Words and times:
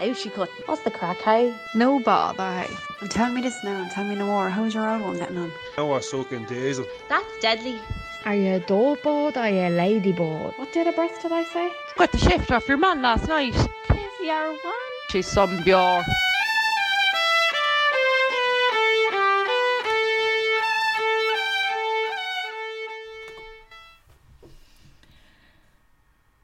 Out 0.00 0.16
she 0.16 0.30
cut. 0.30 0.50
What's 0.66 0.82
the 0.82 0.90
crack, 0.90 1.18
hey? 1.18 1.54
No 1.74 2.00
bother, 2.00 2.42
hey. 2.62 2.74
And 3.00 3.10
tell 3.10 3.30
me 3.30 3.40
this 3.40 3.62
now 3.62 3.80
and 3.80 3.90
tell 3.90 4.04
me 4.04 4.14
no 4.14 4.26
more. 4.26 4.50
How's 4.50 4.74
your 4.74 4.88
old 4.88 5.02
one 5.02 5.18
getting 5.18 5.38
on? 5.38 5.52
Now 5.76 5.90
we're 5.90 6.00
soaking 6.00 6.46
diesel. 6.46 6.86
That's 7.08 7.26
deadly. 7.40 7.80
Are 8.24 8.34
you 8.34 8.54
a 8.54 8.60
dollbird 8.60 9.36
or 9.36 9.38
are 9.38 9.48
you 9.48 9.60
a 9.60 9.70
ladybird? 9.70 10.52
What 10.56 10.72
did 10.72 10.86
a 10.86 10.92
breast 10.92 11.22
did 11.22 11.32
I 11.32 11.44
say? 11.44 11.70
Got 11.96 12.12
the 12.12 12.18
shift 12.18 12.50
off 12.50 12.68
your 12.68 12.76
man 12.76 13.00
last 13.02 13.28
night. 13.28 13.54
Tis 13.54 14.00
your 14.22 14.50
one. 14.50 14.74
She's 15.10 15.26
some 15.26 15.62
bure. 15.62 16.02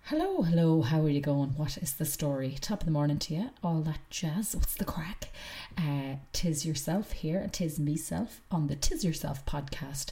Hello, 0.09 0.43
hello, 0.43 0.83
how 0.83 1.01
are 1.01 1.09
you 1.09 1.23
going? 1.23 1.57
What 1.57 1.79
is 1.79 1.95
the 1.95 2.05
story? 2.05 2.59
Top 2.61 2.81
of 2.81 2.85
the 2.85 2.93
morning 2.93 3.19
to 3.21 3.35
you, 3.35 3.51
all 3.63 3.81
that 3.81 4.01
jazz. 4.11 4.55
What's 4.55 4.75
the 4.75 4.85
crack? 4.85 5.31
Uh, 5.79 6.17
tis 6.31 6.67
yourself 6.67 7.13
here, 7.13 7.49
tis 7.51 7.79
meself 7.79 8.43
on 8.51 8.67
the 8.67 8.77
Tis 8.77 9.03
Yourself 9.03 9.47
podcast, 9.47 10.11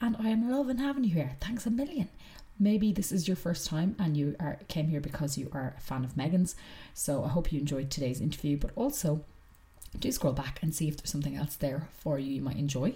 and 0.00 0.16
I 0.20 0.28
am 0.28 0.48
loving 0.48 0.78
having 0.78 1.02
you 1.02 1.14
here. 1.14 1.32
Thanks 1.40 1.66
a 1.66 1.70
million. 1.70 2.10
Maybe 2.60 2.92
this 2.92 3.10
is 3.10 3.26
your 3.26 3.36
first 3.36 3.66
time 3.66 3.96
and 3.98 4.16
you 4.16 4.36
are 4.38 4.60
came 4.68 4.86
here 4.86 5.00
because 5.00 5.36
you 5.36 5.50
are 5.52 5.74
a 5.76 5.80
fan 5.80 6.04
of 6.04 6.16
Megan's. 6.16 6.54
So 6.92 7.24
I 7.24 7.28
hope 7.28 7.52
you 7.52 7.58
enjoyed 7.58 7.90
today's 7.90 8.20
interview, 8.20 8.56
but 8.56 8.70
also 8.76 9.24
do 9.98 10.12
scroll 10.12 10.32
back 10.32 10.58
and 10.62 10.74
see 10.74 10.88
if 10.88 10.96
there's 10.96 11.10
something 11.10 11.36
else 11.36 11.56
there 11.56 11.88
for 11.98 12.18
you 12.18 12.32
you 12.32 12.42
might 12.42 12.56
enjoy. 12.56 12.94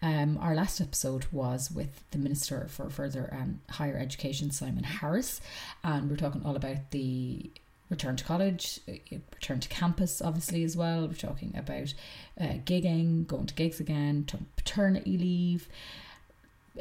Um, 0.00 0.38
our 0.38 0.54
last 0.54 0.80
episode 0.80 1.26
was 1.32 1.70
with 1.70 2.02
the 2.10 2.18
Minister 2.18 2.66
for 2.68 2.90
Further 2.90 3.28
um, 3.32 3.60
Higher 3.70 3.96
Education, 3.96 4.50
Simon 4.50 4.84
Harris, 4.84 5.40
and 5.84 6.10
we're 6.10 6.16
talking 6.16 6.42
all 6.44 6.56
about 6.56 6.90
the 6.90 7.50
return 7.92 8.16
to 8.16 8.24
college, 8.24 8.80
uh, 8.88 8.94
return 9.34 9.60
to 9.60 9.68
campus, 9.68 10.20
obviously, 10.20 10.64
as 10.64 10.76
well. 10.76 11.06
We're 11.06 11.14
talking 11.14 11.54
about 11.56 11.94
uh, 12.40 12.58
gigging, 12.64 13.26
going 13.26 13.46
to 13.46 13.54
gigs 13.54 13.78
again, 13.78 14.26
paternity 14.56 15.16
leave. 15.16 15.68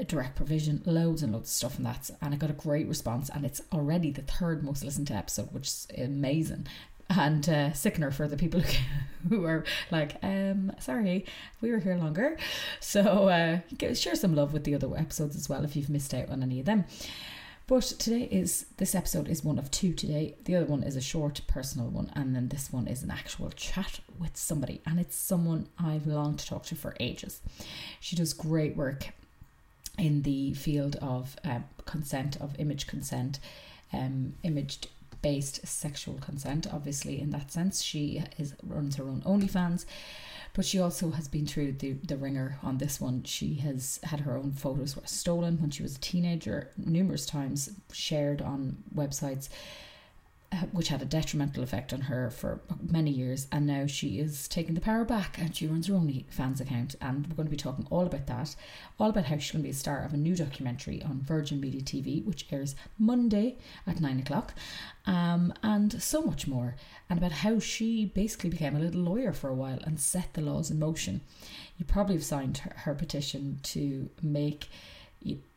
Direct 0.08 0.38
provision, 0.38 0.82
loads 0.86 1.22
and 1.22 1.34
loads 1.34 1.50
of 1.50 1.54
stuff, 1.54 1.76
and 1.76 1.86
that's 1.86 2.12
and 2.22 2.34
I 2.34 2.38
got 2.38 2.50
a 2.50 2.54
great 2.54 2.88
response, 2.88 3.30
and 3.30 3.46
it's 3.46 3.62
already 3.74 4.10
the 4.10 4.22
third 4.22 4.64
most 4.64 4.86
listened 4.86 5.08
to 5.08 5.14
episode, 5.14 5.52
which 5.52 5.68
is 5.68 5.88
amazing 5.98 6.68
and 7.18 7.48
uh, 7.50 7.74
sickener 7.74 8.12
for 8.12 8.28
the 8.28 8.38
people 8.38 8.62
who 9.30 9.46
are 9.46 9.64
like, 9.90 10.16
um, 10.24 10.72
sorry, 10.80 11.26
we 11.62 11.72
were 11.72 11.80
here 11.80 11.96
longer. 11.96 12.38
So 12.80 13.30
uh, 13.30 13.94
share 13.94 14.16
some 14.16 14.36
love 14.36 14.54
with 14.54 14.64
the 14.64 14.76
other 14.76 14.96
episodes 14.96 15.36
as 15.36 15.50
well 15.50 15.64
if 15.64 15.76
you've 15.76 15.90
missed 15.90 16.14
out 16.14 16.30
on 16.30 16.44
any 16.44 16.60
of 16.60 16.66
them. 16.66 16.86
But 17.68 17.84
today 17.84 18.28
is 18.30 18.66
this 18.78 18.96
episode 18.96 19.30
is 19.30 19.46
one 19.46 19.58
of 19.58 19.72
two 19.72 19.94
today. 19.94 20.36
The 20.44 20.58
other 20.58 20.66
one 20.66 20.84
is 20.84 20.98
a 20.98 21.02
short 21.02 21.40
personal 21.48 21.88
one, 21.88 22.12
and 22.14 22.36
then 22.36 22.50
this 22.50 22.74
one 22.74 22.86
is 22.86 23.02
an 23.02 23.12
actual 23.12 23.50
chat 23.52 24.02
with 24.20 24.36
somebody, 24.36 24.82
and 24.86 25.00
it's 25.00 25.16
someone 25.16 25.70
I've 25.80 26.06
longed 26.06 26.40
to 26.40 26.46
talk 26.46 26.64
to 26.66 26.76
for 26.76 26.98
ages. 27.00 27.40
She 28.02 28.18
does 28.18 28.34
great 28.34 28.76
work 28.76 29.10
in 29.98 30.24
the 30.24 30.54
field 30.54 30.98
of 31.02 31.38
um, 31.46 31.64
consent, 31.86 32.36
of 32.42 32.60
image 32.60 32.88
consent, 32.88 33.40
um, 33.94 34.34
imaged 34.44 34.90
based 35.22 35.66
sexual 35.68 36.16
consent. 36.16 36.68
Obviously, 36.72 37.20
in 37.20 37.32
that 37.32 37.52
sense, 37.52 37.82
she 37.82 38.24
is 38.38 38.56
runs 38.64 38.96
her 38.96 39.04
own 39.06 39.22
OnlyFans, 39.22 39.86
but 40.54 40.66
she 40.66 40.80
also 40.80 41.12
has 41.12 41.28
been 41.28 41.46
through 41.46 41.74
the 41.74 41.94
the 41.94 42.18
ringer 42.18 42.58
on 42.64 42.78
this 42.78 43.00
one. 43.00 43.24
She 43.24 43.56
has 43.56 44.00
had 44.04 44.22
her 44.22 44.38
own 44.38 44.52
photos 44.52 44.98
stolen 45.06 45.62
when 45.62 45.72
she 45.72 45.84
was 45.84 45.96
a 45.96 46.02
teenager 46.02 46.72
numerous 46.78 47.26
times, 47.26 47.72
shared 47.92 48.42
on 48.42 48.84
websites. 48.96 49.50
Which 50.74 50.90
had 50.90 51.02
a 51.02 51.06
detrimental 51.06 51.64
effect 51.64 51.94
on 51.94 52.02
her 52.02 52.30
for 52.30 52.60
many 52.82 53.10
years, 53.10 53.48
and 53.54 53.66
now 53.66 53.88
she 53.88 54.20
is 54.20 54.50
taking 54.50 54.76
the 54.76 54.82
power 54.82 55.06
back 55.06 55.38
and 55.40 55.56
she 55.56 55.66
runs 55.66 55.88
her 55.88 55.96
own 55.96 56.26
fans 56.30 56.60
account. 56.60 56.96
And 57.00 57.26
we're 57.26 57.36
going 57.36 57.48
to 57.48 57.52
be 57.52 57.56
talking 57.58 57.88
all 57.90 58.06
about 58.06 58.28
that, 58.28 58.54
all 59.00 59.10
about 59.10 59.26
how 59.26 59.38
she's 59.38 59.52
going 59.52 59.64
to 59.64 59.68
be 59.68 59.72
a 59.72 59.74
star 59.74 60.04
of 60.04 60.14
a 60.14 60.18
new 60.18 60.36
documentary 60.36 61.02
on 61.04 61.22
Virgin 61.22 61.62
Media 61.62 61.82
TV, 61.82 62.24
which 62.26 62.48
airs 62.52 62.76
Monday 63.00 63.58
at 63.88 64.02
nine 64.02 64.20
o'clock, 64.20 64.54
um, 65.06 65.54
and 65.64 66.02
so 66.02 66.22
much 66.22 66.48
more, 66.48 66.76
and 67.10 67.18
about 67.18 67.32
how 67.32 67.58
she 67.58 68.06
basically 68.06 68.50
became 68.50 68.76
a 68.76 68.80
little 68.80 69.02
lawyer 69.02 69.32
for 69.32 69.50
a 69.50 69.56
while 69.56 69.80
and 69.86 70.02
set 70.02 70.34
the 70.34 70.42
laws 70.42 70.70
in 70.70 70.78
motion. 70.80 71.22
You 71.78 71.86
probably 71.86 72.16
have 72.16 72.26
signed 72.26 72.60
her, 72.60 72.74
her 72.80 72.94
petition 72.94 73.60
to 73.64 74.10
make 74.22 74.68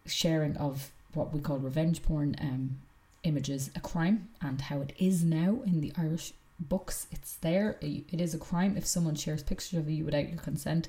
sharing 0.07 0.57
of 0.57 0.93
what 1.15 1.33
we 1.33 1.41
call 1.41 1.59
revenge 1.59 2.03
porn 2.03 2.37
um, 2.41 2.79
images 3.25 3.71
a 3.75 3.81
crime 3.81 4.29
and 4.41 4.61
how 4.61 4.81
it 4.81 4.93
is 4.99 5.25
now 5.25 5.61
in 5.67 5.81
the 5.81 5.93
Irish 5.99 6.33
books. 6.61 7.07
It's 7.11 7.35
there. 7.37 7.77
It 7.81 8.21
is 8.21 8.35
a 8.35 8.39
crime 8.39 8.77
if 8.77 8.87
someone 8.87 9.17
shares 9.17 9.43
pictures 9.43 9.79
of 9.79 9.91
you 9.91 10.05
without 10.05 10.29
your 10.29 10.41
consent. 10.41 10.89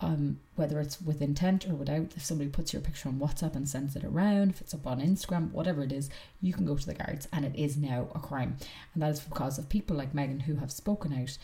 Um, 0.00 0.38
whether 0.54 0.78
it's 0.78 1.02
with 1.02 1.20
intent 1.20 1.66
or 1.68 1.74
without, 1.74 2.12
if 2.16 2.24
somebody 2.24 2.48
puts 2.48 2.72
your 2.72 2.80
picture 2.80 3.08
on 3.08 3.18
WhatsApp 3.18 3.56
and 3.56 3.68
sends 3.68 3.96
it 3.96 4.04
around, 4.04 4.50
if 4.50 4.60
it's 4.60 4.72
up 4.72 4.86
on 4.86 5.00
Instagram, 5.00 5.50
whatever 5.50 5.82
it 5.82 5.90
is, 5.90 6.08
you 6.40 6.52
can 6.52 6.66
go 6.66 6.76
to 6.76 6.86
the 6.86 6.94
guards 6.94 7.26
and 7.32 7.44
it 7.44 7.56
is 7.56 7.76
now 7.76 8.08
a 8.14 8.20
crime. 8.20 8.56
And 8.94 9.02
that 9.02 9.10
is 9.10 9.20
because 9.20 9.58
of 9.58 9.68
people 9.68 9.96
like 9.96 10.14
Megan 10.14 10.40
who 10.40 10.56
have 10.56 10.70
spoken 10.70 11.12
out, 11.12 11.36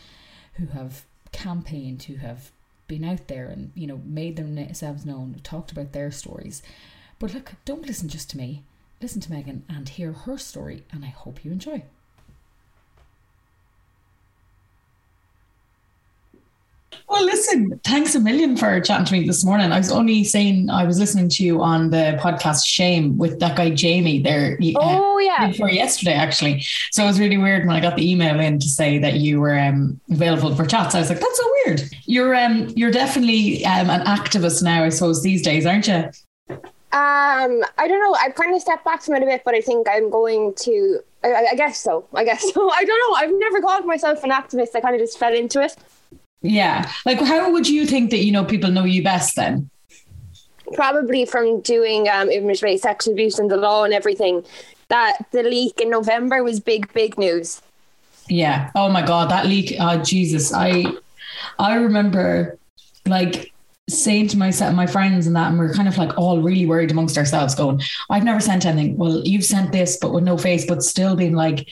who 0.53 0.67
have 0.67 1.03
campaigned, 1.33 2.03
who 2.03 2.15
have 2.15 2.51
been 2.87 3.03
out 3.03 3.27
there 3.27 3.47
and, 3.47 3.73
you 3.75 3.87
know, 3.87 3.99
made 4.05 4.37
themselves 4.37 5.05
known, 5.05 5.41
talked 5.43 5.73
about 5.73 5.91
their 5.91 6.09
stories. 6.09 6.61
But 7.19 7.33
look, 7.33 7.53
don't 7.65 7.85
listen 7.85 8.07
just 8.07 8.29
to 8.29 8.37
me 8.37 8.63
listen 9.01 9.21
to 9.21 9.31
Megan 9.31 9.63
and 9.69 9.89
hear 9.89 10.11
her 10.11 10.37
story, 10.37 10.83
and 10.91 11.03
I 11.03 11.09
hope 11.09 11.43
you 11.43 11.51
enjoy. 11.51 11.83
Well, 17.07 17.23
listen, 17.23 17.79
thanks 17.83 18.15
a 18.15 18.19
million 18.19 18.57
for 18.57 18.79
chatting 18.81 19.05
to 19.05 19.13
me 19.13 19.27
this 19.27 19.45
morning. 19.45 19.71
I 19.71 19.77
was 19.77 19.91
only 19.91 20.23
saying 20.23 20.69
I 20.69 20.85
was 20.85 20.99
listening 20.99 21.29
to 21.29 21.43
you 21.43 21.61
on 21.61 21.91
the 21.91 22.17
podcast 22.19 22.65
Shame 22.65 23.17
with 23.17 23.39
that 23.39 23.55
guy 23.55 23.69
Jamie 23.69 24.21
there. 24.21 24.57
Uh, 24.61 24.71
oh, 24.75 25.15
uh, 25.15 25.19
yeah. 25.19 25.47
Before 25.47 25.69
yesterday, 25.69 26.13
actually. 26.13 26.65
So 26.91 27.03
it 27.03 27.07
was 27.07 27.19
really 27.19 27.37
weird 27.37 27.67
when 27.67 27.75
I 27.75 27.79
got 27.79 27.95
the 27.95 28.09
email 28.09 28.39
in 28.39 28.59
to 28.59 28.67
say 28.67 28.97
that 28.97 29.15
you 29.15 29.39
were 29.39 29.57
um, 29.57 29.99
available 30.09 30.55
for 30.55 30.65
chats. 30.65 30.95
I 30.95 30.99
was 30.99 31.09
like, 31.09 31.19
that's 31.19 31.37
so 31.37 31.53
weird. 31.65 31.83
You're 32.05 32.35
um, 32.35 32.69
you're 32.75 32.91
definitely 32.91 33.63
um, 33.65 33.89
an 33.89 34.01
activist 34.05 34.63
now, 34.63 34.83
I 34.83 34.89
suppose, 34.89 35.21
these 35.21 35.41
days, 35.41 35.65
aren't 35.65 35.87
you? 35.87 36.09
Um, 36.95 37.61
I 37.77 37.89
don't 37.89 37.99
know. 37.99 38.15
I've 38.21 38.35
kind 38.35 38.55
of 38.55 38.61
stepped 38.61 38.85
back 38.85 39.01
from 39.01 39.15
it 39.15 39.23
a 39.23 39.25
bit, 39.25 39.41
but 39.43 39.53
I 39.53 39.59
think 39.59 39.85
I'm 39.89 40.09
going 40.09 40.53
to. 40.59 41.01
I, 41.25 41.47
I 41.51 41.55
guess 41.55 41.81
so. 41.81 42.07
I 42.13 42.23
guess 42.23 42.41
so. 42.53 42.71
I 42.73 42.85
don't 42.85 43.11
know. 43.11 43.17
I've 43.17 43.37
never 43.37 43.59
called 43.59 43.85
myself 43.85 44.23
an 44.23 44.29
activist. 44.29 44.69
I 44.75 44.79
kind 44.79 44.95
of 44.95 45.01
just 45.01 45.19
fell 45.19 45.33
into 45.33 45.61
it. 45.61 45.75
Yeah. 46.41 46.89
Like, 47.05 47.19
how 47.19 47.51
would 47.51 47.67
you 47.67 47.85
think 47.85 48.11
that 48.11 48.23
you 48.23 48.31
know 48.31 48.45
people 48.45 48.71
know 48.71 48.85
you 48.85 49.03
best 49.03 49.35
then? 49.35 49.69
Probably 50.73 51.25
from 51.25 51.59
doing 51.59 52.07
um, 52.07 52.29
image-based 52.29 52.83
sexual 52.83 53.13
abuse 53.13 53.39
and 53.39 53.51
the 53.51 53.57
law 53.57 53.83
and 53.83 53.93
everything. 53.93 54.45
That 54.87 55.17
the 55.31 55.43
leak 55.43 55.81
in 55.81 55.89
November 55.89 56.43
was 56.43 56.61
big, 56.61 56.93
big 56.93 57.17
news. 57.17 57.61
Yeah. 58.29 58.71
Oh 58.73 58.87
my 58.87 59.05
God, 59.05 59.29
that 59.31 59.47
leak. 59.47 59.75
Oh 59.81 60.01
Jesus, 60.01 60.53
I, 60.53 60.85
I 61.59 61.75
remember, 61.75 62.57
like 63.05 63.51
saying 63.89 64.27
to 64.29 64.37
myself, 64.37 64.73
my 64.73 64.87
friends 64.87 65.27
and 65.27 65.35
that, 65.35 65.49
and 65.49 65.59
we're 65.59 65.73
kind 65.73 65.87
of 65.87 65.97
like 65.97 66.17
all 66.17 66.41
really 66.41 66.65
worried 66.65 66.91
amongst 66.91 67.17
ourselves, 67.17 67.53
going, 67.53 67.81
I've 68.09 68.23
never 68.23 68.39
sent 68.39 68.65
anything. 68.65 68.97
Well, 68.97 69.21
you've 69.25 69.45
sent 69.45 69.71
this, 69.71 69.97
but 70.01 70.11
with 70.11 70.23
no 70.23 70.37
face, 70.37 70.65
but 70.65 70.83
still 70.83 71.15
being 71.15 71.35
like, 71.35 71.67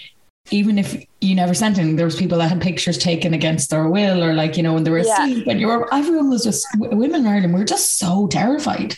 even 0.51 0.77
if 0.77 1.03
you 1.21 1.35
never 1.35 1.53
sent 1.53 1.77
anything, 1.77 1.95
there 1.95 2.05
was 2.05 2.17
people 2.17 2.37
that 2.37 2.49
had 2.49 2.61
pictures 2.61 2.97
taken 2.97 3.33
against 3.33 3.69
their 3.69 3.87
will, 3.87 4.23
or 4.23 4.33
like, 4.33 4.57
you 4.57 4.63
know, 4.63 4.73
when 4.73 4.83
they 4.83 4.91
were 4.91 4.99
yeah. 4.99 5.25
asleep, 5.25 5.47
and 5.47 5.59
you 5.59 5.67
were, 5.67 5.91
everyone 5.93 6.29
was 6.29 6.43
just, 6.43 6.67
women 6.77 7.21
in 7.21 7.27
Ireland, 7.27 7.53
we 7.53 7.59
were 7.59 7.65
just 7.65 7.97
so 7.97 8.27
terrified. 8.27 8.95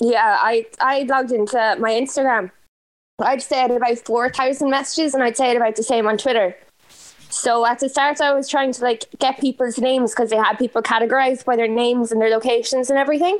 Yeah, 0.00 0.38
I, 0.40 0.66
I 0.78 1.02
logged 1.02 1.32
into 1.32 1.76
my 1.80 1.90
Instagram. 1.90 2.50
I'd 3.18 3.42
say 3.42 3.58
I 3.58 3.62
had 3.62 3.70
about 3.70 3.98
4,000 3.98 4.68
messages, 4.68 5.14
and 5.14 5.22
I'd 5.22 5.36
say 5.36 5.50
it 5.50 5.56
about 5.56 5.76
the 5.76 5.82
same 5.82 6.06
on 6.06 6.18
Twitter. 6.18 6.54
So 7.36 7.66
at 7.66 7.80
the 7.80 7.88
start, 7.90 8.20
I 8.22 8.32
was 8.32 8.48
trying 8.48 8.72
to 8.72 8.82
like 8.82 9.04
get 9.18 9.38
people's 9.38 9.78
names 9.78 10.12
because 10.12 10.30
they 10.30 10.36
had 10.36 10.54
people 10.54 10.82
categorized 10.82 11.44
by 11.44 11.54
their 11.54 11.68
names 11.68 12.10
and 12.10 12.20
their 12.20 12.30
locations 12.30 12.88
and 12.88 12.98
everything. 12.98 13.38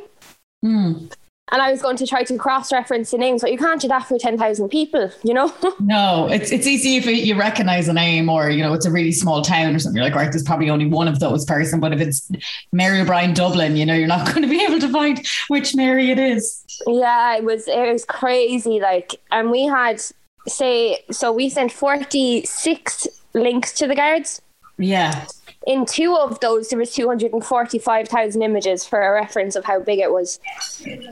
Mm. 0.62 1.12
And 1.50 1.62
I 1.62 1.70
was 1.70 1.80
going 1.80 1.96
to 1.96 2.06
try 2.06 2.22
to 2.24 2.36
cross-reference 2.36 3.12
the 3.12 3.18
names, 3.18 3.40
but 3.40 3.52
you 3.52 3.56
can't 3.56 3.80
do 3.80 3.88
that 3.88 4.06
for 4.06 4.18
ten 4.18 4.36
thousand 4.36 4.68
people, 4.68 5.10
you 5.22 5.32
know. 5.32 5.54
no, 5.80 6.28
it's 6.30 6.52
it's 6.52 6.66
easy 6.66 6.96
if 6.96 7.06
you 7.06 7.38
recognize 7.38 7.88
a 7.88 7.92
name 7.92 8.28
or 8.28 8.50
you 8.50 8.62
know 8.62 8.74
it's 8.74 8.84
a 8.84 8.90
really 8.90 9.12
small 9.12 9.42
town 9.42 9.74
or 9.74 9.78
something. 9.78 9.96
You're 9.96 10.04
like, 10.04 10.14
right, 10.14 10.30
there's 10.30 10.42
probably 10.42 10.68
only 10.68 10.86
one 10.86 11.08
of 11.08 11.20
those 11.20 11.44
person. 11.44 11.80
But 11.80 11.92
if 11.92 12.00
it's 12.00 12.30
Mary 12.72 13.00
O'Brien 13.00 13.32
Dublin, 13.32 13.76
you 13.76 13.86
know, 13.86 13.94
you're 13.94 14.08
not 14.08 14.26
going 14.34 14.42
to 14.42 14.48
be 14.48 14.62
able 14.62 14.80
to 14.80 14.88
find 14.88 15.24
which 15.48 15.74
Mary 15.74 16.10
it 16.10 16.18
is. 16.18 16.64
Yeah, 16.86 17.36
it 17.36 17.44
was 17.44 17.66
it 17.66 17.92
was 17.92 18.04
crazy. 18.04 18.80
Like, 18.80 19.14
and 19.30 19.50
we 19.50 19.64
had 19.64 20.02
say 20.48 21.02
so 21.12 21.32
we 21.32 21.48
sent 21.48 21.72
46 21.72 23.06
links 23.36 23.72
to 23.74 23.86
the 23.86 23.94
guards. 23.94 24.42
Yeah. 24.78 25.26
In 25.66 25.86
two 25.86 26.14
of 26.16 26.38
those, 26.40 26.68
there 26.68 26.78
was 26.78 26.92
245,000 26.92 28.42
images 28.42 28.84
for 28.86 29.00
a 29.02 29.12
reference 29.12 29.56
of 29.56 29.64
how 29.64 29.80
big 29.80 29.98
it 29.98 30.12
was. 30.12 30.38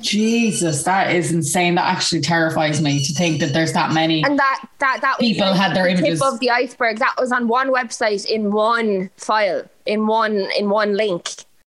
Jesus, 0.00 0.84
that 0.84 1.14
is 1.14 1.32
insane. 1.32 1.74
That 1.74 1.86
actually 1.86 2.20
terrifies 2.20 2.80
me 2.80 3.02
to 3.02 3.12
think 3.14 3.40
that 3.40 3.52
there's 3.52 3.72
that 3.72 3.92
many. 3.92 4.22
And 4.22 4.38
that 4.38 4.68
that 4.78 4.98
that 5.00 5.18
was 5.18 5.26
People 5.26 5.48
like 5.48 5.56
had 5.56 5.74
their 5.74 5.84
the 5.84 5.90
images. 5.92 6.20
tip 6.20 6.28
of 6.32 6.40
the 6.40 6.50
iceberg. 6.50 6.98
That 6.98 7.14
was 7.18 7.32
on 7.32 7.48
one 7.48 7.72
website 7.72 8.26
in 8.26 8.52
one 8.52 9.10
file, 9.16 9.64
in 9.86 10.06
one 10.06 10.46
in 10.56 10.68
one 10.70 10.96
link. 10.96 11.30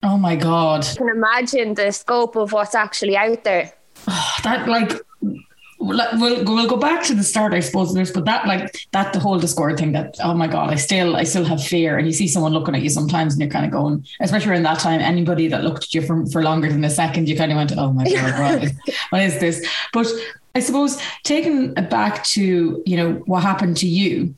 Oh 0.04 0.18
my 0.18 0.36
God. 0.36 0.86
You 0.88 0.96
can 0.98 1.10
imagine 1.10 1.74
the 1.74 1.92
scope 1.92 2.36
of 2.36 2.52
what's 2.52 2.76
actually 2.76 3.18
out 3.18 3.44
there. 3.44 3.72
Oh, 4.08 4.34
That, 4.44 4.68
like, 4.68 4.94
we'll, 5.80 6.44
we'll 6.46 6.68
go 6.68 6.78
back 6.78 7.04
to 7.06 7.16
the 7.16 7.24
start, 7.24 7.54
I 7.54 7.60
suppose. 7.60 7.94
There's, 7.94 8.12
but 8.12 8.26
that, 8.26 8.48
like, 8.48 8.76
that 8.92 9.14
the 9.14 9.20
whole 9.20 9.40
Discord 9.40 9.78
thing. 9.78 9.92
That 9.92 10.16
oh 10.24 10.34
my 10.34 10.48
god, 10.48 10.72
I 10.72 10.76
still 10.76 11.16
I 11.16 11.24
still 11.24 11.46
have 11.46 11.64
fear. 11.64 11.98
And 11.98 12.08
you 12.08 12.14
see 12.14 12.28
someone 12.28 12.54
looking 12.54 12.76
at 12.76 12.82
you 12.82 12.90
sometimes, 12.90 13.34
and 13.34 13.42
you're 13.42 13.52
kind 13.52 13.66
of 13.66 13.72
going, 13.72 14.06
especially 14.22 14.52
around 14.52 14.64
that 14.64 14.80
time. 14.80 15.02
Anybody 15.02 15.48
that 15.50 15.64
looked 15.64 15.84
at 15.86 15.94
you 15.94 16.02
for 16.02 16.26
for 16.28 16.44
longer 16.44 16.70
than 16.72 16.84
a 16.84 16.90
second, 16.90 17.30
you 17.30 17.38
kind 17.38 17.52
of 17.52 17.58
went, 17.58 17.74
oh 17.78 17.92
my 17.94 18.04
god, 18.12 18.40
what 18.40 18.64
is, 18.64 18.74
what 19.10 19.22
is 19.22 19.40
this? 19.40 19.68
But 19.94 20.08
I 20.56 20.60
suppose 20.60 21.02
taking 21.24 21.74
back 21.74 22.24
to 22.26 22.84
you 22.86 22.98
know 22.98 23.14
what 23.26 23.44
happened 23.44 23.78
to 23.78 23.88
you. 23.88 24.34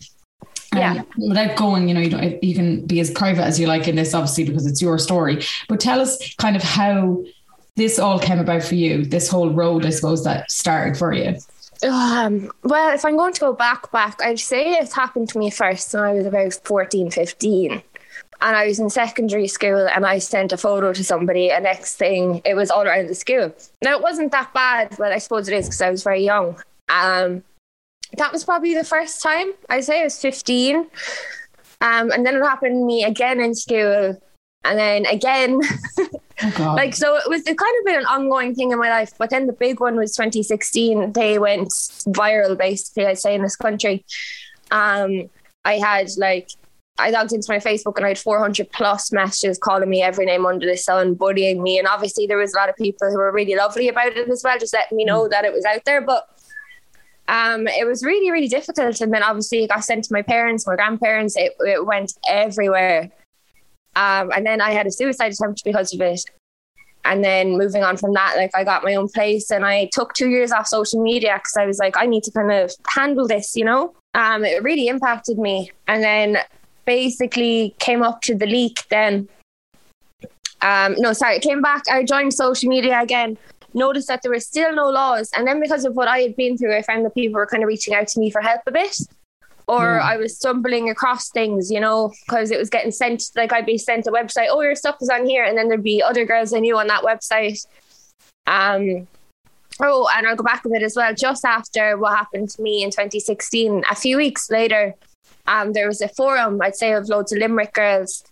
um, 0.74 0.78
Yeah. 0.80 1.02
without 1.18 1.56
going, 1.56 1.88
you 1.88 1.94
know, 1.96 2.02
you 2.02 2.10
don't, 2.10 2.44
you 2.44 2.54
can 2.54 2.86
be 2.86 3.00
as 3.00 3.10
private 3.12 3.44
as 3.44 3.60
you 3.60 3.66
like 3.68 3.88
in 3.88 3.96
this, 3.96 4.14
obviously, 4.14 4.44
because 4.44 4.66
it's 4.68 4.82
your 4.82 5.00
story. 5.00 5.44
But 5.68 5.80
tell 5.80 6.00
us 6.02 6.36
kind 6.36 6.56
of 6.56 6.62
how 6.64 7.24
this 7.76 8.00
all 8.00 8.20
came 8.20 8.40
about 8.40 8.64
for 8.64 8.76
you. 8.76 9.06
This 9.06 9.30
whole 9.30 9.52
road, 9.52 9.86
I 9.86 9.90
suppose, 9.92 10.24
that 10.24 10.52
started 10.52 10.98
for 10.98 11.14
you. 11.14 11.38
Um, 11.84 12.52
well, 12.64 12.94
if 12.94 13.06
I'm 13.06 13.16
going 13.16 13.34
to 13.34 13.40
go 13.40 13.54
back, 13.54 13.92
back, 13.92 14.22
I'd 14.22 14.40
say 14.40 14.74
it 14.74 14.92
happened 14.92 15.30
to 15.30 15.40
me 15.40 15.50
first 15.50 15.94
when 15.94 16.04
I 16.04 16.14
was 16.14 16.26
about 16.26 16.54
14, 16.66 17.10
15. 17.12 17.82
And 18.42 18.56
I 18.56 18.68
was 18.68 18.80
in 18.80 18.90
secondary 18.90 19.48
school 19.48 19.88
and 19.88 20.06
I 20.06 20.20
sent 20.20 20.54
a 20.54 20.58
photo 20.58 20.94
to 20.94 21.04
somebody. 21.04 21.52
And 21.52 21.64
next 21.64 21.96
thing, 21.96 22.42
it 22.46 22.56
was 22.56 22.72
all 22.72 22.84
around 22.84 23.08
the 23.08 23.16
school. 23.16 23.54
Now, 23.82 23.96
it 23.96 24.02
wasn't 24.02 24.32
that 24.32 24.54
bad, 24.54 24.96
but 24.98 25.12
I 25.12 25.18
suppose 25.18 25.48
it 25.48 25.54
is 25.54 25.68
because 25.68 25.82
I 25.82 25.90
was 25.90 26.04
very 26.04 26.24
young. 26.24 26.62
Um, 26.88 27.44
that 28.18 28.32
was 28.32 28.44
probably 28.44 28.74
the 28.74 28.84
first 28.84 29.22
time. 29.22 29.52
I'd 29.70 29.84
say 29.84 30.02
I 30.02 30.06
was 30.06 30.20
15. 30.20 30.88
Um, 31.82 32.12
and 32.12 32.26
then 32.26 32.36
it 32.36 32.42
happened 32.42 32.82
to 32.82 32.86
me 32.86 33.04
again 33.04 33.40
in 33.40 33.56
school. 33.56 34.22
And 34.64 34.78
then 34.78 35.06
again 35.06 35.60
Oh 36.42 36.74
like 36.78 36.96
so 36.96 37.16
it 37.18 37.30
was 37.30 37.42
it 37.48 37.58
kind 37.58 37.76
of 37.80 37.86
been 37.86 38.00
an 38.00 38.06
ongoing 38.06 38.56
thing 38.56 38.72
in 38.72 38.80
my 38.80 38.90
life 38.90 39.14
but 39.18 39.30
then 39.30 39.48
the 39.48 39.54
big 39.54 39.80
one 39.80 39.96
was 39.96 40.14
2016 40.16 41.14
they 41.14 41.40
went 41.40 41.70
viral 41.70 42.58
basically 42.58 43.06
i'd 43.06 43.18
say 43.18 43.36
in 43.36 43.42
this 43.42 43.56
country 43.56 44.06
um 44.72 45.30
i 45.66 45.78
had 45.78 46.10
like 46.18 46.50
I 47.00 47.12
logged 47.12 47.32
into 47.32 47.50
my 47.50 47.60
Facebook 47.60 47.96
and 47.96 48.06
I 48.06 48.10
had 48.10 48.18
400 48.18 48.72
plus 48.72 49.12
messages 49.12 49.58
calling 49.58 49.90
me 49.90 50.02
every 50.02 50.26
name 50.26 50.46
under 50.46 50.66
the 50.66 50.76
sun, 50.76 51.14
bullying 51.14 51.64
me. 51.64 51.80
And 51.80 51.88
obviously, 51.88 52.28
there 52.28 52.38
was 52.38 52.54
a 52.54 52.58
lot 52.58 52.70
of 52.70 52.76
people 52.76 53.10
who 53.10 53.18
were 53.18 53.32
really 53.32 53.56
lovely 53.56 53.88
about 53.88 54.18
it 54.18 54.28
as 54.30 54.42
well, 54.44 54.60
just 54.60 54.74
letting 54.74 54.98
me 54.98 55.06
know 55.06 55.28
that 55.30 55.46
it 55.46 55.54
was 55.54 55.64
out 55.64 55.86
there. 55.86 56.02
But 56.02 56.28
um, 57.30 57.68
it 57.68 57.88
was 57.88 58.04
really, 58.04 58.32
really 58.32 58.50
difficult. 58.50 59.00
And 59.00 59.14
then 59.14 59.24
obviously, 59.24 59.64
it 59.64 59.70
got 59.70 59.86
sent 59.86 60.04
to 60.06 60.14
my 60.14 60.22
parents, 60.22 60.68
my 60.68 60.76
grandparents. 60.76 61.38
It, 61.38 61.54
it 61.62 61.86
went 61.86 62.14
everywhere. 62.28 63.10
Um, 63.96 64.32
and 64.36 64.46
then 64.46 64.62
I 64.62 64.72
had 64.72 64.88
a 64.88 64.92
suicide 64.92 65.34
attempt 65.34 65.64
because 65.64 65.94
of 65.94 66.02
it. 66.02 66.22
And 67.06 67.24
then 67.24 67.58
moving 67.58 67.84
on 67.84 67.98
from 67.98 68.14
that, 68.14 68.36
like 68.38 68.52
I 68.54 68.64
got 68.64 68.84
my 68.84 68.96
own 68.96 69.08
place 69.08 69.52
and 69.52 69.66
I 69.66 69.90
took 69.94 70.14
two 70.14 70.30
years 70.30 70.52
off 70.52 70.68
social 70.68 71.02
media 71.02 71.36
because 71.36 71.56
I 71.58 71.66
was 71.66 71.80
like, 71.80 71.96
I 71.98 72.06
need 72.06 72.24
to 72.24 72.32
kind 72.32 72.52
of 72.52 72.72
handle 72.88 73.28
this, 73.28 73.56
you 73.56 73.66
know? 73.66 73.94
Um, 74.14 74.44
it 74.44 74.62
really 74.64 74.88
impacted 74.88 75.38
me. 75.38 75.72
And 75.88 76.04
then 76.04 76.38
basically 76.86 77.74
came 77.80 78.04
up 78.04 78.22
to 78.24 78.36
the 78.36 78.46
leak 78.46 78.86
then. 78.90 79.30
Um, 80.62 80.96
no, 80.98 81.14
sorry, 81.14 81.38
it 81.38 81.42
came 81.42 81.62
back. 81.62 81.84
I 81.90 82.04
joined 82.04 82.34
social 82.34 82.70
media 82.70 83.00
again, 83.02 83.38
noticed 83.74 84.10
that 84.10 84.22
there 84.22 84.32
were 84.32 84.42
still 84.42 84.76
no 84.76 84.90
laws. 84.90 85.32
And 85.36 85.48
then 85.48 85.62
because 85.62 85.86
of 85.86 85.96
what 85.96 86.10
I 86.10 86.20
had 86.20 86.36
been 86.36 86.58
through, 86.58 86.76
I 86.76 86.82
found 86.82 87.06
that 87.06 87.16
people 87.16 87.40
were 87.40 87.48
kind 87.48 87.64
of 87.64 87.68
reaching 87.68 87.94
out 87.94 88.08
to 88.10 88.20
me 88.20 88.30
for 88.30 88.42
help 88.42 88.62
a 88.68 88.72
bit 88.72 88.96
or. 89.78 90.00
I 90.02 90.18
was 90.18 90.38
stumbling 90.38 90.90
across 90.90 91.30
things, 91.30 91.72
you 91.72 91.80
know, 91.80 92.12
because 92.26 92.52
it 92.52 92.58
was 92.58 92.70
getting 92.70 92.92
sent. 92.92 93.24
Like 93.36 93.54
I'd 93.54 93.66
be 93.66 93.78
sent 93.78 94.08
a 94.08 94.12
website, 94.12 94.48
oh, 94.50 94.62
your 94.62 94.76
stuff 94.76 94.98
is 95.02 95.10
on 95.10 95.26
here, 95.26 95.44
and 95.44 95.58
then 95.58 95.68
there'd 95.68 95.84
be 95.84 96.02
other 96.02 96.26
girls 96.26 96.54
I 96.54 96.60
knew 96.60 96.78
on 96.78 96.88
that 96.88 97.04
website. 97.04 97.66
Um, 98.48 99.08
oh, 99.80 100.10
and 100.16 100.28
I'll 100.28 100.36
go 100.36 100.44
back 100.44 100.66
a 100.66 100.70
bit 100.70 100.84
as 100.84 100.96
well. 100.96 101.14
Just 101.14 101.46
after 101.46 101.98
what 101.98 102.18
happened 102.18 102.50
to 102.50 102.62
me 102.62 102.84
in 102.84 102.90
2016, 102.90 103.84
a 103.90 103.96
few 103.96 104.18
weeks 104.18 104.50
later, 104.50 104.96
um, 105.48 105.74
there 105.74 105.88
was 105.88 106.02
a 106.02 106.10
forum, 106.10 106.60
I'd 106.62 106.76
say, 106.76 106.94
of 106.94 107.10
loads 107.10 107.32
of 107.32 107.40
Limerick 107.40 107.74
girls. 107.74 108.24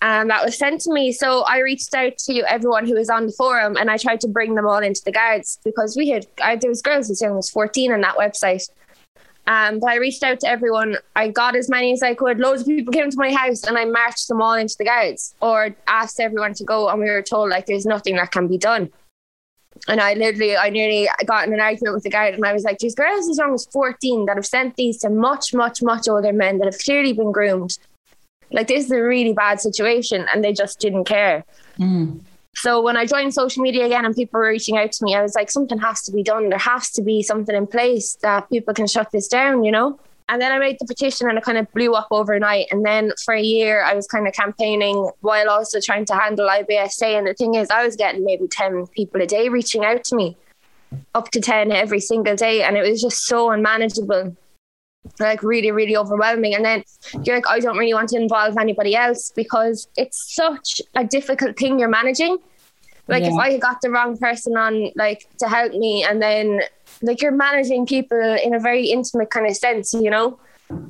And 0.00 0.30
that 0.30 0.44
was 0.44 0.58
sent 0.58 0.80
to 0.82 0.92
me. 0.92 1.12
So 1.12 1.42
I 1.42 1.60
reached 1.60 1.94
out 1.94 2.18
to 2.18 2.40
everyone 2.50 2.86
who 2.86 2.94
was 2.94 3.08
on 3.08 3.26
the 3.26 3.32
forum 3.32 3.76
and 3.76 3.88
I 3.88 3.96
tried 3.96 4.20
to 4.22 4.28
bring 4.28 4.56
them 4.56 4.66
all 4.66 4.78
into 4.78 5.00
the 5.04 5.12
guards 5.12 5.60
because 5.64 5.96
we 5.96 6.08
had, 6.08 6.26
I, 6.42 6.56
there 6.56 6.70
was 6.70 6.82
girls 6.82 7.08
as 7.08 7.22
young 7.22 7.38
as 7.38 7.48
14 7.48 7.92
on 7.92 8.00
that 8.00 8.16
website. 8.16 8.68
Um, 9.46 9.80
but 9.80 9.90
I 9.90 9.96
reached 9.96 10.22
out 10.22 10.40
to 10.40 10.48
everyone. 10.48 10.96
I 11.16 11.28
got 11.28 11.56
as 11.56 11.68
many 11.68 11.92
as 11.92 12.02
I 12.02 12.14
could. 12.14 12.38
Loads 12.38 12.62
of 12.62 12.68
people 12.68 12.92
came 12.92 13.10
to 13.10 13.16
my 13.16 13.32
house 13.32 13.64
and 13.64 13.76
I 13.76 13.84
marched 13.84 14.28
them 14.28 14.40
all 14.40 14.54
into 14.54 14.76
the 14.78 14.84
guards 14.84 15.34
or 15.40 15.74
asked 15.88 16.20
everyone 16.20 16.54
to 16.54 16.64
go. 16.64 16.88
And 16.88 17.00
we 17.00 17.10
were 17.10 17.22
told, 17.22 17.50
like, 17.50 17.66
there's 17.66 17.86
nothing 17.86 18.16
that 18.16 18.30
can 18.30 18.46
be 18.46 18.56
done. 18.56 18.90
And 19.88 20.00
I 20.00 20.14
literally, 20.14 20.56
I 20.56 20.70
nearly 20.70 21.08
got 21.26 21.46
in 21.46 21.54
an 21.54 21.60
argument 21.60 21.94
with 21.94 22.04
the 22.04 22.10
guard 22.10 22.34
and 22.34 22.44
I 22.44 22.52
was 22.52 22.62
like, 22.62 22.78
there's 22.78 22.94
girls 22.94 23.28
as 23.28 23.38
young 23.38 23.54
as 23.54 23.66
14 23.66 24.26
that 24.26 24.36
have 24.36 24.46
sent 24.46 24.76
these 24.76 24.98
to 24.98 25.10
much, 25.10 25.52
much, 25.54 25.82
much 25.82 26.08
older 26.08 26.32
men 26.32 26.58
that 26.58 26.66
have 26.66 26.78
clearly 26.78 27.12
been 27.12 27.32
groomed. 27.32 27.78
Like, 28.52 28.68
this 28.68 28.84
is 28.84 28.90
a 28.92 29.02
really 29.02 29.32
bad 29.32 29.60
situation. 29.60 30.26
And 30.32 30.44
they 30.44 30.52
just 30.52 30.78
didn't 30.78 31.04
care. 31.04 31.44
Mm. 31.78 32.20
So 32.54 32.80
when 32.82 32.96
I 32.96 33.06
joined 33.06 33.34
social 33.34 33.62
media 33.62 33.86
again 33.86 34.04
and 34.04 34.14
people 34.14 34.38
were 34.38 34.48
reaching 34.48 34.76
out 34.76 34.92
to 34.92 35.04
me, 35.04 35.14
I 35.14 35.22
was 35.22 35.34
like, 35.34 35.50
something 35.50 35.78
has 35.78 36.02
to 36.02 36.12
be 36.12 36.22
done. 36.22 36.48
There 36.50 36.58
has 36.58 36.90
to 36.92 37.02
be 37.02 37.22
something 37.22 37.56
in 37.56 37.66
place 37.66 38.16
that 38.22 38.48
people 38.50 38.74
can 38.74 38.86
shut 38.86 39.10
this 39.10 39.26
down, 39.26 39.64
you 39.64 39.72
know? 39.72 39.98
And 40.28 40.40
then 40.40 40.52
I 40.52 40.58
made 40.58 40.76
the 40.78 40.86
petition 40.86 41.28
and 41.28 41.36
it 41.36 41.44
kind 41.44 41.58
of 41.58 41.70
blew 41.72 41.94
up 41.94 42.08
overnight. 42.10 42.68
And 42.70 42.84
then 42.84 43.12
for 43.24 43.34
a 43.34 43.42
year, 43.42 43.82
I 43.82 43.94
was 43.94 44.06
kind 44.06 44.28
of 44.28 44.34
campaigning 44.34 45.10
while 45.20 45.50
also 45.50 45.80
trying 45.80 46.04
to 46.06 46.14
handle 46.14 46.48
IBSA. 46.48 47.18
And 47.18 47.26
the 47.26 47.34
thing 47.34 47.54
is, 47.54 47.70
I 47.70 47.84
was 47.84 47.96
getting 47.96 48.24
maybe 48.24 48.46
10 48.46 48.86
people 48.88 49.20
a 49.20 49.26
day 49.26 49.48
reaching 49.48 49.84
out 49.84 50.04
to 50.04 50.16
me, 50.16 50.36
up 51.14 51.30
to 51.32 51.40
10 51.40 51.72
every 51.72 52.00
single 52.00 52.36
day. 52.36 52.62
And 52.62 52.76
it 52.76 52.88
was 52.88 53.02
just 53.02 53.26
so 53.26 53.50
unmanageable 53.50 54.36
like 55.18 55.42
really 55.42 55.70
really 55.70 55.96
overwhelming. 55.96 56.54
And 56.54 56.64
then 56.64 56.84
you're 57.24 57.36
like 57.36 57.48
i 57.48 57.58
don't 57.58 57.76
really 57.76 57.94
want 57.94 58.10
to 58.10 58.16
involve 58.16 58.56
anybody 58.56 58.94
else 58.94 59.32
because 59.34 59.88
it's 59.96 60.34
such 60.34 60.80
a 60.94 61.04
difficult 61.04 61.56
thing 61.56 61.78
you're 61.78 61.88
managing. 61.88 62.38
Like 63.08 63.24
if 63.24 63.34
i 63.34 63.58
got 63.58 63.80
the 63.82 63.90
wrong 63.90 64.16
person 64.16 64.56
on 64.56 64.90
like 64.94 65.28
to 65.38 65.48
help 65.48 65.72
me 65.72 66.04
and 66.04 66.22
then 66.22 66.62
like 67.02 67.20
you're 67.20 67.32
managing 67.32 67.84
people 67.84 68.18
in 68.18 68.54
a 68.54 68.60
very 68.60 68.86
intimate 68.86 69.30
kind 69.30 69.46
of 69.46 69.56
sense 69.56 69.92
you 69.92 70.08
know? 70.08 70.38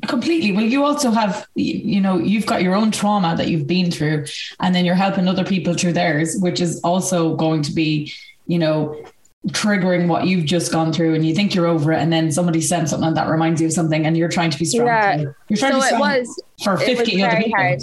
Completely. 0.07 0.53
Well, 0.53 0.65
you 0.65 0.85
also 0.85 1.11
have, 1.11 1.47
you 1.55 2.01
know, 2.01 2.19
you've 2.19 2.47
got 2.47 2.63
your 2.63 2.75
own 2.75 2.91
trauma 2.91 3.35
that 3.37 3.49
you've 3.49 3.67
been 3.67 3.91
through, 3.91 4.27
and 4.61 4.75
then 4.75 4.85
you're 4.85 4.95
helping 4.95 5.27
other 5.27 5.45
people 5.45 5.75
through 5.75 5.95
theirs, 5.95 6.37
which 6.39 6.61
is 6.61 6.81
also 6.85 7.35
going 7.35 7.63
to 7.63 7.73
be, 7.73 8.13
you 8.47 8.59
know, 8.59 9.05
triggering 9.49 10.07
what 10.07 10.27
you've 10.27 10.45
just 10.45 10.71
gone 10.71 10.93
through. 10.93 11.15
And 11.15 11.27
you 11.27 11.35
think 11.35 11.55
you're 11.55 11.67
over 11.67 11.93
it, 11.93 11.99
and 11.99 12.13
then 12.13 12.31
somebody 12.31 12.61
sends 12.61 12.91
something 12.91 13.15
that 13.15 13.29
reminds 13.29 13.61
you 13.61 13.67
of 13.67 13.73
something, 13.73 14.07
and 14.07 14.17
you're 14.17 14.29
trying 14.29 14.51
to 14.51 14.59
be 14.59 14.65
strong. 14.65 14.87
Yeah. 14.87 15.17
too. 15.17 15.35
You're 15.49 15.57
trying 15.57 15.73
so 15.73 15.81
to 15.81 15.89
be 15.89 15.97
it 15.97 15.99
was 15.99 16.43
for 16.63 16.75
it 16.75 16.79
was 16.79 16.85
50 16.85 17.23
other 17.23 17.33
very 17.33 17.51
hard 17.51 17.81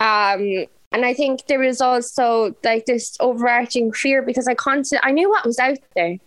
um 0.00 0.66
and 0.92 1.04
i 1.04 1.12
think 1.12 1.46
there 1.46 1.58
was 1.58 1.80
also 1.80 2.54
like 2.62 2.86
this 2.86 3.16
overarching 3.20 3.92
fear 3.92 4.22
because 4.22 4.46
i 4.46 4.54
constantly 4.54 5.08
i 5.08 5.12
knew 5.12 5.28
what 5.28 5.44
was 5.44 5.58
out 5.58 5.78
there 5.94 6.18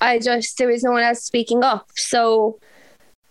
i 0.00 0.18
just 0.18 0.58
there 0.58 0.68
was 0.68 0.82
no 0.82 0.92
one 0.92 1.02
else 1.02 1.22
speaking 1.22 1.64
up 1.64 1.88
so 1.96 2.58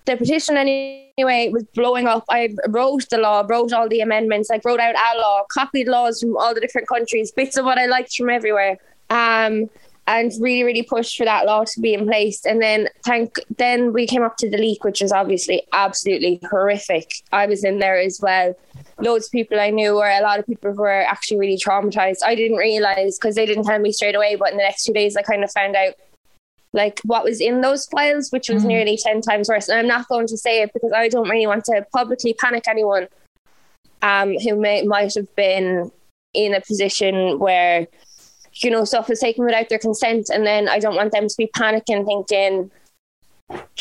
the 0.05 0.17
petition 0.17 0.57
anyway 0.57 1.49
was 1.51 1.63
blowing 1.75 2.07
up 2.07 2.23
i 2.29 2.49
wrote 2.69 3.07
the 3.09 3.17
law 3.17 3.45
wrote 3.47 3.71
all 3.71 3.87
the 3.87 4.01
amendments 4.01 4.49
like 4.49 4.65
wrote 4.65 4.79
out 4.79 4.95
our 4.95 5.17
law 5.17 5.43
copied 5.51 5.87
laws 5.87 6.19
from 6.19 6.35
all 6.35 6.53
the 6.53 6.61
different 6.61 6.87
countries 6.87 7.31
bits 7.31 7.57
of 7.57 7.65
what 7.65 7.77
i 7.77 7.85
liked 7.85 8.15
from 8.15 8.29
everywhere 8.29 8.77
um 9.09 9.69
and 10.07 10.31
really 10.39 10.63
really 10.63 10.81
pushed 10.81 11.17
for 11.17 11.25
that 11.25 11.45
law 11.45 11.63
to 11.63 11.79
be 11.79 11.93
in 11.93 12.07
place. 12.07 12.43
And 12.43 12.59
then 12.61 12.89
thank 13.05 13.35
then 13.57 13.93
we 13.93 14.07
came 14.07 14.23
up 14.23 14.37
to 14.37 14.49
the 14.49 14.57
leak 14.57 14.83
which 14.83 15.01
was 15.01 15.11
obviously 15.11 15.61
absolutely 15.71 16.39
horrific. 16.49 17.11
I 17.31 17.45
was 17.45 17.63
in 17.63 17.77
there 17.77 17.99
as 17.99 18.19
well. 18.21 18.55
Loads 18.99 19.27
of 19.27 19.31
people 19.31 19.59
i 19.59 19.69
knew 19.69 19.97
or 19.97 20.09
a 20.09 20.21
lot 20.21 20.39
of 20.39 20.47
people 20.47 20.71
who 20.73 20.81
were 20.81 20.89
actually 21.13 21.37
really 21.39 21.57
traumatized. 21.57 22.23
I 22.25 22.33
didn't 22.33 22.57
realize 22.57 23.19
because 23.19 23.35
they 23.35 23.45
didn't 23.45 23.65
tell 23.65 23.77
me 23.79 23.91
straight 23.91 24.15
away 24.15 24.35
but 24.35 24.51
in 24.51 24.57
the 24.57 24.63
next 24.63 24.83
two 24.85 24.93
days 24.93 25.15
i 25.15 25.21
kind 25.21 25.43
of 25.43 25.51
found 25.51 25.75
out 25.75 25.93
like 26.73 26.99
what 27.03 27.23
was 27.23 27.39
in 27.39 27.61
those 27.61 27.85
files 27.87 28.31
which 28.31 28.49
was 28.49 28.63
Mhm. 28.63 28.67
nearly 28.67 28.97
10 28.97 29.21
times 29.21 29.47
worse. 29.49 29.69
And 29.69 29.77
i'm 29.79 29.87
not 29.87 30.07
going 30.07 30.27
to 30.27 30.37
say 30.37 30.61
it 30.63 30.71
because 30.73 30.91
i 30.91 31.07
don't 31.07 31.29
really 31.29 31.47
want 31.47 31.65
to 31.65 31.85
publicly 31.93 32.33
panic 32.33 32.63
anyone 32.67 33.07
um 34.01 34.33
who 34.39 34.55
may 34.55 34.81
might 34.83 35.13
have 35.15 35.33
been 35.35 35.91
in 36.33 36.53
a 36.53 36.61
position 36.61 37.37
where 37.39 37.87
you 38.63 38.71
know 38.71 38.83
stuff 38.83 39.09
is 39.09 39.19
taken 39.19 39.45
without 39.45 39.69
their 39.69 39.79
consent 39.79 40.29
and 40.33 40.45
then 40.45 40.67
i 40.67 40.79
don't 40.79 40.95
want 40.95 41.11
them 41.11 41.27
to 41.27 41.35
be 41.37 41.47
panicking 41.55 42.05
thinking 42.05 42.71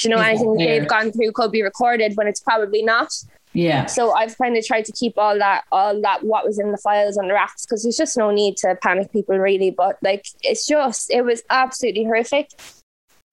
you 0.02 0.10
know 0.10 0.18
anything 0.18 0.56
they've 0.56 0.88
gone 0.88 1.12
through 1.12 1.32
could 1.32 1.52
be 1.52 1.62
recorded 1.62 2.16
when 2.16 2.26
it's 2.26 2.40
probably 2.40 2.82
not. 2.82 3.12
Yeah. 3.52 3.86
So 3.86 4.12
I've 4.12 4.36
kind 4.38 4.56
of 4.56 4.64
tried 4.64 4.84
to 4.86 4.92
keep 4.92 5.16
all 5.16 5.38
that, 5.38 5.64
all 5.72 6.00
that, 6.02 6.22
what 6.22 6.44
was 6.44 6.58
in 6.58 6.70
the 6.70 6.78
files 6.78 7.16
on 7.16 7.28
the 7.28 7.34
racks, 7.34 7.64
because 7.64 7.82
there's 7.82 7.96
just 7.96 8.16
no 8.16 8.30
need 8.30 8.56
to 8.58 8.76
panic 8.82 9.12
people 9.12 9.38
really. 9.38 9.70
But 9.70 9.98
like, 10.02 10.26
it's 10.42 10.66
just, 10.66 11.10
it 11.10 11.22
was 11.24 11.42
absolutely 11.50 12.04
horrific. 12.04 12.50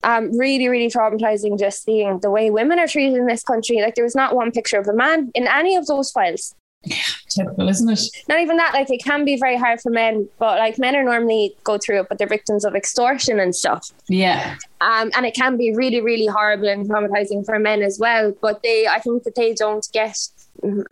Um, 0.02 0.36
really, 0.36 0.68
really 0.68 0.88
traumatizing 0.88 1.58
just 1.58 1.84
seeing 1.84 2.20
the 2.20 2.30
way 2.30 2.50
women 2.50 2.78
are 2.78 2.86
treated 2.86 3.16
in 3.16 3.26
this 3.26 3.42
country. 3.42 3.80
Like, 3.80 3.94
there 3.94 4.04
was 4.04 4.14
not 4.14 4.34
one 4.34 4.52
picture 4.52 4.78
of 4.78 4.86
a 4.88 4.92
man 4.92 5.30
in 5.34 5.46
any 5.46 5.76
of 5.76 5.86
those 5.86 6.10
files. 6.10 6.54
Typical, 7.28 7.68
isn't 7.68 7.88
it? 7.88 8.00
Not 8.28 8.40
even 8.40 8.56
that, 8.56 8.72
like, 8.72 8.90
it 8.90 9.02
can 9.02 9.24
be 9.24 9.36
very 9.38 9.56
hard 9.56 9.80
for 9.80 9.90
men, 9.90 10.28
but 10.38 10.58
like, 10.58 10.78
men 10.78 10.96
are 10.96 11.04
normally 11.04 11.54
go 11.64 11.78
through 11.78 12.00
it, 12.00 12.06
but 12.08 12.18
they're 12.18 12.26
victims 12.26 12.64
of 12.64 12.74
extortion 12.74 13.40
and 13.40 13.54
stuff. 13.54 13.90
Yeah. 14.08 14.56
Um, 14.80 15.10
and 15.16 15.26
it 15.26 15.34
can 15.34 15.56
be 15.56 15.74
really, 15.74 16.00
really 16.00 16.26
horrible 16.26 16.68
and 16.68 16.88
traumatizing 16.88 17.44
for 17.44 17.58
men 17.58 17.82
as 17.82 17.98
well. 17.98 18.32
But 18.40 18.62
they, 18.62 18.86
I 18.86 19.00
think 19.00 19.24
that 19.24 19.34
they 19.34 19.54
don't 19.54 19.86
get, 19.92 20.16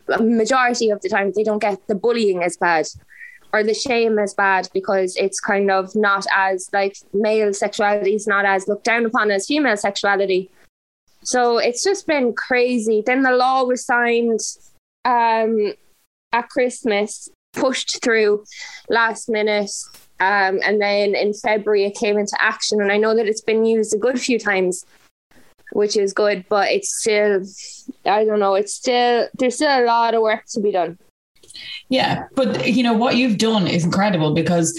a 0.08 0.22
majority 0.22 0.90
of 0.90 1.00
the 1.00 1.08
time, 1.08 1.32
they 1.34 1.44
don't 1.44 1.60
get 1.60 1.86
the 1.86 1.94
bullying 1.94 2.42
as 2.42 2.56
bad 2.56 2.86
or 3.52 3.62
the 3.62 3.74
shame 3.74 4.18
as 4.18 4.34
bad 4.34 4.68
because 4.74 5.16
it's 5.16 5.40
kind 5.40 5.70
of 5.70 5.94
not 5.94 6.26
as, 6.34 6.68
like, 6.72 6.96
male 7.12 7.54
sexuality 7.54 8.14
is 8.14 8.26
not 8.26 8.44
as 8.44 8.68
looked 8.68 8.84
down 8.84 9.06
upon 9.06 9.30
as 9.30 9.46
female 9.46 9.76
sexuality. 9.76 10.50
So 11.22 11.58
it's 11.58 11.82
just 11.82 12.06
been 12.06 12.34
crazy. 12.34 13.02
Then 13.04 13.22
the 13.22 13.30
law 13.30 13.64
was 13.64 13.86
signed 13.86 14.40
um, 15.04 15.72
at 16.34 16.48
Christmas, 16.50 17.28
pushed 17.54 18.02
through 18.02 18.44
last 18.90 19.30
minute. 19.30 19.70
Um, 20.20 20.60
and 20.62 20.80
then 20.80 21.14
in 21.14 21.32
February, 21.32 21.84
it 21.84 21.94
came 21.94 22.18
into 22.18 22.36
action. 22.40 22.82
And 22.82 22.92
I 22.92 22.98
know 22.98 23.14
that 23.14 23.26
it's 23.26 23.40
been 23.40 23.64
used 23.64 23.94
a 23.94 23.98
good 23.98 24.20
few 24.20 24.38
times, 24.38 24.84
which 25.72 25.96
is 25.96 26.12
good, 26.12 26.44
but 26.48 26.70
it's 26.70 27.00
still, 27.00 27.42
I 28.04 28.24
don't 28.24 28.40
know, 28.40 28.54
it's 28.54 28.74
still, 28.74 29.28
there's 29.38 29.54
still 29.54 29.82
a 29.82 29.86
lot 29.86 30.14
of 30.14 30.22
work 30.22 30.44
to 30.50 30.60
be 30.60 30.72
done. 30.72 30.98
Yeah, 31.88 32.24
but 32.34 32.68
you 32.68 32.82
know 32.82 32.94
what 32.94 33.16
you've 33.16 33.38
done 33.38 33.66
is 33.68 33.84
incredible 33.84 34.34
because 34.34 34.78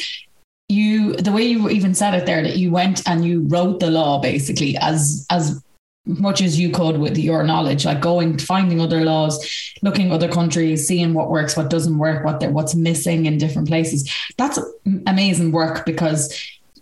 you 0.68 1.14
the 1.14 1.32
way 1.32 1.44
you 1.44 1.70
even 1.70 1.94
said 1.94 2.16
it 2.16 2.26
there 2.26 2.42
that 2.42 2.58
you 2.58 2.72
went 2.72 3.08
and 3.08 3.24
you 3.24 3.42
wrote 3.48 3.80
the 3.80 3.92
law 3.92 4.20
basically 4.20 4.76
as 4.78 5.26
as 5.30 5.62
much 6.06 6.42
as 6.42 6.60
you 6.60 6.70
could 6.70 6.98
with 6.98 7.18
your 7.18 7.44
knowledge 7.44 7.86
like 7.86 8.00
going 8.00 8.38
finding 8.38 8.80
other 8.80 9.04
laws 9.04 9.74
looking 9.82 10.12
other 10.12 10.28
countries 10.28 10.88
seeing 10.88 11.14
what 11.14 11.30
works 11.30 11.58
what 11.58 11.70
doesn't 11.70 11.98
work 11.98 12.24
what 12.24 12.44
what's 12.52 12.76
missing 12.76 13.26
in 13.26 13.38
different 13.38 13.68
places. 13.68 14.10
That's 14.38 14.60
amazing 15.08 15.52
work 15.52 15.86
because 15.86 16.34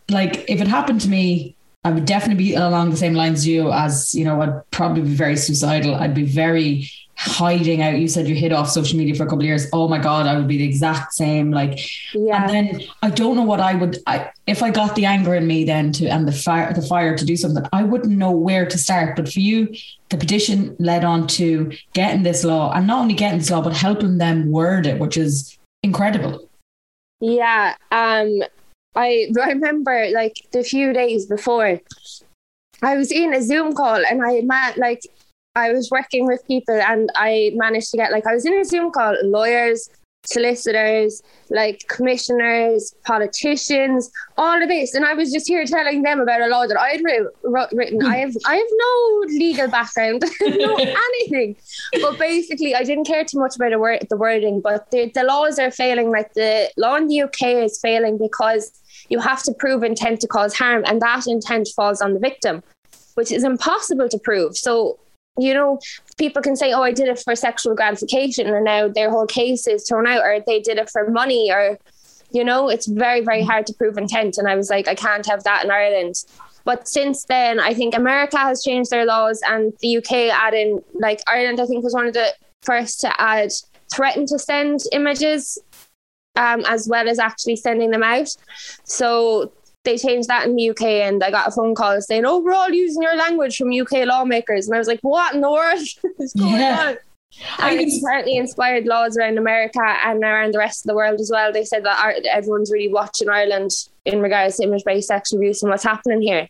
like 0.10 0.50
if 0.50 0.62
it 0.62 0.68
happened 0.68 1.02
to 1.02 1.10
me 1.10 1.56
I 1.86 1.92
would 1.92 2.06
definitely 2.06 2.44
be 2.44 2.56
along 2.56 2.92
the 2.92 2.98
same 2.98 3.14
lines 3.14 3.40
as 3.40 3.48
you 3.48 3.72
as 3.72 4.14
you 4.14 4.26
know 4.26 4.42
I'd 4.42 4.72
probably 4.72 5.02
be 5.02 5.16
very 5.16 5.38
suicidal. 5.38 5.96
I'd 5.96 6.16
be 6.16 6.26
very 6.26 6.90
hiding 7.16 7.82
out. 7.82 7.98
You 7.98 8.08
said 8.08 8.28
you 8.28 8.36
hid 8.36 8.52
off 8.52 8.70
social 8.70 8.98
media 8.98 9.16
for 9.16 9.24
a 9.24 9.26
couple 9.26 9.40
of 9.40 9.46
years. 9.46 9.68
Oh 9.74 9.88
my 9.88 10.00
god 10.00 10.26
I 10.26 10.36
would 10.36 10.48
be 10.48 10.58
the 10.58 10.66
exact 10.66 11.14
same. 11.14 11.52
Like 11.52 11.80
Yeah. 12.14 12.44
and 12.44 12.50
then 12.50 12.82
I 13.02 13.10
don't 13.10 13.36
know 13.36 13.44
what 13.44 13.60
I 13.60 13.76
would 13.76 13.98
I 14.08 14.32
if 14.48 14.64
I 14.64 14.72
got 14.72 14.96
the 14.96 15.06
anger 15.06 15.36
in 15.36 15.48
me 15.48 15.64
then 15.64 15.92
to 15.94 16.08
and 16.08 16.28
the 16.28 16.32
fire 16.32 16.74
the 16.74 16.82
fire 16.82 17.18
to 17.18 17.26
do 17.26 17.36
something 17.36 17.64
I 17.72 17.84
wouldn't 17.84 18.18
know 18.18 18.32
where 18.32 18.66
to 18.66 18.78
start. 18.78 19.16
But 19.16 19.32
for 19.32 19.40
you 19.40 19.74
the 20.10 20.18
petition 20.18 20.76
led 20.80 21.04
on 21.04 21.28
to 21.28 21.72
getting 21.94 22.24
this 22.24 22.44
law 22.44 22.72
and 22.74 22.88
not 22.88 23.02
only 23.02 23.14
getting 23.14 23.40
this 23.40 23.52
law 23.52 23.62
but 23.62 23.74
helping 23.74 24.18
them 24.18 24.52
word 24.52 24.86
it 24.86 25.00
which 25.00 25.18
is 25.18 25.58
incredible. 25.84 26.50
Yeah, 27.20 27.76
um, 27.92 28.44
I 28.96 29.32
remember 29.34 30.10
like 30.14 30.46
the 30.52 30.64
few 30.64 30.92
days 30.94 31.26
before, 31.26 31.80
I 32.82 32.98
was 32.98 33.12
in 33.12 33.34
a 33.34 33.42
Zoom 33.42 33.74
call 33.74 34.04
and 34.06 34.22
I 34.24 34.42
met 34.42 34.78
like 34.78 35.02
I 35.56 35.72
was 35.72 35.92
working 35.92 36.26
with 36.26 36.46
people 36.48 36.76
and 36.76 37.10
I 37.16 37.52
managed 37.56 37.92
to 37.92 37.98
get 37.98 38.12
like 38.12 38.26
I 38.26 38.34
was 38.34 38.46
in 38.46 38.54
a 38.54 38.66
Zoom 38.66 38.92
call 38.92 39.16
lawyers, 39.24 39.88
solicitors, 40.26 41.22
like 41.52 41.86
commissioners, 41.90 42.96
politicians, 43.06 44.10
all 44.38 44.64
of 44.64 44.68
this, 44.68 44.96
and 44.96 45.06
I 45.06 45.14
was 45.14 45.32
just 45.32 45.48
here 45.48 45.64
telling 45.66 46.02
them 46.02 46.20
about 46.20 46.42
a 46.42 46.48
law 46.48 46.66
that 46.66 46.80
I 46.80 46.90
had 46.90 47.02
writ- 47.04 47.28
wrote, 47.44 47.70
written. 47.72 48.04
I 48.04 48.18
have 48.18 48.36
I 48.48 48.56
have 48.56 48.68
no 48.72 49.34
legal 49.38 49.68
background, 49.68 50.24
no 50.42 50.76
anything, 50.76 51.56
but 52.02 52.18
basically 52.18 52.74
I 52.74 52.84
didn't 52.84 53.06
care 53.06 53.24
too 53.24 53.40
much 53.40 53.56
about 53.56 53.70
the 53.70 53.80
word 53.80 54.08
the 54.10 54.18
wording. 54.18 54.60
But 54.60 54.90
the 54.90 55.12
the 55.14 55.24
laws 55.24 55.60
are 55.60 55.72
failing. 55.72 56.10
Like 56.10 56.34
the 56.34 56.72
law 56.78 56.96
in 56.96 57.08
the 57.08 57.22
UK 57.22 57.64
is 57.64 57.80
failing 57.80 58.18
because 58.18 58.72
you 59.10 59.20
have 59.20 59.44
to 59.44 59.54
prove 59.54 59.84
intent 59.84 60.20
to 60.22 60.28
cause 60.28 60.56
harm, 60.56 60.84
and 60.88 61.00
that 61.02 61.28
intent 61.28 61.70
falls 61.76 62.02
on 62.02 62.16
the 62.16 62.20
victim, 62.20 62.64
which 63.14 63.32
is 63.32 63.44
impossible 63.44 64.10
to 64.10 64.18
prove. 64.18 64.58
So 64.58 64.98
you 65.38 65.54
know, 65.54 65.80
people 66.18 66.42
can 66.42 66.56
say, 66.56 66.74
"Oh, 66.74 66.84
I 66.84 66.92
did 66.92 67.08
it 67.08 67.20
for 67.20 67.36
sexual 67.36 67.76
gratification," 67.76 68.48
and 68.48 68.66
now 68.66 68.88
their 68.88 69.10
whole 69.10 69.26
case 69.26 69.68
is 69.68 69.88
thrown 69.88 70.08
out, 70.08 70.24
or 70.24 70.40
they 70.46 70.60
did 70.60 70.78
it 70.78 70.90
for 70.90 71.10
money, 71.10 71.52
or 71.52 71.80
you 72.32 72.44
know, 72.44 72.68
it's 72.68 72.88
very, 72.88 73.22
very 73.22 73.44
hard 73.44 73.66
to 73.68 73.74
prove 73.74 73.98
intent. 73.98 74.38
And 74.38 74.48
I 74.48 74.56
was 74.56 74.70
like, 74.70 74.88
I 74.88 74.96
can't 74.96 75.26
have 75.28 75.44
that 75.44 75.64
in 75.64 75.70
Ireland. 75.70 76.16
But 76.66 76.88
since 76.88 77.26
then, 77.26 77.60
I 77.60 77.74
think 77.76 77.94
America 77.94 78.38
has 78.38 78.64
changed 78.64 78.90
their 78.90 79.06
laws, 79.06 79.42
and 79.48 79.74
the 79.82 79.98
UK 79.98 80.30
adding, 80.32 80.82
like 80.94 81.22
Ireland, 81.28 81.60
I 81.60 81.66
think 81.66 81.84
was 81.84 81.94
one 81.94 82.08
of 82.08 82.14
the 82.14 82.34
first 82.62 83.02
to 83.02 83.22
add 83.22 83.50
threaten 83.94 84.26
to 84.28 84.40
send 84.40 84.80
images, 84.92 85.60
um, 86.36 86.64
as 86.66 86.88
well 86.88 87.10
as 87.10 87.20
actually 87.20 87.58
sending 87.58 87.92
them 87.92 88.04
out. 88.04 88.30
So 88.86 89.52
they 89.84 89.98
changed 89.98 90.30
that 90.30 90.46
in 90.48 90.56
the 90.56 90.70
UK, 90.70 90.84
and 90.84 91.24
I 91.24 91.32
got 91.32 91.48
a 91.48 91.52
phone 91.52 91.76
call 91.76 92.00
saying, 92.02 92.26
"Oh, 92.26 92.40
we're 92.40 92.54
all 92.54 92.70
using 92.70 93.02
your 93.02 93.16
language 93.16 93.58
from 93.58 93.72
UK 93.72 94.06
lawmakers," 94.06 94.68
and 94.68 94.76
I 94.76 94.80
was 94.80 94.88
like, 94.88 95.00
"What 95.02 95.34
in 95.36 95.42
the 95.42 95.52
world 95.52 95.80
is 96.20 96.34
going 96.34 96.62
Yeah. 96.62 96.80
on?" 96.90 96.98
And 97.60 97.80
it's 97.80 97.98
apparently 98.02 98.38
inspired 98.38 98.86
laws 98.86 99.18
around 99.18 99.38
America 99.40 99.82
and 100.06 100.24
around 100.24 100.54
the 100.54 100.60
rest 100.60 100.86
of 100.86 100.90
the 100.90 100.96
world 100.96 101.20
as 101.20 101.32
well. 101.34 101.52
They 101.52 101.66
said 101.66 101.84
that 101.84 102.22
everyone's 102.32 102.72
really 102.72 102.94
watching 102.94 103.28
Ireland 103.28 103.72
in 104.06 104.22
regards 104.22 104.58
to 104.58 104.64
image-based 104.64 105.08
sexual 105.08 105.40
abuse 105.40 105.64
and 105.64 105.72
what's 105.72 105.84
happening 105.84 106.22
here. 106.22 106.48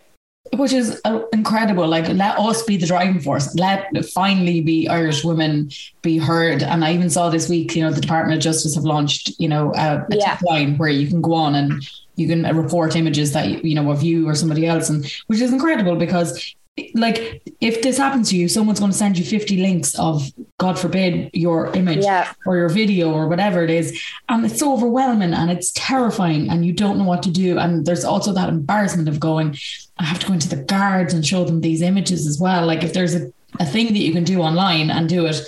which 0.58 0.74
is 0.74 1.00
uh, 1.06 1.22
incredible. 1.32 1.88
Like, 1.88 2.10
let 2.10 2.38
us 2.38 2.64
be 2.64 2.76
the 2.76 2.86
driving 2.86 3.22
force. 3.22 3.56
Let 3.56 3.88
finally 4.14 4.60
be 4.60 4.88
Irish 4.90 5.24
women 5.24 5.72
be 6.02 6.18
heard. 6.18 6.62
And 6.62 6.84
I 6.84 6.94
even 6.94 7.10
saw 7.10 7.30
this 7.30 7.48
week, 7.50 7.76
you 7.78 7.82
know, 7.82 7.90
the 7.92 8.02
Department 8.02 8.38
of 8.38 8.44
Justice 8.44 8.76
have 8.76 8.84
launched, 8.84 9.32
you 9.40 9.48
know, 9.48 9.72
a, 9.74 10.06
a 10.12 10.18
Yeah. 10.18 10.38
line 10.44 10.78
where 10.78 10.90
you 10.90 11.08
can 11.08 11.22
go 11.22 11.34
on 11.34 11.56
and 11.56 11.82
you 12.16 12.28
can 12.28 12.44
report 12.56 12.96
images 12.96 13.34
that 13.34 13.48
you, 13.50 13.60
you 13.64 13.76
know 13.76 13.90
of 13.92 14.04
you 14.04 14.28
or 14.28 14.36
somebody 14.36 14.66
else, 14.66 14.90
and 14.90 15.06
which 15.28 15.40
is 15.42 15.52
incredible 15.54 15.96
because. 15.96 16.56
Like 16.96 17.44
if 17.62 17.84
this 17.84 18.00
happens 18.00 18.32
to 18.32 18.36
you, 18.36 18.48
someone's 18.48 18.80
going 18.80 18.92
to 18.92 18.98
send 18.98 19.16
you 19.16 19.24
50 19.24 19.58
links 19.58 19.94
of, 20.00 20.28
God 20.58 20.80
forbid, 20.80 21.30
your 21.32 21.72
image 21.76 22.04
Yeah. 22.04 22.34
or 22.48 22.58
your 22.58 22.68
video 22.68 23.14
or 23.14 23.28
whatever 23.28 23.64
it 23.64 23.70
is. 23.70 24.02
And 24.28 24.44
it's 24.44 24.58
so 24.58 24.74
overwhelming 24.74 25.36
and 25.36 25.52
it's 25.52 25.72
terrifying 25.76 26.50
and 26.50 26.66
you 26.66 26.74
don't 26.74 26.98
know 26.98 27.04
what 27.04 27.22
to 27.24 27.30
do. 27.30 27.60
And 27.60 27.86
there's 27.86 28.04
also 28.04 28.34
that 28.34 28.50
embarrassment 28.50 29.08
of 29.08 29.20
going, 29.20 29.56
I 30.00 30.06
have 30.06 30.18
to 30.22 30.26
go 30.26 30.34
into 30.34 30.50
the 30.50 30.64
guards 30.64 31.14
and 31.14 31.24
show 31.24 31.46
them 31.46 31.62
these 31.62 31.84
images 31.84 32.26
as 32.26 32.40
well. 32.40 32.66
Like 32.66 32.84
if 32.84 32.92
there's 32.92 33.14
a, 33.14 33.32
a 33.60 33.66
thing 33.68 33.94
that 33.94 34.00
you 34.00 34.12
can 34.12 34.24
do 34.24 34.42
online 34.42 34.90
and 34.90 35.08
do 35.08 35.28
it, 35.28 35.40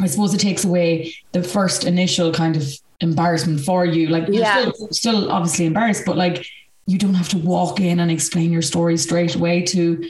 I 0.00 0.06
suppose 0.06 0.34
it 0.34 0.40
takes 0.40 0.64
away 0.66 1.14
the 1.32 1.42
first 1.42 1.84
initial 1.84 2.30
kind 2.30 2.58
of 2.58 2.64
embarrassment 3.00 3.60
for 3.60 3.84
you. 3.84 4.08
Like 4.08 4.26
you're 4.26 4.36
Yeah. 4.42 4.70
still, 4.72 4.88
still 4.92 5.32
obviously 5.32 5.66
embarrassed, 5.66 6.04
but 6.04 6.16
like 6.16 6.46
you 6.86 6.98
don't 6.98 7.14
have 7.14 7.28
to 7.30 7.38
walk 7.38 7.80
in 7.80 8.00
and 8.00 8.10
explain 8.10 8.52
your 8.52 8.62
story 8.62 8.96
straight 8.96 9.34
away 9.34 9.62
to 9.62 10.08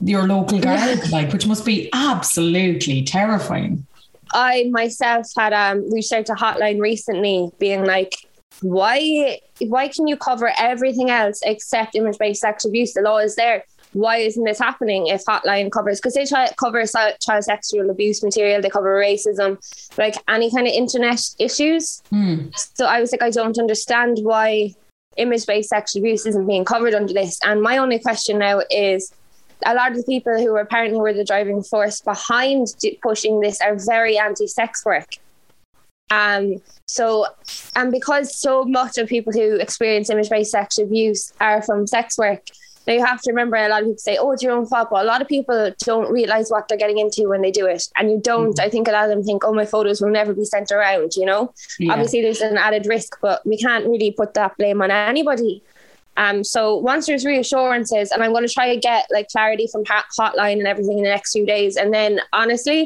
your 0.00 0.26
local 0.26 0.58
guard, 0.60 1.10
like 1.10 1.32
which 1.32 1.46
must 1.46 1.64
be 1.64 1.88
absolutely 1.92 3.02
terrifying. 3.02 3.84
I 4.32 4.68
myself 4.70 5.26
had 5.36 5.52
um, 5.52 5.90
reached 5.90 6.12
out 6.12 6.26
to 6.26 6.34
Hotline 6.34 6.80
recently, 6.80 7.50
being 7.58 7.84
like, 7.84 8.14
"Why? 8.60 9.40
Why 9.60 9.88
can 9.88 10.06
you 10.06 10.16
cover 10.16 10.52
everything 10.58 11.10
else 11.10 11.40
except 11.44 11.94
image-based 11.94 12.40
sexual 12.40 12.70
abuse? 12.70 12.92
The 12.92 13.00
law 13.00 13.18
is 13.18 13.36
there. 13.36 13.64
Why 13.92 14.18
isn't 14.18 14.44
this 14.44 14.58
happening? 14.58 15.06
If 15.06 15.24
Hotline 15.24 15.70
covers, 15.70 15.98
because 15.98 16.14
they 16.14 16.26
try 16.26 16.46
to 16.46 16.54
cover 16.56 16.84
child 16.86 17.44
sexual 17.44 17.88
abuse 17.90 18.22
material, 18.22 18.60
they 18.60 18.68
cover 18.68 18.94
racism, 18.94 19.58
like 19.96 20.16
any 20.28 20.50
kind 20.50 20.66
of 20.66 20.72
internet 20.72 21.20
issues. 21.38 22.02
Hmm. 22.10 22.48
So 22.54 22.86
I 22.86 23.00
was 23.00 23.12
like, 23.12 23.22
I 23.22 23.30
don't 23.30 23.58
understand 23.58 24.18
why 24.22 24.74
image-based 25.16 25.70
sexual 25.70 26.02
abuse 26.02 26.26
isn't 26.26 26.46
being 26.46 26.64
covered 26.64 26.94
under 26.94 27.12
this. 27.12 27.40
And 27.44 27.62
my 27.62 27.78
only 27.78 27.98
question 27.98 28.38
now 28.38 28.60
is, 28.70 29.12
a 29.66 29.74
lot 29.74 29.90
of 29.90 29.96
the 29.96 30.04
people 30.04 30.38
who 30.38 30.56
apparently 30.56 31.00
were 31.00 31.12
the 31.12 31.24
driving 31.24 31.64
force 31.64 32.00
behind 32.00 32.68
pushing 33.02 33.40
this 33.40 33.60
are 33.60 33.74
very 33.76 34.16
anti-sex 34.16 34.84
work. 34.84 35.16
Um, 36.10 36.62
so, 36.86 37.26
and 37.74 37.90
because 37.90 38.38
so 38.38 38.64
much 38.64 38.96
of 38.98 39.08
people 39.08 39.32
who 39.32 39.56
experience 39.56 40.10
image-based 40.10 40.52
sexual 40.52 40.84
abuse 40.84 41.32
are 41.40 41.60
from 41.62 41.86
sex 41.88 42.16
work, 42.16 42.44
now 42.88 42.94
you 42.94 43.04
have 43.04 43.20
to 43.22 43.30
remember 43.30 43.56
a 43.56 43.68
lot 43.68 43.82
of 43.82 43.86
people 43.88 43.98
say, 43.98 44.16
"Oh, 44.16 44.32
it's 44.32 44.42
your 44.42 44.52
own 44.52 44.66
fault," 44.66 44.88
but 44.90 45.02
a 45.04 45.08
lot 45.12 45.22
of 45.22 45.28
people 45.28 45.70
don't 45.90 46.10
realize 46.10 46.50
what 46.50 46.66
they're 46.66 46.78
getting 46.84 46.98
into 46.98 47.28
when 47.28 47.42
they 47.42 47.52
do 47.52 47.66
it, 47.66 47.84
and 47.96 48.10
you 48.10 48.18
don't. 48.30 48.58
I 48.58 48.68
think 48.68 48.88
a 48.88 48.92
lot 48.92 49.04
of 49.04 49.10
them 49.10 49.22
think, 49.22 49.44
"Oh, 49.44 49.52
my 49.52 49.66
photos 49.66 50.00
will 50.00 50.10
never 50.10 50.32
be 50.32 50.44
sent 50.44 50.72
around," 50.72 51.14
you 51.14 51.26
know 51.26 51.52
Yeah. 51.78 51.92
obviously 51.92 52.22
there's 52.22 52.40
an 52.40 52.58
added 52.58 52.86
risk 52.86 53.18
but 53.22 53.46
we 53.46 53.56
can't 53.58 53.86
really 53.86 54.10
put 54.20 54.34
that 54.34 54.56
blame 54.58 54.80
on 54.82 54.90
anybody 54.90 55.62
Um, 56.18 56.42
so 56.42 56.76
once 56.92 57.06
there's 57.06 57.24
reassurances, 57.24 58.10
and 58.10 58.24
I'm 58.24 58.32
going 58.32 58.44
to 58.44 58.52
try 58.52 58.74
to 58.74 58.80
get 58.80 59.06
like 59.16 59.28
clarity 59.28 59.68
from 59.72 59.84
hotline 59.84 60.58
and 60.58 60.66
everything 60.66 60.98
in 60.98 61.04
the 61.04 61.10
next 61.10 61.30
few 61.32 61.46
days, 61.46 61.76
and 61.76 61.94
then 61.94 62.20
honestly, 62.32 62.80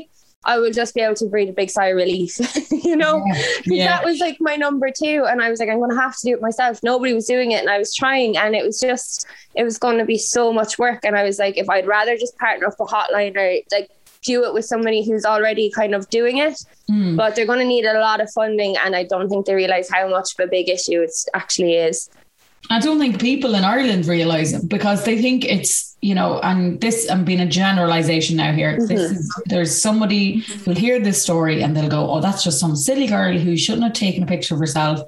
I 0.45 0.59
will 0.59 0.73
just 0.73 0.95
be 0.95 1.01
able 1.01 1.15
to 1.17 1.27
breathe 1.27 1.49
a 1.51 1.53
big 1.53 1.71
sigh 1.71 1.87
of 1.89 1.97
relief, 1.97 2.37
you 2.85 2.97
know, 2.97 3.23
because 3.25 3.63
Yeah. 3.67 3.87
that 3.89 4.05
was 4.05 4.19
like 4.19 4.39
my 4.41 4.57
number 4.57 4.91
two, 4.91 5.25
and 5.29 5.41
I 5.41 5.51
was 5.51 5.61
like, 5.61 5.69
I'm 5.69 5.79
going 5.79 5.91
to 5.91 5.97
have 6.01 6.17
to 6.19 6.27
do 6.27 6.35
it 6.35 6.41
myself. 6.43 6.81
Nobody 6.83 7.13
was 7.15 7.27
doing 7.27 7.53
it, 7.53 7.61
and 7.61 7.71
I 7.71 7.79
was 7.79 7.95
trying, 7.95 8.37
and 8.37 8.55
it 8.57 8.65
was 8.65 8.81
just, 8.81 9.27
it 9.55 9.63
was 9.65 9.79
going 9.79 9.99
to 9.99 10.05
be 10.05 10.19
so 10.19 10.53
much 10.53 10.79
work, 10.79 11.05
and 11.05 11.17
I 11.17 11.23
was 11.23 11.39
like, 11.39 11.57
if 11.59 11.69
I'd 11.71 11.87
rather 11.87 12.17
just 12.17 12.37
partner 12.39 12.67
up 12.67 12.75
a 12.81 12.85
hotline 12.85 13.37
or 13.37 13.61
like 13.77 13.91
do 14.25 14.45
it 14.45 14.55
with 14.55 14.65
somebody 14.65 15.05
who's 15.05 15.25
already 15.25 15.71
kind 15.71 15.95
of 15.95 16.09
doing 16.11 16.39
it, 16.39 16.57
Mm. 16.91 17.17
but 17.17 17.35
they're 17.37 17.47
going 17.47 17.61
to 17.61 17.65
need 17.65 17.85
a 17.85 17.99
lot 18.01 18.21
of 18.21 18.29
funding, 18.33 18.77
and 18.77 18.97
I 18.97 19.05
don't 19.05 19.29
think 19.29 19.47
they 19.47 19.55
realize 19.55 19.89
how 19.89 20.09
much 20.09 20.31
of 20.39 20.45
a 20.45 20.49
big 20.49 20.69
issue 20.69 21.01
it 21.03 21.13
actually 21.35 21.75
is. 21.77 22.11
I 22.71 22.81
don't 22.81 22.99
think 22.99 23.21
people 23.21 23.55
in 23.55 23.65
Ireland 23.65 24.07
realize 24.07 24.53
it 24.53 24.69
because 24.69 25.05
they 25.05 25.21
think 25.23 25.45
it's, 25.45 25.92
you 26.03 26.17
know, 26.17 26.41
and 26.41 26.81
this, 26.81 27.09
I'm 27.09 27.25
being 27.25 27.41
a 27.41 27.47
generalization 27.47 28.37
now 28.37 28.53
here. 28.53 28.77
Mm-hmm. 28.77 28.91
is, 28.91 29.43
there's 29.47 29.81
somebody 29.81 30.39
who'll 30.41 30.75
hear 30.75 30.99
this 30.99 31.23
story 31.23 31.63
and 31.63 31.77
they'll 31.77 31.89
go, 31.89 32.11
oh, 32.11 32.21
that's 32.21 32.43
just 32.43 32.59
some 32.59 32.75
silly 32.75 33.07
girl 33.07 33.39
who 33.39 33.57
shouldn't 33.57 33.85
have 33.85 33.93
taken 33.93 34.25
a 34.25 34.27
picture 34.27 34.55
of 34.55 34.61
herself. 34.61 35.01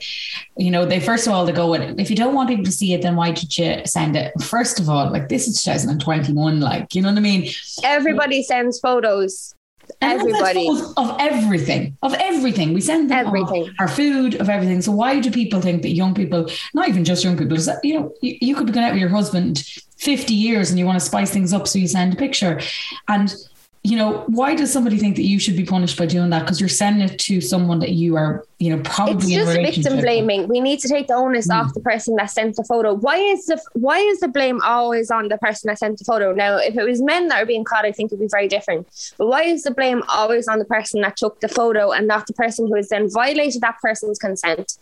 You 0.57 0.71
know, 0.71 0.87
they 0.87 1.01
first 1.01 1.27
of 1.27 1.33
all, 1.33 1.45
they 1.45 1.53
go, 1.53 1.75
if 1.75 2.11
you 2.11 2.17
don't 2.17 2.33
want 2.33 2.49
people 2.49 2.65
to 2.65 2.71
see 2.71 2.95
it, 2.95 3.03
then 3.03 3.17
why 3.17 3.33
did 3.33 3.59
you 3.59 3.83
send 3.85 4.15
it? 4.15 4.41
First 4.41 4.79
of 4.79 4.89
all, 4.89 5.11
like 5.11 5.29
this 5.29 5.49
is 5.49 5.61
2021, 5.65 6.61
like, 6.61 6.95
you 6.95 7.03
know 7.03 7.09
what 7.09 7.19
I 7.19 7.21
mean? 7.21 7.51
Everybody 7.83 8.45
sends 8.45 8.79
photos. 8.79 9.53
And 10.01 10.21
Everybody. 10.21 10.69
Of, 10.97 11.17
everything, 11.19 11.97
of 12.03 12.15
everything. 12.15 12.73
We 12.73 12.81
send 12.81 13.11
them 13.11 13.27
Everything. 13.27 13.71
our 13.79 13.89
food, 13.89 14.37
of 14.37 14.49
everything. 14.49 14.81
So 14.81 14.93
why 14.93 15.21
do 15.21 15.31
people 15.31 15.61
think 15.61 15.83
that 15.83 15.91
young 15.91 16.15
people, 16.15 16.49
not 16.73 16.89
even 16.89 17.05
just 17.05 17.23
young 17.25 17.37
people, 17.37 17.59
you 17.83 18.01
know, 18.01 18.15
you, 18.23 18.39
you 18.41 18.55
could 18.55 18.67
be 18.67 18.73
going 18.73 18.87
out 18.87 18.93
with 18.93 19.01
your 19.01 19.11
husband 19.11 19.63
50 19.97 20.35
years 20.35 20.71
and 20.71 20.79
you 20.79 20.87
want 20.87 20.99
to 20.99 21.05
spice 21.05 21.31
things 21.31 21.53
up, 21.53 21.67
so 21.69 21.79
you 21.79 21.89
send 21.89 22.13
a 22.13 22.17
picture. 22.17 22.61
And, 23.09 23.35
you 23.83 23.97
know, 23.97 24.25
why 24.29 24.55
does 24.55 24.73
somebody 24.73 24.97
think 24.99 25.17
that 25.17 25.25
you 25.25 25.39
should 25.39 25.57
be 25.57 25.65
punished 25.65 25.99
by 25.99 26.07
doing 26.07 26.31
that? 26.31 26.41
Because 26.41 26.59
you're 26.59 26.71
sending 26.71 27.07
it 27.09 27.19
to 27.21 27.41
someone 27.41 27.79
that 27.81 27.91
you 27.91 28.17
are, 28.17 28.45
you 28.59 28.75
know, 28.75 28.83
probably 28.83 29.35
It's 29.35 29.51
in 29.51 29.61
a 29.61 29.63
just 29.63 29.77
victim 29.77 30.01
blaming. 30.01 30.49
We 30.49 30.61
need 30.61 30.81
to 30.81 30.89
take 30.89 31.07
the 31.07 31.15
onus 31.15 31.49
Mm. 31.49 31.55
off 31.61 31.75
the 31.75 31.81
person 31.81 32.17
that 32.17 32.31
sent 32.31 32.57
the 32.57 32.65
photo. 32.65 32.95
Why 32.95 33.17
is 33.19 33.45
the 33.47 33.61
why 33.75 33.99
is 33.99 34.21
the 34.21 34.29
blame 34.29 34.61
always 34.63 35.11
on 35.11 35.29
the 35.29 35.37
person 35.37 35.69
that 35.69 35.79
sent 35.79 35.99
the 35.99 36.05
photo? 36.05 36.33
Now, 36.33 36.57
if 36.57 36.77
it 36.77 36.85
was 36.85 37.03
men 37.03 37.29
that 37.29 37.43
are 37.43 37.47
being 37.47 37.65
caught, 37.65 37.85
I 37.85 37.93
think 37.93 38.09
it'd 38.11 38.21
be 38.21 38.29
very 38.31 38.49
different. 38.49 38.87
But 39.19 39.27
why 39.27 39.43
is 39.43 39.65
the 39.65 39.71
blame 39.71 40.03
always 40.09 40.49
on 40.49 40.59
the 40.59 40.65
person 40.65 41.03
that 41.03 41.17
took 41.19 41.41
the 41.41 41.49
photo 41.49 41.93
and 41.93 42.07
not 42.07 42.27
the 42.27 42.33
person 42.33 42.67
who 42.67 42.75
has 42.77 42.89
then 42.89 43.11
violated 43.11 43.61
that 43.61 43.77
person's 43.83 44.19
consent 44.19 44.79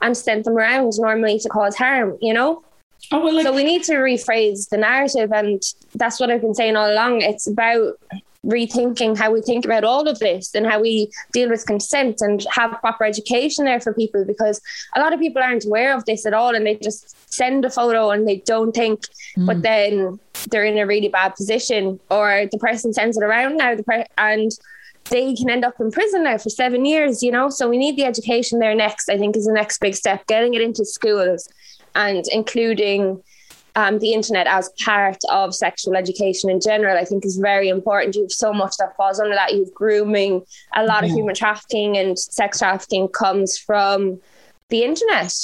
and 0.00 0.16
sent 0.16 0.44
them 0.44 0.56
around 0.56 0.94
normally 0.98 1.38
to 1.40 1.48
cause 1.50 1.76
harm? 1.76 2.16
You 2.22 2.32
know. 2.32 2.62
Oh, 3.10 3.24
well, 3.24 3.34
like, 3.34 3.46
so 3.46 3.54
we 3.54 3.64
need 3.64 3.84
to 3.84 3.94
rephrase 3.94 4.68
the 4.68 4.76
narrative, 4.76 5.32
and 5.32 5.62
that's 5.94 6.20
what 6.20 6.30
I've 6.30 6.42
been 6.42 6.54
saying 6.54 6.76
all 6.76 6.92
along. 6.92 7.22
It's 7.22 7.46
about 7.46 7.94
rethinking 8.46 9.18
how 9.18 9.32
we 9.32 9.42
think 9.42 9.64
about 9.64 9.84
all 9.84 10.08
of 10.08 10.18
this 10.20 10.54
and 10.54 10.66
how 10.66 10.80
we 10.80 11.10
deal 11.32 11.48
with 11.48 11.66
consent 11.66 12.20
and 12.20 12.46
have 12.50 12.78
proper 12.80 13.04
education 13.04 13.64
there 13.64 13.80
for 13.80 13.92
people 13.92 14.24
because 14.24 14.60
a 14.94 15.00
lot 15.00 15.12
of 15.12 15.18
people 15.18 15.42
aren't 15.42 15.64
aware 15.64 15.94
of 15.94 16.04
this 16.04 16.24
at 16.24 16.32
all 16.32 16.54
and 16.54 16.64
they 16.64 16.76
just 16.76 17.16
send 17.32 17.64
a 17.64 17.70
photo 17.70 18.10
and 18.10 18.28
they 18.28 18.36
don't 18.46 18.72
think 18.72 19.02
mm. 19.36 19.44
but 19.44 19.62
then 19.62 20.18
they're 20.50 20.64
in 20.64 20.78
a 20.78 20.86
really 20.86 21.08
bad 21.08 21.34
position 21.34 21.98
or 22.10 22.46
the 22.50 22.58
person 22.58 22.92
sends 22.92 23.16
it 23.16 23.24
around 23.24 23.56
now 23.56 23.74
the 23.74 23.82
per- 23.82 24.06
and 24.16 24.52
they 25.10 25.34
can 25.34 25.50
end 25.50 25.64
up 25.64 25.80
in 25.80 25.90
prison 25.90 26.22
now 26.22 26.38
for 26.38 26.50
seven 26.50 26.84
years 26.84 27.22
you 27.22 27.32
know 27.32 27.50
so 27.50 27.68
we 27.68 27.76
need 27.76 27.96
the 27.96 28.04
education 28.04 28.60
there 28.60 28.74
next 28.74 29.08
i 29.08 29.18
think 29.18 29.36
is 29.36 29.46
the 29.46 29.52
next 29.52 29.78
big 29.78 29.96
step 29.96 30.24
getting 30.28 30.54
it 30.54 30.60
into 30.60 30.84
schools 30.84 31.48
and 31.98 32.24
including 32.32 33.20
um, 33.74 33.98
the 33.98 34.12
internet 34.12 34.46
as 34.46 34.70
part 34.84 35.18
of 35.30 35.54
sexual 35.54 35.96
education 35.96 36.48
in 36.48 36.60
general, 36.60 36.96
I 36.96 37.04
think 37.04 37.26
is 37.26 37.36
very 37.36 37.68
important. 37.68 38.14
You 38.14 38.22
have 38.22 38.32
so 38.32 38.52
much 38.52 38.76
that 38.78 38.96
falls 38.96 39.20
under 39.20 39.34
that. 39.34 39.52
You 39.52 39.64
have 39.64 39.74
grooming, 39.74 40.42
a 40.74 40.84
lot 40.84 41.04
of 41.04 41.10
human 41.10 41.34
trafficking 41.34 41.98
and 41.98 42.18
sex 42.18 42.60
trafficking 42.60 43.08
comes 43.08 43.58
from 43.58 44.20
the 44.70 44.84
internet. 44.84 45.34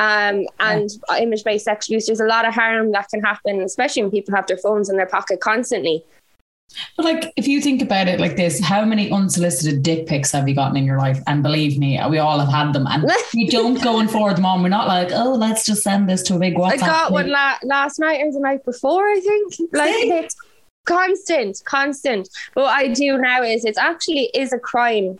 Um, 0.00 0.46
and 0.60 0.88
image 1.18 1.42
based 1.42 1.64
sex 1.64 1.88
use, 1.88 2.06
there's 2.06 2.20
a 2.20 2.26
lot 2.26 2.46
of 2.46 2.54
harm 2.54 2.92
that 2.92 3.08
can 3.08 3.20
happen, 3.20 3.60
especially 3.62 4.02
when 4.02 4.12
people 4.12 4.34
have 4.34 4.46
their 4.46 4.56
phones 4.56 4.88
in 4.88 4.96
their 4.96 5.06
pocket 5.06 5.40
constantly. 5.40 6.04
But 6.96 7.04
like, 7.04 7.32
if 7.36 7.48
you 7.48 7.60
think 7.60 7.82
about 7.82 8.08
it 8.08 8.20
like 8.20 8.36
this, 8.36 8.60
how 8.60 8.84
many 8.84 9.10
unsolicited 9.10 9.82
dick 9.82 10.06
pics 10.06 10.32
have 10.32 10.48
you 10.48 10.54
gotten 10.54 10.76
in 10.76 10.84
your 10.84 10.98
life? 10.98 11.18
And 11.26 11.42
believe 11.42 11.78
me, 11.78 12.00
we 12.08 12.18
all 12.18 12.38
have 12.38 12.48
had 12.48 12.72
them. 12.72 12.86
And 12.86 13.10
we 13.34 13.48
don't 13.48 13.82
go 13.82 14.00
and 14.00 14.10
forward 14.10 14.36
them 14.36 14.46
on. 14.46 14.62
We're 14.62 14.68
not 14.68 14.88
like, 14.88 15.10
oh, 15.12 15.32
let's 15.34 15.64
just 15.64 15.82
send 15.82 16.08
this 16.08 16.22
to 16.24 16.36
a 16.36 16.38
big 16.38 16.54
WhatsApp. 16.56 16.82
I 16.82 16.86
got 16.86 17.12
one 17.12 17.30
la- 17.30 17.58
last 17.62 17.98
night 17.98 18.20
or 18.20 18.32
the 18.32 18.40
night 18.40 18.64
before, 18.64 19.06
I 19.06 19.20
think. 19.20 19.72
Like 19.72 19.94
it's 19.94 20.36
constant, 20.86 21.62
constant. 21.64 22.28
But 22.54 22.64
what 22.64 22.74
I 22.74 22.88
do 22.88 23.18
now 23.18 23.42
is 23.42 23.64
it 23.64 23.76
actually 23.78 24.30
is 24.34 24.52
a 24.52 24.58
crime. 24.58 25.18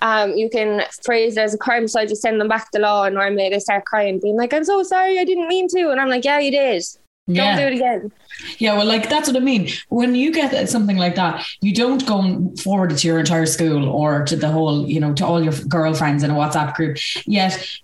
Um, 0.00 0.34
you 0.34 0.48
can 0.48 0.82
phrase 1.04 1.36
it 1.36 1.40
as 1.40 1.54
a 1.54 1.58
crime, 1.58 1.88
so 1.88 2.00
I 2.00 2.06
just 2.06 2.22
send 2.22 2.40
them 2.40 2.46
back 2.46 2.70
to 2.70 2.78
law, 2.78 3.04
and 3.04 3.16
normally 3.16 3.50
they 3.50 3.58
start 3.58 3.84
crying, 3.84 4.20
being 4.20 4.36
like, 4.36 4.54
"I'm 4.54 4.62
so 4.62 4.84
sorry, 4.84 5.18
I 5.18 5.24
didn't 5.24 5.48
mean 5.48 5.66
to," 5.70 5.90
and 5.90 6.00
I'm 6.00 6.08
like, 6.08 6.24
"Yeah, 6.24 6.38
you 6.38 6.52
did. 6.52 6.84
Yeah. 7.28 7.56
Don't 7.56 7.58
do 7.58 7.72
it 7.72 7.76
again." 7.76 8.12
Yeah, 8.58 8.76
well, 8.76 8.86
like 8.86 9.08
that's 9.08 9.28
what 9.28 9.36
I 9.36 9.40
mean. 9.40 9.68
When 9.88 10.14
you 10.14 10.32
get 10.32 10.68
something 10.68 10.96
like 10.96 11.14
that, 11.16 11.44
you 11.60 11.74
don't 11.74 12.06
go 12.06 12.20
and 12.20 12.58
forward 12.58 12.92
it 12.92 12.98
to 12.98 13.06
your 13.06 13.18
entire 13.18 13.46
school 13.46 13.88
or 13.88 14.24
to 14.24 14.36
the 14.36 14.48
whole, 14.48 14.88
you 14.88 15.00
know, 15.00 15.12
to 15.14 15.26
all 15.26 15.42
your 15.42 15.52
girlfriends 15.68 16.22
in 16.22 16.30
a 16.30 16.34
WhatsApp 16.34 16.74
group. 16.74 16.98
Yet, 17.26 17.78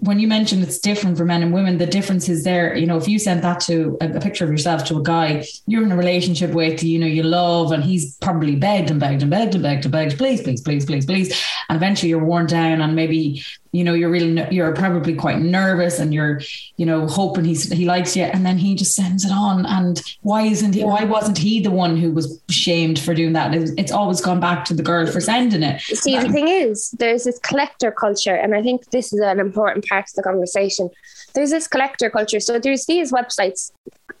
when 0.00 0.18
you 0.18 0.26
mentioned 0.26 0.62
it's 0.62 0.78
different 0.78 1.18
for 1.18 1.24
men 1.24 1.42
and 1.42 1.52
women, 1.52 1.78
the 1.78 1.86
difference 1.86 2.28
is 2.28 2.44
there. 2.44 2.74
You 2.74 2.86
know, 2.86 2.96
if 2.96 3.06
you 3.06 3.18
sent 3.18 3.42
that 3.42 3.60
to 3.62 3.98
a, 4.00 4.10
a 4.16 4.20
picture 4.20 4.44
of 4.44 4.50
yourself 4.50 4.84
to 4.84 4.98
a 4.98 5.02
guy 5.02 5.44
you're 5.66 5.82
in 5.82 5.92
a 5.92 5.96
relationship 5.96 6.50
with, 6.50 6.82
you 6.82 6.98
know, 6.98 7.06
you 7.06 7.22
love, 7.22 7.72
and 7.72 7.84
he's 7.84 8.16
probably 8.16 8.56
begged 8.56 8.90
and 8.90 8.98
begged 8.98 9.22
and 9.22 9.30
begged 9.30 9.54
and 9.54 9.62
begged 9.62 9.84
and 9.84 9.92
begged, 9.92 10.16
please, 10.16 10.42
please, 10.42 10.60
please, 10.62 10.84
please, 10.84 11.06
please, 11.06 11.28
and 11.68 11.76
eventually 11.76 12.08
you're 12.08 12.24
worn 12.24 12.46
down, 12.46 12.80
and 12.80 12.96
maybe 12.96 13.42
you 13.72 13.84
know 13.84 13.94
you're 13.94 14.10
really 14.10 14.44
you're 14.50 14.74
probably 14.74 15.14
quite 15.14 15.38
nervous, 15.38 15.98
and 15.98 16.12
you're 16.12 16.40
you 16.76 16.86
know 16.86 17.06
hoping 17.06 17.44
he's 17.44 17.70
he 17.70 17.84
likes 17.84 18.16
you, 18.16 18.24
and 18.24 18.44
then 18.44 18.58
he 18.58 18.74
just 18.74 18.94
sends 18.94 19.24
it 19.24 19.32
on, 19.32 19.66
and 19.66 20.02
why 20.22 20.42
isn't 20.42 20.74
he? 20.74 20.84
Why 20.84 21.04
wasn't 21.04 21.38
he 21.38 21.60
the 21.60 21.70
one 21.70 21.96
who 21.96 22.10
was 22.12 22.40
shamed 22.48 22.98
for 22.98 23.14
doing 23.14 23.34
that? 23.34 23.54
It's, 23.54 23.72
it's 23.76 23.92
always 23.92 24.20
gone 24.20 24.40
back 24.40 24.64
to 24.66 24.74
the 24.74 24.82
girl 24.82 25.06
for 25.06 25.20
sending 25.20 25.62
it. 25.62 25.80
See, 25.80 26.18
the 26.18 26.26
um, 26.26 26.32
thing 26.32 26.48
is, 26.48 26.90
there's 26.92 27.24
this 27.24 27.38
collector 27.40 27.90
culture, 27.90 28.34
and 28.34 28.54
I 28.54 28.62
think 28.62 28.90
this 28.90 29.12
is 29.12 29.20
an 29.20 29.38
important 29.50 29.86
part 29.88 30.04
of 30.04 30.14
the 30.14 30.22
conversation. 30.22 30.90
There's 31.34 31.50
this 31.50 31.68
collector 31.68 32.10
culture. 32.10 32.40
So 32.40 32.58
there's 32.58 32.86
these 32.86 33.12
websites, 33.12 33.72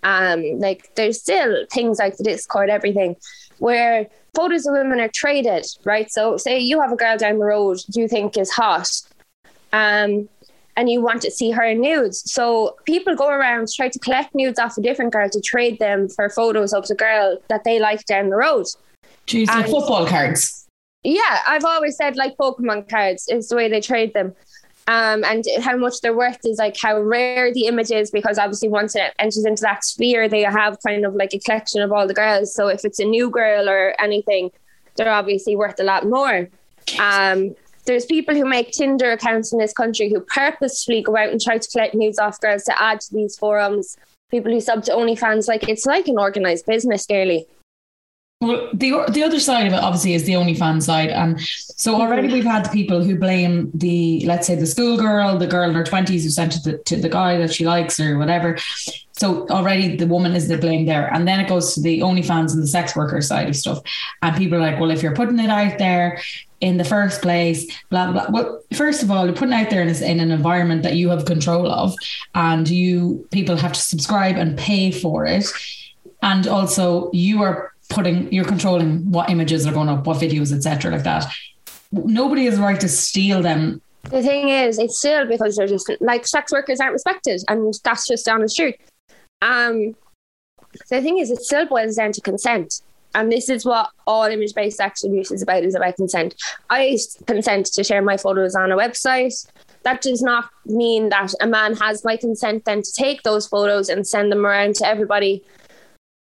um, 0.02 0.42
like 0.58 0.94
there's 0.96 1.20
still 1.20 1.66
things 1.72 1.98
like 1.98 2.16
the 2.16 2.24
Discord, 2.24 2.70
everything, 2.70 3.16
where 3.58 4.06
photos 4.34 4.66
of 4.66 4.74
women 4.74 5.00
are 5.00 5.10
traded, 5.14 5.66
right? 5.84 6.10
So 6.10 6.36
say 6.36 6.58
you 6.58 6.80
have 6.80 6.92
a 6.92 6.96
girl 6.96 7.16
down 7.16 7.38
the 7.38 7.44
road 7.44 7.78
you 7.94 8.08
think 8.08 8.36
is 8.36 8.50
hot, 8.50 8.90
um, 9.72 10.28
and 10.76 10.88
you 10.88 11.00
want 11.02 11.22
to 11.22 11.30
see 11.30 11.50
her 11.50 11.74
nudes. 11.74 12.30
So 12.32 12.76
people 12.84 13.14
go 13.14 13.28
around 13.28 13.68
try 13.74 13.88
to 13.88 13.98
collect 13.98 14.34
nudes 14.34 14.58
off 14.58 14.78
a 14.78 14.80
different 14.80 15.12
girl 15.12 15.28
to 15.28 15.40
trade 15.40 15.78
them 15.78 16.08
for 16.08 16.28
photos 16.28 16.72
of 16.72 16.86
the 16.86 16.94
girl 16.94 17.38
that 17.48 17.64
they 17.64 17.78
like 17.78 18.04
down 18.06 18.30
the 18.30 18.36
road. 18.36 18.66
Jeez, 19.26 19.48
like 19.48 19.66
football 19.66 20.06
cards. 20.06 20.66
Yeah, 21.02 21.38
I've 21.46 21.64
always 21.64 21.96
said 21.96 22.16
like 22.16 22.36
Pokemon 22.36 22.88
cards 22.88 23.26
is 23.28 23.48
the 23.48 23.56
way 23.56 23.68
they 23.68 23.80
trade 23.80 24.12
them. 24.12 24.34
Um, 24.86 25.22
and 25.24 25.44
how 25.60 25.76
much 25.76 26.00
they're 26.00 26.16
worth 26.16 26.44
is 26.44 26.58
like 26.58 26.76
how 26.80 27.00
rare 27.00 27.52
the 27.52 27.66
image 27.66 27.90
is 27.92 28.10
because 28.10 28.38
obviously 28.38 28.68
once 28.68 28.96
it 28.96 29.12
enters 29.18 29.44
into 29.44 29.62
that 29.62 29.84
sphere, 29.84 30.28
they 30.28 30.42
have 30.42 30.78
kind 30.84 31.04
of 31.04 31.14
like 31.14 31.32
a 31.32 31.38
collection 31.38 31.80
of 31.80 31.92
all 31.92 32.06
the 32.06 32.14
girls. 32.14 32.54
So 32.54 32.66
if 32.66 32.84
it's 32.84 32.98
a 32.98 33.04
new 33.04 33.30
girl 33.30 33.68
or 33.68 33.94
anything, 34.00 34.50
they're 34.96 35.12
obviously 35.12 35.54
worth 35.54 35.78
a 35.78 35.84
lot 35.84 36.06
more. 36.06 36.48
Um, 36.98 37.54
there's 37.86 38.04
people 38.06 38.34
who 38.34 38.44
make 38.44 38.72
Tinder 38.72 39.12
accounts 39.12 39.52
in 39.52 39.58
this 39.58 39.72
country 39.72 40.10
who 40.10 40.20
purposefully 40.20 41.02
go 41.02 41.16
out 41.16 41.30
and 41.30 41.40
try 41.40 41.58
to 41.58 41.68
collect 41.70 41.94
nudes 41.94 42.18
off 42.18 42.40
girls 42.40 42.64
to 42.64 42.82
add 42.82 43.00
to 43.00 43.14
these 43.14 43.36
forums. 43.36 43.96
People 44.30 44.52
who 44.52 44.60
sub 44.60 44.84
to 44.84 44.92
OnlyFans, 44.92 45.48
like 45.48 45.68
it's 45.68 45.86
like 45.86 46.06
an 46.08 46.18
organized 46.18 46.66
business, 46.66 47.08
nearly. 47.08 47.46
Well, 48.40 48.70
the 48.72 49.04
the 49.12 49.22
other 49.22 49.38
side 49.38 49.66
of 49.66 49.74
it 49.74 49.82
obviously 49.82 50.14
is 50.14 50.24
the 50.24 50.32
OnlyFans 50.32 50.84
side, 50.84 51.10
and 51.10 51.38
so 51.38 52.00
already 52.00 52.32
we've 52.32 52.42
had 52.42 52.64
the 52.64 52.70
people 52.70 53.04
who 53.04 53.18
blame 53.18 53.70
the 53.74 54.24
let's 54.24 54.46
say 54.46 54.54
the 54.54 54.66
schoolgirl, 54.66 55.36
the 55.36 55.46
girl 55.46 55.68
in 55.68 55.76
her 55.76 55.84
twenties 55.84 56.24
who 56.24 56.30
sent 56.30 56.56
it 56.56 56.62
to, 56.62 56.78
to 56.84 56.96
the 56.96 57.10
guy 57.10 57.36
that 57.36 57.52
she 57.52 57.66
likes 57.66 58.00
or 58.00 58.16
whatever. 58.16 58.56
So 59.12 59.46
already 59.48 59.96
the 59.96 60.06
woman 60.06 60.34
is 60.34 60.48
the 60.48 60.56
blame 60.56 60.86
there, 60.86 61.12
and 61.12 61.28
then 61.28 61.38
it 61.40 61.50
goes 61.50 61.74
to 61.74 61.82
the 61.82 62.00
OnlyFans 62.00 62.54
and 62.54 62.62
the 62.62 62.66
sex 62.66 62.96
worker 62.96 63.20
side 63.20 63.50
of 63.50 63.56
stuff, 63.56 63.82
and 64.22 64.34
people 64.34 64.56
are 64.56 64.62
like, 64.62 64.80
well, 64.80 64.90
if 64.90 65.02
you're 65.02 65.14
putting 65.14 65.38
it 65.38 65.50
out 65.50 65.76
there 65.76 66.18
in 66.62 66.78
the 66.78 66.84
first 66.84 67.20
place, 67.20 67.70
blah 67.90 68.10
blah. 68.10 68.26
Well, 68.30 68.62
first 68.72 69.02
of 69.02 69.10
all, 69.10 69.26
you're 69.26 69.36
putting 69.36 69.52
it 69.52 69.66
out 69.66 69.68
there 69.68 69.82
in, 69.82 69.90
in 70.02 70.18
an 70.18 70.30
environment 70.30 70.82
that 70.84 70.96
you 70.96 71.10
have 71.10 71.26
control 71.26 71.70
of, 71.70 71.94
and 72.34 72.66
you 72.70 73.28
people 73.32 73.56
have 73.56 73.74
to 73.74 73.80
subscribe 73.80 74.36
and 74.36 74.56
pay 74.58 74.90
for 74.90 75.26
it, 75.26 75.44
and 76.22 76.46
also 76.46 77.10
you 77.12 77.42
are 77.42 77.74
putting 77.90 78.32
you're 78.32 78.44
controlling 78.44 79.10
what 79.10 79.28
images 79.28 79.66
are 79.66 79.72
going 79.72 79.88
up 79.88 80.06
what 80.06 80.16
videos 80.16 80.52
etc 80.52 80.90
like 80.90 81.04
that 81.04 81.30
nobody 81.92 82.46
has 82.46 82.56
the 82.56 82.62
right 82.62 82.80
to 82.80 82.88
steal 82.88 83.42
them 83.42 83.82
the 84.04 84.22
thing 84.22 84.48
is, 84.48 84.78
it's 84.78 84.98
still 84.98 85.26
because 85.26 85.56
they're 85.56 85.66
just 85.66 85.90
like 86.00 86.26
sex 86.26 86.52
workers 86.52 86.80
aren't 86.80 86.94
respected, 86.94 87.42
and 87.48 87.74
that's 87.84 88.08
just 88.08 88.26
down 88.26 88.40
the 88.40 88.48
street. 88.48 88.80
Um, 89.42 89.94
the 90.88 91.02
thing 91.02 91.18
is, 91.18 91.30
it 91.30 91.40
still 91.40 91.66
boils 91.66 91.96
down 91.96 92.12
to 92.12 92.20
consent. 92.20 92.82
And 93.14 93.30
this 93.30 93.48
is 93.48 93.64
what 93.64 93.90
all 94.06 94.24
image 94.24 94.54
based 94.54 94.76
sexual 94.76 95.10
abuse 95.10 95.32
is 95.32 95.42
about 95.42 95.64
is 95.64 95.74
about 95.74 95.96
consent. 95.96 96.34
I 96.70 96.96
consent 97.26 97.66
to 97.66 97.84
share 97.84 98.02
my 98.02 98.16
photos 98.16 98.54
on 98.54 98.70
a 98.70 98.76
website. 98.76 99.34
That 99.82 100.00
does 100.00 100.22
not 100.22 100.48
mean 100.64 101.08
that 101.08 101.32
a 101.40 101.46
man 101.46 101.74
has 101.76 102.04
my 102.04 102.16
consent 102.16 102.64
then 102.64 102.82
to 102.82 102.92
take 102.92 103.22
those 103.22 103.48
photos 103.48 103.88
and 103.88 104.06
send 104.06 104.30
them 104.30 104.46
around 104.46 104.76
to 104.76 104.86
everybody 104.86 105.42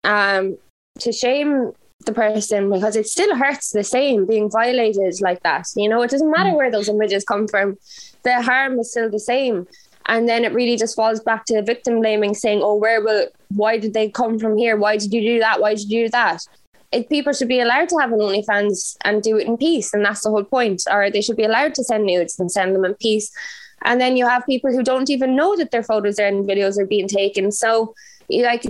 um, 0.05 0.59
to 1.01 1.13
shame 1.13 1.73
the 2.05 2.13
person 2.13 2.71
because 2.71 2.97
it 2.97 3.07
still 3.07 3.35
hurts 3.37 3.71
the 3.71 3.85
same 3.85 4.27
being 4.27 4.51
violated 4.51 5.21
like 5.21 5.43
that. 5.43 5.67
You 5.75 5.89
know, 5.89 6.03
it 6.03 6.11
doesn't 6.11 6.31
matter 6.31 6.51
mm. 6.51 6.57
where 6.57 6.71
those 6.71 6.89
images 6.89 7.25
come 7.25 7.49
from, 7.49 7.77
the 8.23 8.43
harm 8.43 8.79
is 8.79 8.91
still 8.91 9.11
the 9.11 9.21
same. 9.21 9.67
And 10.09 10.29
then 10.29 10.45
it 10.45 10.53
really 10.53 10.77
just 10.77 10.95
falls 10.95 11.21
back 11.21 11.47
to 11.47 11.55
the 11.55 11.63
victim 11.63 12.01
blaming, 12.01 12.35
saying, 12.35 12.61
"Oh, 12.63 12.77
where 12.77 13.03
will? 13.03 13.27
Why 13.55 13.77
did 13.77 13.93
they 13.93 14.09
come 14.09 14.39
from 14.39 14.57
here? 14.57 14.77
Why 14.77 14.97
did 14.97 15.13
you 15.13 15.21
do 15.21 15.39
that? 15.41 15.61
Why 15.61 15.75
did 15.75 15.91
you 15.91 16.05
do 16.05 16.11
that?" 16.11 16.43
It, 16.93 17.09
people 17.09 17.33
should 17.33 17.49
be 17.49 17.59
allowed 17.59 17.89
to 17.89 17.97
have 17.99 18.13
an 18.13 18.21
OnlyFans 18.21 18.97
and 19.05 19.21
do 19.21 19.37
it 19.37 19.49
in 19.49 19.57
peace, 19.57 19.93
and 19.93 20.05
that's 20.05 20.23
the 20.23 20.31
whole 20.31 20.45
point. 20.45 20.85
Or 20.89 21.11
they 21.11 21.21
should 21.21 21.37
be 21.37 21.43
allowed 21.43 21.75
to 21.75 21.83
send 21.83 22.07
nudes 22.07 22.39
and 22.39 22.53
send 22.53 22.77
them 22.77 22.85
in 22.85 22.95
peace. 22.95 23.33
And 23.83 24.01
then 24.01 24.17
you 24.17 24.29
have 24.29 24.47
people 24.47 24.71
who 24.71 24.85
don't 24.85 25.11
even 25.11 25.35
know 25.35 25.57
that 25.57 25.73
their 25.73 25.83
photos 25.83 26.21
and 26.21 26.49
videos 26.49 26.79
are 26.79 26.87
being 26.87 27.09
taken. 27.09 27.51
So, 27.51 27.93
like 28.31 28.65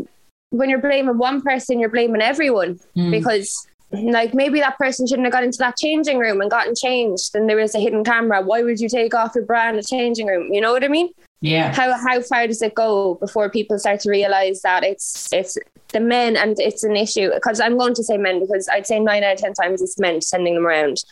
when 0.50 0.70
you're 0.70 0.80
blaming 0.80 1.18
one 1.18 1.40
person, 1.42 1.78
you're 1.78 1.88
blaming 1.90 2.22
everyone 2.22 2.78
Mm. 2.96 3.10
because 3.10 3.66
like 3.92 4.34
maybe 4.34 4.58
that 4.60 4.76
person 4.78 5.06
shouldn't 5.06 5.24
have 5.26 5.32
got 5.32 5.44
into 5.44 5.58
that 5.58 5.76
changing 5.76 6.18
room 6.18 6.40
and 6.40 6.50
gotten 6.50 6.74
changed 6.74 7.34
and 7.34 7.48
there 7.48 7.56
was 7.56 7.74
a 7.74 7.78
hidden 7.78 8.02
camera. 8.04 8.42
Why 8.42 8.62
would 8.62 8.80
you 8.80 8.88
take 8.88 9.14
off 9.14 9.32
your 9.34 9.44
bra 9.44 9.68
in 9.70 9.76
the 9.76 9.82
changing 9.82 10.26
room? 10.26 10.52
You 10.52 10.60
know 10.60 10.72
what 10.72 10.82
I 10.84 10.88
mean? 10.88 11.10
Yeah. 11.40 11.72
How 11.72 11.92
how 11.96 12.20
far 12.20 12.46
does 12.46 12.62
it 12.62 12.74
go 12.74 13.14
before 13.14 13.48
people 13.48 13.78
start 13.78 14.00
to 14.00 14.10
realize 14.10 14.62
that 14.62 14.82
it's 14.84 15.28
it's 15.32 15.56
the 15.92 16.00
men 16.00 16.36
and 16.36 16.58
it's 16.58 16.82
an 16.82 16.96
issue? 16.96 17.30
Because 17.32 17.60
I'm 17.60 17.76
going 17.78 17.94
to 17.94 18.02
say 18.02 18.16
men 18.16 18.40
because 18.40 18.68
I'd 18.68 18.86
say 18.86 18.98
nine 18.98 19.22
out 19.22 19.34
of 19.34 19.38
ten 19.40 19.54
times 19.54 19.80
it's 19.80 19.98
men 19.98 20.20
sending 20.20 20.54
them 20.54 20.66
around. 20.66 21.04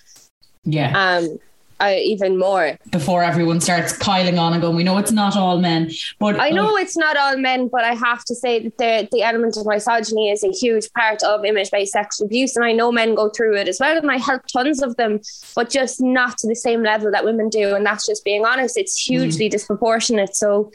Yeah. 0.65 0.93
Um, 0.99 1.39
I, 1.81 1.99
even 1.99 2.39
more. 2.39 2.79
Before 2.91 3.23
everyone 3.23 3.61
starts 3.61 3.97
piling 3.99 4.39
on 4.39 4.53
and 4.53 4.63
going, 4.63 4.77
we 4.77 4.85
know 4.85 4.97
it's 4.99 5.11
not 5.11 5.37
all 5.37 5.59
men, 5.59 5.91
but 6.19 6.39
I 6.39 6.51
know 6.51 6.73
oh, 6.73 6.77
it's 6.77 6.97
not 6.97 7.17
all 7.17 7.37
men, 7.37 7.69
but 7.69 7.85
I 7.85 7.95
have 7.95 8.25
to 8.25 8.35
say 8.35 8.61
that 8.61 8.79
the 8.79 9.09
the 9.11 9.23
element 9.23 9.57
of 9.57 9.67
misogyny 9.67 10.31
is 10.31 10.45
a 10.45 10.51
huge 10.51 10.91
part 10.93 11.23
of 11.23 11.45
image 11.45 11.71
based 11.71 11.93
sexual 11.93 12.27
abuse, 12.27 12.55
and 12.57 12.65
I 12.65 12.73
know 12.73 12.93
men 12.93 13.15
go 13.15 13.29
through 13.29 13.57
it 13.57 13.69
as 13.69 13.81
well, 13.81 13.97
and 13.97 14.11
I 14.11 14.19
help 14.19 14.43
tons 14.47 14.83
of 14.83 14.97
them, 14.97 15.21
but 15.55 15.69
just 15.69 16.01
not 16.01 16.39
to 16.39 16.49
the 16.49 16.57
same 16.57 16.83
level 16.83 17.11
that 17.11 17.25
women 17.25 17.49
do, 17.49 17.75
and 17.75 17.85
that's 17.85 18.07
just 18.07 18.25
being 18.25 18.45
honest. 18.45 18.77
It's 18.77 18.97
hugely 18.97 19.49
mm. 19.49 19.53
disproportionate. 19.53 20.37
So. 20.37 20.71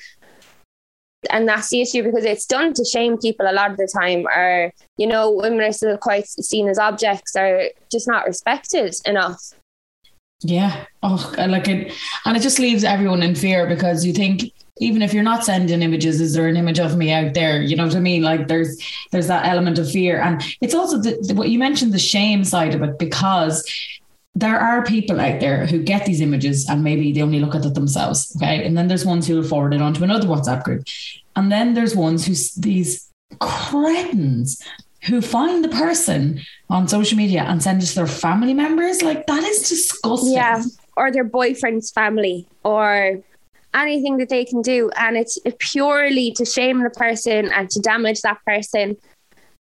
And 1.29 1.49
that's 1.49 1.67
the 1.67 1.81
issue 1.81 2.01
because 2.01 2.23
it's 2.23 2.45
done 2.45 2.73
to 2.75 2.85
shame 2.85 3.17
people 3.17 3.45
a 3.45 3.51
lot 3.51 3.71
of 3.71 3.75
the 3.75 3.93
time, 3.93 4.25
or 4.25 4.71
you 4.95 5.05
know, 5.05 5.29
women 5.29 5.59
are 5.59 5.73
still 5.73 5.97
quite 5.97 6.25
seen 6.29 6.69
as 6.69 6.79
objects, 6.79 7.35
or 7.35 7.71
just 7.91 8.07
not 8.07 8.25
respected 8.25 8.95
enough. 9.05 9.51
Yeah. 10.41 10.85
Oh, 11.03 11.33
like 11.37 11.67
it. 11.67 11.93
And 12.25 12.37
it 12.37 12.41
just 12.41 12.59
leaves 12.59 12.83
everyone 12.83 13.23
in 13.23 13.35
fear 13.35 13.67
because 13.67 14.05
you 14.05 14.13
think 14.13 14.53
even 14.79 15.01
if 15.01 15.13
you're 15.13 15.23
not 15.23 15.43
sending 15.43 15.81
images, 15.81 16.21
is 16.21 16.33
there 16.33 16.47
an 16.47 16.55
image 16.55 16.79
of 16.79 16.95
me 16.95 17.11
out 17.11 17.33
there? 17.33 17.61
You 17.61 17.75
know 17.75 17.85
what 17.85 17.95
I 17.95 17.99
mean? 17.99 18.21
Like 18.21 18.47
there's 18.47 18.81
there's 19.11 19.27
that 19.27 19.45
element 19.45 19.77
of 19.77 19.91
fear. 19.91 20.21
And 20.21 20.41
it's 20.61 20.73
also 20.73 20.97
the, 20.97 21.17
the, 21.21 21.33
what 21.33 21.49
you 21.49 21.59
mentioned 21.59 21.93
the 21.93 21.99
shame 21.99 22.43
side 22.43 22.73
of 22.73 22.81
it 22.81 22.97
because 22.97 23.69
there 24.35 24.59
are 24.59 24.85
people 24.85 25.19
out 25.19 25.41
there 25.41 25.65
who 25.65 25.83
get 25.83 26.05
these 26.05 26.21
images 26.21 26.69
and 26.69 26.83
maybe 26.83 27.11
they 27.11 27.21
only 27.21 27.39
look 27.41 27.55
at 27.55 27.65
it 27.65 27.73
themselves. 27.73 28.33
Okay. 28.37 28.63
And 28.65 28.77
then 28.77 28.87
there's 28.87 29.05
ones 29.05 29.27
who 29.27 29.35
will 29.35 29.43
forward 29.43 29.73
it 29.73 29.81
onto 29.81 30.03
another 30.03 30.27
WhatsApp 30.27 30.63
group. 30.63 30.85
And 31.35 31.51
then 31.51 31.73
there's 31.73 31.95
ones 31.95 32.25
who 32.25 32.61
these 32.61 33.11
cretins 33.39 34.61
who 35.03 35.21
find 35.21 35.63
the 35.63 35.69
person 35.69 36.41
on 36.69 36.87
social 36.87 37.17
media 37.17 37.43
and 37.43 37.63
send 37.63 37.81
it 37.81 37.85
to 37.87 37.95
their 37.95 38.07
family 38.07 38.53
members. 38.53 39.01
Like 39.01 39.27
that 39.27 39.43
is 39.43 39.69
disgusting. 39.69 40.33
Yeah, 40.33 40.63
or 40.97 41.11
their 41.11 41.23
boyfriend's 41.23 41.91
family, 41.91 42.47
or 42.63 43.19
anything 43.73 44.17
that 44.17 44.29
they 44.29 44.45
can 44.45 44.61
do, 44.61 44.89
and 44.97 45.17
it's 45.17 45.37
purely 45.59 46.31
to 46.33 46.45
shame 46.45 46.83
the 46.83 46.89
person 46.89 47.51
and 47.51 47.69
to 47.69 47.79
damage 47.79 48.21
that 48.21 48.39
person. 48.45 48.97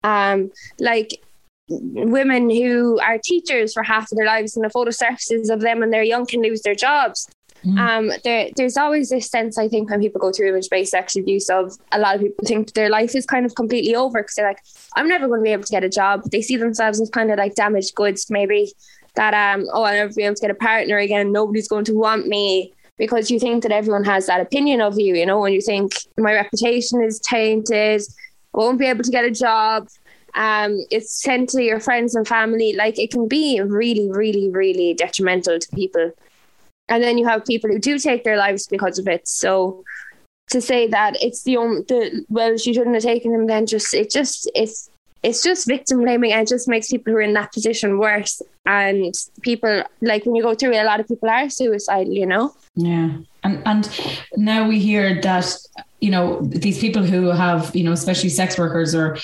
Um, 0.04 0.52
like 0.80 1.22
women 1.70 2.50
who 2.50 3.00
are 3.00 3.18
teachers 3.24 3.74
for 3.74 3.84
half 3.84 4.12
of 4.12 4.18
their 4.18 4.28
lives, 4.28 4.56
and 4.56 4.66
the 4.66 4.70
photo 4.70 4.92
surfaces 4.92 5.50
of 5.50 5.62
them 5.62 5.80
when 5.80 5.90
they're 5.90 6.04
young 6.04 6.26
can 6.26 6.42
lose 6.42 6.62
their 6.62 6.76
jobs. 6.76 7.28
Mm. 7.66 7.80
Um, 7.80 8.12
there, 8.24 8.50
there's 8.56 8.78
always 8.78 9.10
this 9.10 9.30
sense, 9.30 9.58
I 9.58 9.68
think, 9.68 9.90
when 9.90 10.02
people 10.02 10.20
go 10.20 10.32
through 10.32 10.50
image-based 10.50 10.92
sexual 10.92 11.24
abuse, 11.24 11.50
of 11.50 11.78
a 11.92 12.00
lot 12.00 12.16
of 12.16 12.22
people 12.22 12.46
think 12.46 12.74
their 12.74 12.90
life 12.90 13.16
is 13.16 13.26
kind 13.26 13.46
of 13.46 13.56
completely 13.56 13.96
over 13.96 14.22
because 14.22 14.36
they're 14.36 14.48
like, 14.48 14.64
I'm 14.96 15.08
never 15.08 15.28
going 15.28 15.40
to 15.40 15.44
be 15.44 15.52
able 15.52 15.64
to 15.64 15.72
get 15.72 15.84
a 15.84 15.90
job. 15.90 16.24
They 16.32 16.42
see 16.42 16.58
themselves 16.58 17.00
as 17.00 17.10
kind 17.10 17.32
of 17.32 17.38
like 17.38 17.56
damaged 17.56 17.96
goods, 17.96 18.30
maybe 18.30 18.74
that 19.16 19.34
um, 19.34 19.68
oh, 19.72 19.84
I'll 19.84 19.94
never 19.94 20.14
be 20.14 20.24
able 20.24 20.36
to 20.36 20.42
get 20.42 20.52
a 20.52 20.56
partner 20.56 20.98
again. 20.98 21.32
Nobody's 21.32 21.68
going 21.68 21.86
to 21.86 21.94
want 21.94 22.28
me 22.28 22.74
because 22.98 23.32
you 23.32 23.40
think 23.40 23.64
that 23.64 23.72
everyone 23.72 24.04
has 24.04 24.28
that 24.28 24.42
opinion 24.42 24.82
of 24.82 25.00
you, 25.00 25.16
you 25.16 25.26
know, 25.26 25.44
and 25.46 25.54
you 25.54 25.62
think 25.62 25.94
my 26.18 26.34
reputation 26.34 27.02
is 27.02 27.20
tainted, 27.20 28.02
I 28.54 28.58
won't 28.58 28.80
be 28.80 28.86
able 28.86 29.04
to 29.04 29.12
get 29.12 29.26
a 29.26 29.32
job. 29.32 29.88
Um, 30.36 30.80
it's 30.90 31.22
sent 31.22 31.50
to 31.50 31.62
your 31.62 31.80
friends 31.80 32.16
and 32.16 32.28
family. 32.28 32.74
Like 32.74 33.00
it 33.00 33.12
can 33.12 33.28
be 33.28 33.62
really, 33.62 34.10
really, 34.12 34.50
really 34.50 34.94
detrimental 34.94 35.60
to 35.60 35.68
people. 35.76 36.12
And 36.90 37.02
then 37.04 37.18
you 37.18 37.26
have 37.26 37.46
people 37.46 37.70
who 37.70 37.80
do 37.80 37.98
take 37.98 38.24
their 38.24 38.38
lives 38.38 38.68
because 38.68 39.00
of 39.00 39.08
it. 39.08 39.28
So 39.28 39.84
to 40.50 40.62
say 40.62 40.88
that 40.88 41.16
it's 41.22 41.44
the 41.44 41.58
only 41.58 41.82
the 41.88 42.26
well, 42.30 42.58
she 42.58 42.74
shouldn't 42.74 42.96
have 42.96 43.04
taken 43.04 43.32
them, 43.32 43.48
then 43.48 43.66
just 43.66 43.94
it 43.94 44.10
just 44.10 44.50
it's 44.54 44.90
it's 45.24 45.42
just 45.42 45.68
victim 45.68 46.02
blaming 46.02 46.34
and 46.34 46.42
it 46.42 46.50
just 46.50 46.68
makes 46.68 46.90
people 46.90 47.14
who 47.14 47.18
are 47.18 47.22
in 47.22 47.34
that 47.34 47.54
position 47.54 47.98
worse. 47.98 48.42
And 48.66 49.14
people 49.42 49.84
like 50.02 50.26
when 50.26 50.36
you 50.36 50.44
go 50.44 50.54
through 50.54 50.74
it, 50.74 50.82
a 50.82 50.84
lot 50.84 51.00
of 51.00 51.08
people 51.08 51.30
are 51.30 51.50
suicidal, 51.50 52.14
you 52.14 52.26
know. 52.26 52.54
Yeah. 52.76 53.18
And 53.44 53.62
and 53.66 54.18
now 54.36 54.68
we 54.68 54.80
hear 54.80 55.22
that, 55.22 55.56
you 56.02 56.12
know, 56.12 56.42
these 56.42 56.80
people 56.80 57.04
who 57.04 57.28
have, 57.28 57.74
you 57.76 57.84
know, 57.84 57.94
especially 57.94 58.30
sex 58.30 58.58
workers 58.58 58.94
or 58.94 59.18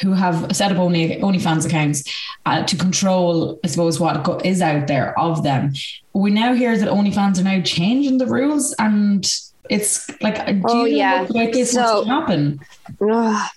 who 0.00 0.12
have 0.12 0.50
a 0.50 0.54
set 0.54 0.70
up 0.72 0.78
only 0.78 1.16
OnlyFans 1.16 1.66
accounts 1.66 2.04
uh, 2.46 2.62
to 2.64 2.76
control, 2.76 3.58
I 3.64 3.66
suppose, 3.68 3.98
what 3.98 4.22
go- 4.24 4.40
is 4.44 4.62
out 4.62 4.86
there 4.86 5.18
of 5.18 5.42
them. 5.42 5.72
We 6.12 6.30
now 6.30 6.54
hear 6.54 6.76
that 6.78 6.88
OnlyFans 6.88 7.38
are 7.40 7.44
now 7.44 7.60
changing 7.62 8.18
the 8.18 8.26
rules, 8.26 8.74
and 8.78 9.26
it's 9.70 10.08
like, 10.22 10.44
do 10.46 10.62
Oh, 10.66 10.84
you 10.84 10.92
know 10.92 10.96
yeah. 10.98 11.22
about 11.22 11.52
this 11.52 11.72
So- 11.72 12.04
happen? 12.04 12.60
Ugh. 13.00 13.50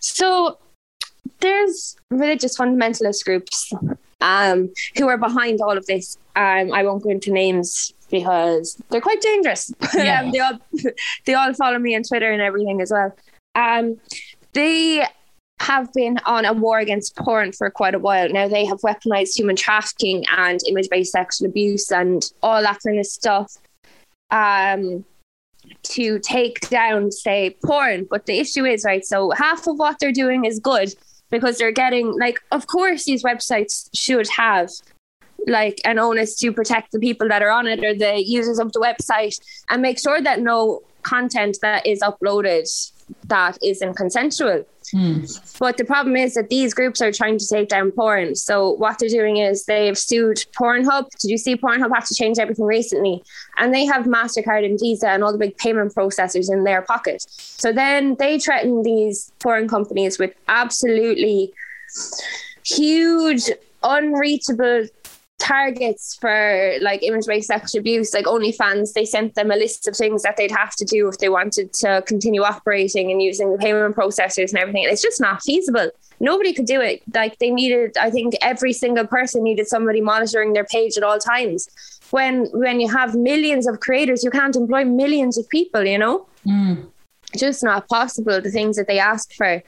So 0.00 0.58
there's 1.40 1.96
religious 2.10 2.56
fundamentalist 2.56 3.24
groups 3.24 3.72
um, 4.20 4.70
who 4.96 5.08
are 5.08 5.18
behind 5.18 5.60
all 5.60 5.76
of 5.76 5.86
this. 5.86 6.16
Um, 6.36 6.72
I 6.72 6.82
won't 6.84 7.02
go 7.02 7.10
into 7.10 7.32
names 7.32 7.92
because 8.10 8.80
they're 8.90 9.00
quite 9.00 9.20
dangerous. 9.20 9.72
Yeah. 9.94 10.22
um, 10.22 10.30
they 10.32 10.38
all 10.40 10.58
they 11.26 11.34
all 11.34 11.52
follow 11.54 11.78
me 11.78 11.96
on 11.96 12.02
Twitter 12.02 12.30
and 12.30 12.40
everything 12.42 12.80
as 12.80 12.90
well. 12.90 13.14
Um, 13.54 13.98
they 14.52 15.04
have 15.60 15.92
been 15.92 16.18
on 16.24 16.44
a 16.44 16.52
war 16.52 16.78
against 16.78 17.16
porn 17.16 17.52
for 17.52 17.70
quite 17.70 17.94
a 17.94 17.98
while 17.98 18.28
now. 18.30 18.48
They 18.48 18.64
have 18.64 18.80
weaponized 18.80 19.36
human 19.36 19.56
trafficking 19.56 20.24
and 20.36 20.58
image-based 20.66 21.12
sexual 21.12 21.48
abuse 21.48 21.92
and 21.92 22.24
all 22.42 22.62
that 22.62 22.78
kind 22.84 22.98
of 22.98 23.06
stuff. 23.06 23.52
Um, 24.30 25.04
to 25.82 26.18
take 26.20 26.68
down, 26.70 27.12
say, 27.12 27.56
porn. 27.64 28.06
But 28.08 28.26
the 28.26 28.38
issue 28.38 28.64
is, 28.64 28.84
right, 28.84 29.04
so 29.04 29.30
half 29.30 29.66
of 29.66 29.78
what 29.78 29.98
they're 30.00 30.12
doing 30.12 30.44
is 30.44 30.58
good 30.58 30.94
because 31.30 31.58
they're 31.58 31.72
getting, 31.72 32.18
like, 32.18 32.40
of 32.50 32.66
course, 32.66 33.04
these 33.04 33.22
websites 33.22 33.88
should 33.94 34.28
have 34.28 34.70
like 35.46 35.80
an 35.84 35.98
onus 35.98 36.36
to 36.36 36.52
protect 36.52 36.92
the 36.92 36.98
people 36.98 37.26
that 37.26 37.42
are 37.42 37.50
on 37.50 37.66
it 37.66 37.82
or 37.82 37.94
the 37.94 38.22
users 38.22 38.58
of 38.58 38.72
the 38.72 38.80
website 38.80 39.40
and 39.70 39.80
make 39.80 39.98
sure 39.98 40.20
that 40.20 40.40
no 40.40 40.82
content 41.02 41.56
that 41.62 41.86
is 41.86 42.00
uploaded 42.00 42.68
that 43.26 43.58
isn't 43.62 43.94
consensual. 43.94 44.64
Hmm. 44.92 45.24
But 45.58 45.76
the 45.76 45.84
problem 45.84 46.16
is 46.16 46.34
that 46.34 46.48
these 46.48 46.74
groups 46.74 47.00
are 47.00 47.12
trying 47.12 47.38
to 47.38 47.46
take 47.46 47.68
down 47.68 47.92
porn. 47.92 48.34
So 48.34 48.70
what 48.72 48.98
they're 48.98 49.08
doing 49.08 49.36
is 49.36 49.64
they've 49.64 49.96
sued 49.96 50.44
Pornhub. 50.58 51.08
Did 51.20 51.30
you 51.30 51.38
see 51.38 51.56
Pornhub 51.56 51.94
have 51.94 52.06
to 52.06 52.14
change 52.14 52.38
everything 52.38 52.64
recently? 52.64 53.22
And 53.58 53.72
they 53.72 53.84
have 53.86 54.06
MasterCard 54.06 54.64
and 54.64 54.78
Visa 54.80 55.08
and 55.08 55.22
all 55.22 55.32
the 55.32 55.38
big 55.38 55.56
payment 55.58 55.94
processors 55.94 56.52
in 56.52 56.64
their 56.64 56.82
pocket. 56.82 57.24
So 57.28 57.72
then 57.72 58.16
they 58.18 58.38
threaten 58.38 58.82
these 58.82 59.32
porn 59.38 59.68
companies 59.68 60.18
with 60.18 60.34
absolutely 60.48 61.52
huge, 62.64 63.50
unreachable 63.82 64.86
targets 65.40 66.16
for 66.20 66.74
like 66.80 67.02
image 67.02 67.26
based 67.26 67.48
sexual 67.48 67.80
abuse, 67.80 68.14
like 68.14 68.26
OnlyFans, 68.26 68.92
they 68.92 69.04
sent 69.04 69.34
them 69.34 69.50
a 69.50 69.56
list 69.56 69.88
of 69.88 69.96
things 69.96 70.22
that 70.22 70.36
they'd 70.36 70.50
have 70.50 70.76
to 70.76 70.84
do 70.84 71.08
if 71.08 71.18
they 71.18 71.28
wanted 71.28 71.72
to 71.72 72.02
continue 72.06 72.42
operating 72.42 73.10
and 73.10 73.20
using 73.20 73.50
the 73.50 73.58
payment 73.58 73.96
processors 73.96 74.50
and 74.50 74.58
everything. 74.58 74.84
It's 74.84 75.02
just 75.02 75.20
not 75.20 75.42
feasible. 75.42 75.90
Nobody 76.20 76.52
could 76.52 76.66
do 76.66 76.80
it. 76.80 77.02
Like 77.14 77.38
they 77.38 77.50
needed, 77.50 77.96
I 77.96 78.10
think 78.10 78.34
every 78.42 78.72
single 78.72 79.06
person 79.06 79.42
needed 79.42 79.66
somebody 79.66 80.00
monitoring 80.00 80.52
their 80.52 80.66
page 80.66 80.96
at 80.96 81.02
all 81.02 81.18
times. 81.18 81.68
When 82.10 82.46
when 82.52 82.80
you 82.80 82.88
have 82.88 83.14
millions 83.14 83.66
of 83.66 83.80
creators, 83.80 84.22
you 84.22 84.30
can't 84.30 84.56
employ 84.56 84.84
millions 84.84 85.38
of 85.38 85.48
people, 85.48 85.84
you 85.84 85.98
know? 85.98 86.26
Mm. 86.46 86.88
Just 87.36 87.62
not 87.64 87.88
possible, 87.88 88.40
the 88.40 88.50
things 88.50 88.76
that 88.76 88.88
they 88.88 88.98
ask 88.98 89.32
for. 89.32 89.62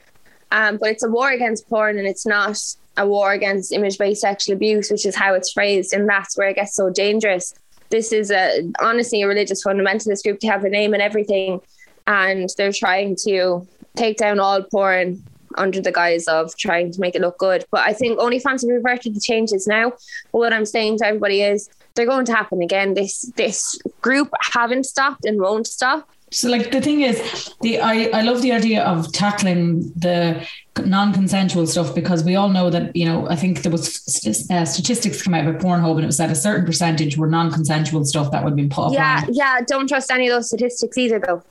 Um, 0.51 0.77
but 0.77 0.89
it's 0.89 1.03
a 1.03 1.09
war 1.09 1.31
against 1.31 1.67
porn 1.67 1.97
and 1.97 2.07
it's 2.07 2.27
not 2.27 2.57
a 2.97 3.07
war 3.07 3.31
against 3.31 3.71
image 3.71 3.97
based 3.97 4.21
sexual 4.21 4.55
abuse, 4.55 4.91
which 4.91 5.05
is 5.05 5.15
how 5.15 5.33
it's 5.33 5.51
phrased, 5.51 5.93
and 5.93 6.07
that's 6.07 6.37
where 6.37 6.49
it 6.49 6.55
gets 6.55 6.75
so 6.75 6.89
dangerous. 6.89 7.53
This 7.89 8.11
is 8.11 8.31
a 8.31 8.71
honestly 8.79 9.21
a 9.21 9.27
religious 9.27 9.63
fundamentalist 9.63 10.23
group. 10.23 10.39
They 10.39 10.47
have 10.47 10.63
a 10.63 10.69
name 10.69 10.93
and 10.93 11.01
everything, 11.01 11.61
and 12.07 12.49
they're 12.57 12.71
trying 12.71 13.15
to 13.23 13.67
take 13.95 14.17
down 14.17 14.39
all 14.39 14.63
porn 14.63 15.23
under 15.55 15.81
the 15.81 15.91
guise 15.91 16.27
of 16.27 16.55
trying 16.57 16.91
to 16.91 16.99
make 16.99 17.15
it 17.15 17.21
look 17.21 17.37
good. 17.37 17.65
But 17.71 17.87
I 17.87 17.93
think 17.93 18.19
OnlyFans 18.19 18.61
have 18.61 18.69
reverted 18.69 19.15
the 19.15 19.19
changes 19.19 19.67
now. 19.67 19.91
But 20.31 20.39
what 20.39 20.53
I'm 20.53 20.65
saying 20.65 20.97
to 20.99 21.07
everybody 21.07 21.41
is 21.41 21.69
they're 21.95 22.07
going 22.07 22.25
to 22.25 22.33
happen 22.33 22.61
again. 22.61 22.93
This 22.93 23.31
this 23.35 23.79
group 24.01 24.31
haven't 24.53 24.85
stopped 24.85 25.25
and 25.25 25.39
won't 25.39 25.67
stop. 25.67 26.09
So, 26.33 26.49
like 26.49 26.71
the 26.71 26.81
thing 26.81 27.01
is, 27.01 27.53
the 27.61 27.79
I, 27.79 28.09
I 28.13 28.21
love 28.21 28.41
the 28.41 28.51
idea 28.51 28.83
of 28.83 29.11
tackling 29.11 29.91
the 29.95 30.47
non-consensual 30.83 31.67
stuff 31.67 31.93
because 31.93 32.23
we 32.23 32.35
all 32.35 32.49
know 32.49 32.71
that 32.71 32.95
you 32.95 33.05
know 33.05 33.29
I 33.29 33.35
think 33.35 33.61
there 33.61 33.71
was 33.71 33.93
st- 33.93 34.49
uh, 34.49 34.65
statistics 34.65 35.21
come 35.21 35.35
out 35.35 35.47
about 35.47 35.61
Pornhub 35.61 35.91
and 35.95 36.03
it 36.03 36.07
was 36.07 36.17
that 36.17 36.31
a 36.31 36.35
certain 36.35 36.65
percentage 36.65 37.17
were 37.17 37.27
non-consensual 37.27 38.05
stuff 38.05 38.31
that 38.31 38.43
would 38.43 38.55
be 38.55 38.63
been 38.63 38.69
put 38.69 38.87
up. 38.87 38.93
Yeah, 38.93 39.21
on. 39.23 39.33
yeah. 39.33 39.61
Don't 39.61 39.87
trust 39.87 40.11
any 40.11 40.27
of 40.27 40.33
those 40.33 40.47
statistics 40.47 40.97
either, 40.97 41.19
though. 41.19 41.43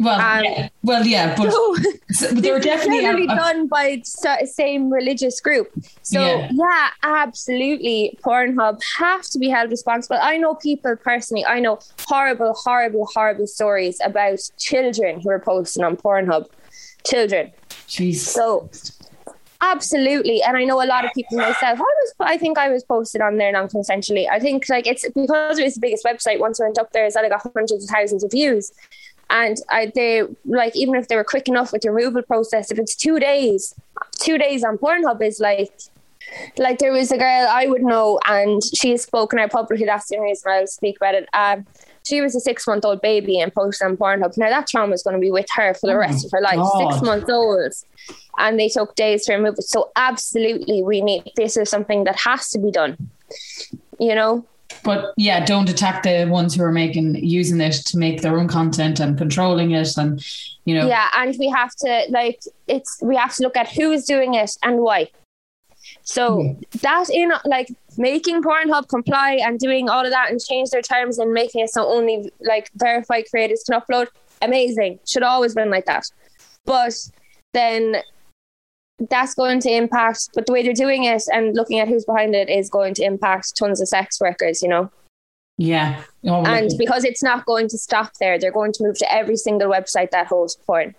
Well, 0.00 0.18
Um, 0.18 0.44
yeah, 0.44 0.68
well, 0.82 1.06
yeah, 1.06 1.34
but 1.36 1.52
so 1.52 2.28
they 2.28 2.50
were 2.50 2.56
This 2.58 2.64
definitely. 2.64 3.26
a- 3.26 3.32
a- 3.32 3.36
done 3.36 3.66
by 3.68 4.00
the 4.00 4.46
same 4.50 4.90
religious 4.90 5.40
group. 5.40 5.68
So 6.02 6.20
Yeah. 6.20 6.48
yeah. 6.52 6.88
absolutely, 7.02 8.18
Pornhub 8.24 8.80
have 8.98 9.22
to 9.32 9.38
be 9.38 9.48
held 9.50 9.70
responsible. 9.70 10.18
I 10.20 10.38
know 10.38 10.54
people 10.54 10.96
personally. 10.96 11.44
I 11.44 11.60
know 11.60 11.78
horrible, 12.08 12.54
horrible, 12.54 13.06
horrible 13.14 13.46
stories 13.46 14.00
about 14.02 14.38
children 14.58 15.20
who 15.20 15.28
are 15.30 15.38
posting 15.40 15.84
on 15.84 15.96
Pornhub. 15.98 16.46
Children. 17.06 17.52
Jeez. 17.88 18.16
So 18.16 18.70
absolutely, 19.60 20.42
and 20.42 20.56
I 20.56 20.64
know 20.64 20.82
a 20.82 20.86
lot 20.86 21.04
of 21.04 21.10
people 21.12 21.36
myself. 21.36 21.78
I 21.78 21.82
was, 22.00 22.14
I 22.20 22.36
think 22.38 22.56
I 22.58 22.68
was 22.70 22.82
posted 22.84 23.20
on 23.20 23.36
there 23.36 23.52
non-consensually. 23.52 24.26
I 24.30 24.38
think 24.40 24.64
like 24.68 24.86
it's 24.86 25.06
because 25.10 25.58
it 25.58 25.64
was 25.64 25.74
the 25.74 25.80
biggest 25.80 26.04
website. 26.04 26.38
Once 26.40 26.60
I 26.60 26.64
went 26.64 26.78
up 26.78 26.92
there, 26.92 27.04
it's 27.04 27.16
like 27.16 27.30
got 27.30 27.42
hundreds 27.42 27.84
of 27.84 27.90
thousands 27.90 28.24
of 28.24 28.30
views. 28.30 28.72
And 29.30 29.56
I, 29.70 29.92
they 29.94 30.24
like 30.44 30.76
even 30.76 30.96
if 30.96 31.08
they 31.08 31.16
were 31.16 31.24
quick 31.24 31.48
enough 31.48 31.72
with 31.72 31.82
the 31.82 31.92
removal 31.92 32.22
process, 32.22 32.70
if 32.70 32.78
it's 32.78 32.96
two 32.96 33.20
days, 33.20 33.74
two 34.20 34.38
days 34.38 34.64
on 34.64 34.76
Pornhub 34.76 35.22
is 35.22 35.38
like, 35.38 35.72
like 36.58 36.78
there 36.78 36.92
was 36.92 37.10
a 37.12 37.18
girl 37.18 37.46
I 37.48 37.66
would 37.66 37.82
know, 37.82 38.18
and 38.26 38.60
she 38.74 38.90
has 38.90 39.02
spoken 39.02 39.38
out 39.38 39.50
publicly. 39.52 39.86
That's 39.86 40.08
the 40.08 40.20
reason 40.20 40.50
I'll 40.50 40.66
speak 40.66 40.96
about 40.96 41.14
it. 41.14 41.28
Um, 41.32 41.64
she 42.02 42.20
was 42.20 42.34
a 42.34 42.40
six 42.40 42.66
month 42.66 42.84
old 42.84 43.00
baby 43.02 43.38
and 43.38 43.54
posted 43.54 43.86
on 43.86 43.96
Pornhub. 43.96 44.36
Now 44.36 44.50
that 44.50 44.66
trauma 44.66 44.94
is 44.94 45.02
going 45.02 45.14
to 45.14 45.20
be 45.20 45.30
with 45.30 45.46
her 45.54 45.74
for 45.74 45.86
the 45.86 45.96
rest 45.96 46.24
of 46.24 46.32
her 46.32 46.40
life. 46.40 46.56
God. 46.56 46.92
Six 46.92 47.02
months 47.02 47.30
old, 47.30 47.72
and 48.38 48.58
they 48.58 48.68
took 48.68 48.94
days 48.96 49.26
to 49.26 49.34
remove 49.34 49.54
it. 49.58 49.64
So 49.64 49.90
absolutely, 49.96 50.82
we 50.82 51.00
need 51.02 51.30
this 51.36 51.56
is 51.56 51.70
something 51.70 52.04
that 52.04 52.18
has 52.20 52.50
to 52.50 52.58
be 52.58 52.70
done. 52.70 53.10
You 54.00 54.14
know, 54.14 54.46
But 54.82 55.12
yeah, 55.16 55.44
don't 55.44 55.68
attack 55.68 56.02
the 56.02 56.26
ones 56.26 56.54
who 56.54 56.62
are 56.62 56.72
making 56.72 57.16
using 57.16 57.60
it 57.60 57.74
to 57.86 57.98
make 57.98 58.22
their 58.22 58.38
own 58.38 58.48
content 58.48 59.00
and 59.00 59.18
controlling 59.18 59.72
it, 59.72 59.96
and 59.96 60.24
you 60.64 60.74
know, 60.74 60.86
yeah 60.88 61.08
and 61.16 61.34
we 61.38 61.48
have 61.48 61.74
to 61.76 62.06
like 62.10 62.40
it's 62.66 62.98
we 63.02 63.16
have 63.16 63.34
to 63.36 63.42
look 63.42 63.56
at 63.56 63.68
who 63.68 63.92
is 63.92 64.04
doing 64.04 64.34
it 64.34 64.52
and 64.62 64.78
why. 64.78 65.10
So 66.02 66.56
that 66.82 67.10
in 67.10 67.32
like 67.44 67.68
making 67.96 68.42
pornhub 68.42 68.88
comply 68.88 69.40
and 69.42 69.58
doing 69.58 69.88
all 69.88 70.04
of 70.04 70.10
that 70.10 70.30
and 70.30 70.40
change 70.40 70.70
their 70.70 70.82
terms 70.82 71.18
and 71.18 71.32
making 71.32 71.62
it 71.62 71.70
so 71.70 71.86
only 71.86 72.32
like 72.40 72.70
verified 72.74 73.24
creators 73.30 73.64
can 73.68 73.80
upload 73.80 74.08
amazing. 74.42 74.98
Should 75.06 75.22
always 75.22 75.54
been 75.54 75.70
like 75.70 75.86
that. 75.86 76.04
But 76.64 76.94
then 77.52 77.96
that's 79.08 79.34
going 79.34 79.60
to 79.60 79.70
impact 79.70 80.28
but 80.34 80.46
the 80.46 80.52
way 80.52 80.62
they're 80.62 80.72
doing 80.72 81.04
it 81.04 81.22
and 81.32 81.54
looking 81.54 81.78
at 81.78 81.88
who's 81.88 82.04
behind 82.04 82.34
it 82.34 82.50
is 82.50 82.68
going 82.68 82.92
to 82.92 83.02
impact 83.02 83.56
tons 83.56 83.80
of 83.80 83.88
sex 83.88 84.20
workers 84.20 84.62
you 84.62 84.68
know 84.68 84.90
yeah. 85.62 86.02
Oh, 86.24 86.42
and 86.46 86.72
because 86.78 87.04
it's 87.04 87.22
not 87.22 87.44
going 87.44 87.68
to 87.68 87.76
stop 87.76 88.12
there 88.18 88.38
they're 88.38 88.50
going 88.50 88.72
to 88.72 88.82
move 88.82 88.96
to 88.98 89.12
every 89.12 89.36
single 89.36 89.70
website 89.70 90.10
that 90.10 90.26
holds 90.26 90.56
porn 90.56 90.94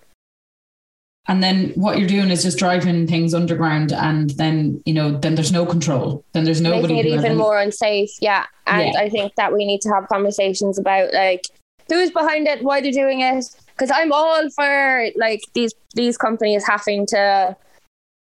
and 1.27 1.43
then 1.43 1.69
what 1.75 1.99
you're 1.99 2.07
doing 2.07 2.31
is 2.31 2.43
just 2.43 2.57
driving 2.57 3.05
things 3.05 3.33
underground, 3.33 3.93
and 3.93 4.31
then 4.31 4.81
you 4.85 4.93
know, 4.93 5.11
then 5.11 5.35
there's 5.35 5.51
no 5.51 5.65
control. 5.65 6.25
Then 6.33 6.45
there's 6.45 6.61
nobody. 6.61 6.95
making 6.95 7.13
it 7.13 7.15
even 7.19 7.37
more 7.37 7.59
unsafe. 7.59 8.09
Yeah, 8.19 8.47
and 8.65 8.93
Yeah. 8.93 8.99
I 8.99 9.09
think 9.09 9.35
that 9.35 9.53
we 9.53 9.65
need 9.65 9.81
to 9.81 9.89
have 9.89 10.07
conversations 10.07 10.79
about 10.79 11.13
like 11.13 11.43
who's 11.87 12.09
behind 12.09 12.47
it, 12.47 12.63
why 12.63 12.81
they're 12.81 12.91
doing 12.91 13.21
it. 13.21 13.45
Because 13.67 13.91
I'm 13.93 14.11
all 14.11 14.49
for 14.49 15.09
like 15.15 15.41
these 15.53 15.73
these 15.93 16.17
companies 16.17 16.65
having 16.65 17.05
to 17.07 17.55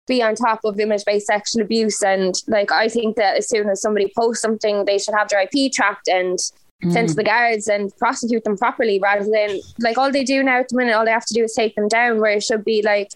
be 0.07 0.23
on 0.23 0.35
top 0.35 0.61
of 0.65 0.79
image-based 0.79 1.27
sexual 1.27 1.63
abuse, 1.63 2.03
and 2.03 2.35
like 2.47 2.71
I 2.73 2.89
think 2.89 3.17
that 3.17 3.37
as 3.37 3.49
soon 3.49 3.69
as 3.69 3.81
somebody 3.81 4.13
posts 4.17 4.43
something, 4.43 4.85
they 4.85 4.99
should 4.99 5.15
have 5.15 5.29
their 5.29 5.43
IP 5.43 5.73
tracked 5.73 6.09
and 6.09 6.39
sent 6.91 7.09
to 7.09 7.15
Mm. 7.15 7.17
the 7.17 7.25
guards 7.25 7.69
and 7.69 7.97
prosecute 7.97 8.45
them 8.45 8.57
properly, 8.57 8.99
rather 8.99 9.25
than 9.25 9.61
like 9.79 9.97
all 9.97 10.13
they 10.13 10.25
do 10.25 10.43
now 10.43 10.59
at 10.61 10.69
the 10.69 10.77
minute, 10.77 10.93
all 10.93 11.05
they 11.05 11.11
have 11.11 11.25
to 11.27 11.35
do 11.35 11.45
is 11.45 11.55
take 11.55 11.75
them 11.75 11.89
down. 11.89 12.21
Where 12.21 12.33
it 12.33 12.43
should 12.43 12.65
be 12.65 12.83
like 12.83 13.09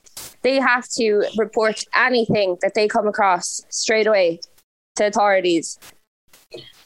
they 0.42 0.57
have 0.57 0.88
to 0.98 1.24
report 1.37 1.85
anything 1.94 2.57
that 2.62 2.74
they 2.74 2.88
come 2.88 3.07
across 3.07 3.61
straight 3.68 4.07
away 4.07 4.40
to 4.96 5.07
authorities. 5.07 5.79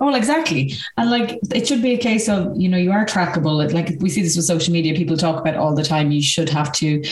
Oh, 0.00 0.06
well, 0.06 0.14
exactly. 0.14 0.74
And 0.96 1.10
like, 1.10 1.38
it 1.54 1.68
should 1.68 1.82
be 1.82 1.92
a 1.92 1.98
case 1.98 2.28
of, 2.28 2.56
you 2.56 2.68
know, 2.68 2.76
you 2.76 2.90
are 2.90 3.04
trackable. 3.06 3.72
Like, 3.72 3.96
we 4.00 4.10
see 4.10 4.22
this 4.22 4.36
with 4.36 4.44
social 4.44 4.72
media. 4.72 4.94
People 4.94 5.16
talk 5.16 5.40
about 5.40 5.56
all 5.56 5.74
the 5.74 5.84
time. 5.84 6.10
You 6.10 6.22
should 6.22 6.48
have 6.48 6.72
to, 6.72 7.02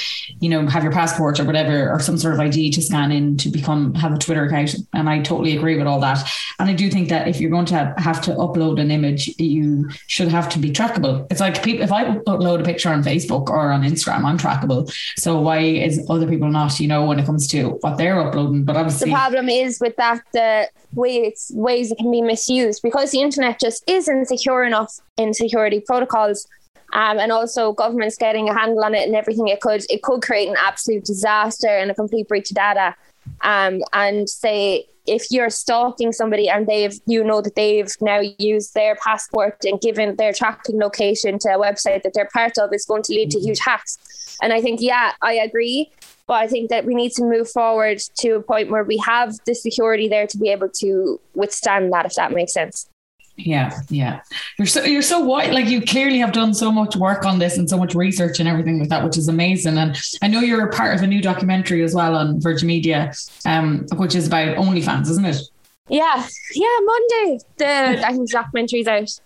you 0.41 0.49
know, 0.49 0.67
have 0.67 0.83
your 0.83 0.93
passport 0.93 1.39
or 1.39 1.45
whatever, 1.45 1.91
or 1.91 2.01
some 2.01 2.19
sort 2.19 2.35
of 2.35 2.41
ID 2.41 2.71
to 2.73 2.83
scan 2.83 3.13
in 3.13 3.37
to 3.37 3.49
become, 3.51 3.95
have 3.95 4.15
a 4.15 4.19
Twitter 4.19 4.45
account. 4.45 4.75
And 4.93 5.09
I 5.09 5.21
totally 5.21 5.57
agree 5.57 5.77
with 5.77 5.87
all 5.87 6.01
that. 6.01 6.29
And 6.59 6.69
I 6.69 6.73
do 6.73 6.91
think 6.91 7.09
that 7.09 7.29
if 7.29 7.41
you're 7.41 7.51
going 7.51 7.67
to 7.67 7.95
have 7.99 8.21
to 8.23 8.33
upload 8.33 8.81
an 8.81 8.91
image, 8.91 9.29
you 9.39 9.89
should 10.09 10.29
have 10.29 10.49
to 10.51 10.59
be 10.59 10.71
trackable. 10.71 11.27
It's 11.31 11.41
like 11.41 11.63
people, 11.63 11.85
if 11.85 11.93
I 11.93 12.17
upload 12.19 12.61
a 12.61 12.65
picture 12.65 12.89
on 12.89 13.03
Facebook 13.03 13.49
or 13.49 13.71
on 13.71 13.83
Instagram, 13.83 14.25
I'm 14.25 14.39
trackable. 14.39 14.93
So 15.17 15.41
why 15.41 15.59
is 15.59 16.05
other 16.11 16.27
people 16.27 16.49
not, 16.49 16.81
you 16.81 16.89
know, 16.89 17.05
when 17.05 17.19
it 17.19 17.27
comes 17.27 17.47
to 17.49 17.79
what 17.81 17.97
they're 17.97 18.21
uploading? 18.21 18.65
But 18.65 18.77
obviously, 18.77 19.11
The 19.11 19.17
problem 19.17 19.49
is 19.49 19.79
with 19.81 19.97
that 19.97 20.23
the 20.33 20.69
way 20.95 21.17
it's 21.17 21.51
ways 21.55 21.91
it 21.91 21.99
can 21.99 22.11
be 22.11 22.21
misused 22.21 22.72
because 22.81 23.11
the 23.11 23.21
internet 23.21 23.61
just 23.61 23.83
isn't 23.89 24.27
secure 24.27 24.65
enough 24.65 25.01
in 25.17 25.35
security 25.35 25.81
protocols. 25.81 26.47
Um, 26.95 27.19
and 27.19 27.33
also 27.33 27.73
governments 27.73 28.19
getting 28.19 28.51
a 28.51 28.59
handle 28.59 28.85
on 28.85 28.95
it 28.95 29.07
and 29.07 29.17
everything 29.17 29.49
it 29.49 29.63
could 29.63 29.83
it 29.89 30.03
could 30.03 30.21
create 30.21 30.47
an 30.51 30.57
absolute 30.59 31.07
disaster 31.07 31.67
and 31.67 31.91
a 31.91 31.95
complete 31.95 32.29
breach 32.29 32.51
of 32.51 32.57
data. 32.57 32.95
Um, 33.41 33.81
and 33.95 34.29
say 34.29 34.85
if 35.07 35.31
you're 35.31 35.51
stalking 35.51 36.13
somebody 36.13 36.49
and 36.49 36.67
they've 36.67 37.01
you 37.07 37.25
know 37.25 37.41
that 37.41 37.55
they've 37.55 37.91
now 38.01 38.21
used 38.39 38.75
their 38.75 38.95
passport 38.97 39.57
and 39.65 39.81
given 39.81 40.17
their 40.17 40.33
tracking 40.33 40.79
location 40.79 41.39
to 41.41 41.49
a 41.49 41.59
website 41.59 42.03
that 42.03 42.13
they're 42.15 42.29
part 42.33 42.59
of 42.59 42.73
is 42.73 42.85
going 42.85 43.03
to 43.03 43.13
lead 43.13 43.31
to 43.31 43.41
huge 43.41 43.59
hacks. 43.59 44.37
And 44.43 44.53
I 44.53 44.61
think 44.61 44.81
yeah, 44.81 45.13
I 45.23 45.35
agree. 45.35 45.91
But 46.27 46.35
I 46.35 46.47
think 46.47 46.71
that 46.71 46.85
we 46.85 46.95
need 46.95 47.13
to 47.13 47.25
move 47.25 47.51
forward 47.51 47.99
to 48.19 48.31
a 48.33 48.43
point 48.43 48.71
where 48.71 48.85
we 48.85 48.97
have 48.99 49.35
the 49.47 49.55
security 49.55 50.09
there 50.09 50.27
to 50.27 50.39
be 50.39 50.51
able 50.51 50.69
to 50.81 51.21
withstand 51.35 51.93
that, 51.93 52.07
if 52.07 52.15
that 52.15 52.33
makes 52.33 52.53
sense. 52.53 52.89
Yeah, 53.37 53.73
yeah. 53.89 54.21
You're 54.59 54.67
so 54.67 54.85
you're 54.85 55.03
so 55.03 55.21
white. 55.21 55.53
Like 55.53 55.67
you 55.67 55.81
clearly 55.81 56.19
have 56.19 56.33
done 56.33 56.53
so 56.53 56.71
much 56.71 56.97
work 56.97 57.25
on 57.25 57.39
this 57.39 57.57
and 57.57 57.69
so 57.69 57.79
much 57.79 57.95
research 57.95 58.41
and 58.41 58.49
everything 58.49 58.79
like 58.79 58.91
that, 58.91 59.03
which 59.05 59.17
is 59.17 59.29
amazing. 59.29 59.79
And 59.79 59.99
I 60.21 60.29
know 60.29 60.41
you're 60.41 60.69
a 60.69 60.73
part 60.73 60.95
of 60.95 61.03
a 61.03 61.07
new 61.07 61.23
documentary 61.23 61.83
as 61.83 61.95
well 61.95 62.15
on 62.15 62.41
Virgin 62.41 62.69
Media, 62.69 63.13
um, 63.47 63.87
which 63.97 64.15
is 64.15 64.27
about 64.27 64.57
OnlyFans, 64.57 65.09
isn't 65.11 65.25
it? 65.25 65.41
Yeah, 65.89 66.27
yeah. 66.55 66.77
Monday, 66.85 67.39
the 67.57 68.07
I 68.07 68.13
think 68.13 68.31
the 68.31 68.37
documentary's 68.37 68.87
out. 68.87 69.21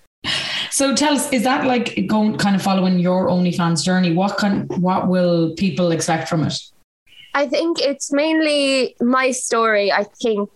So 0.70 0.94
tell 0.94 1.14
us, 1.14 1.32
is 1.32 1.42
that 1.44 1.66
like 1.66 2.06
going 2.06 2.38
kind 2.38 2.54
of 2.54 2.62
following 2.62 2.98
your 2.98 3.26
OnlyFans 3.28 3.84
journey? 3.84 4.12
What 4.12 4.36
kind 4.36 4.70
what 4.80 5.08
will 5.08 5.54
people 5.54 5.90
expect 5.90 6.28
from 6.28 6.44
it? 6.44 6.54
I 7.36 7.46
think 7.46 7.80
it's 7.80 8.10
mainly 8.12 8.96
my 9.00 9.30
story. 9.30 9.92
I 9.92 10.04
think 10.22 10.48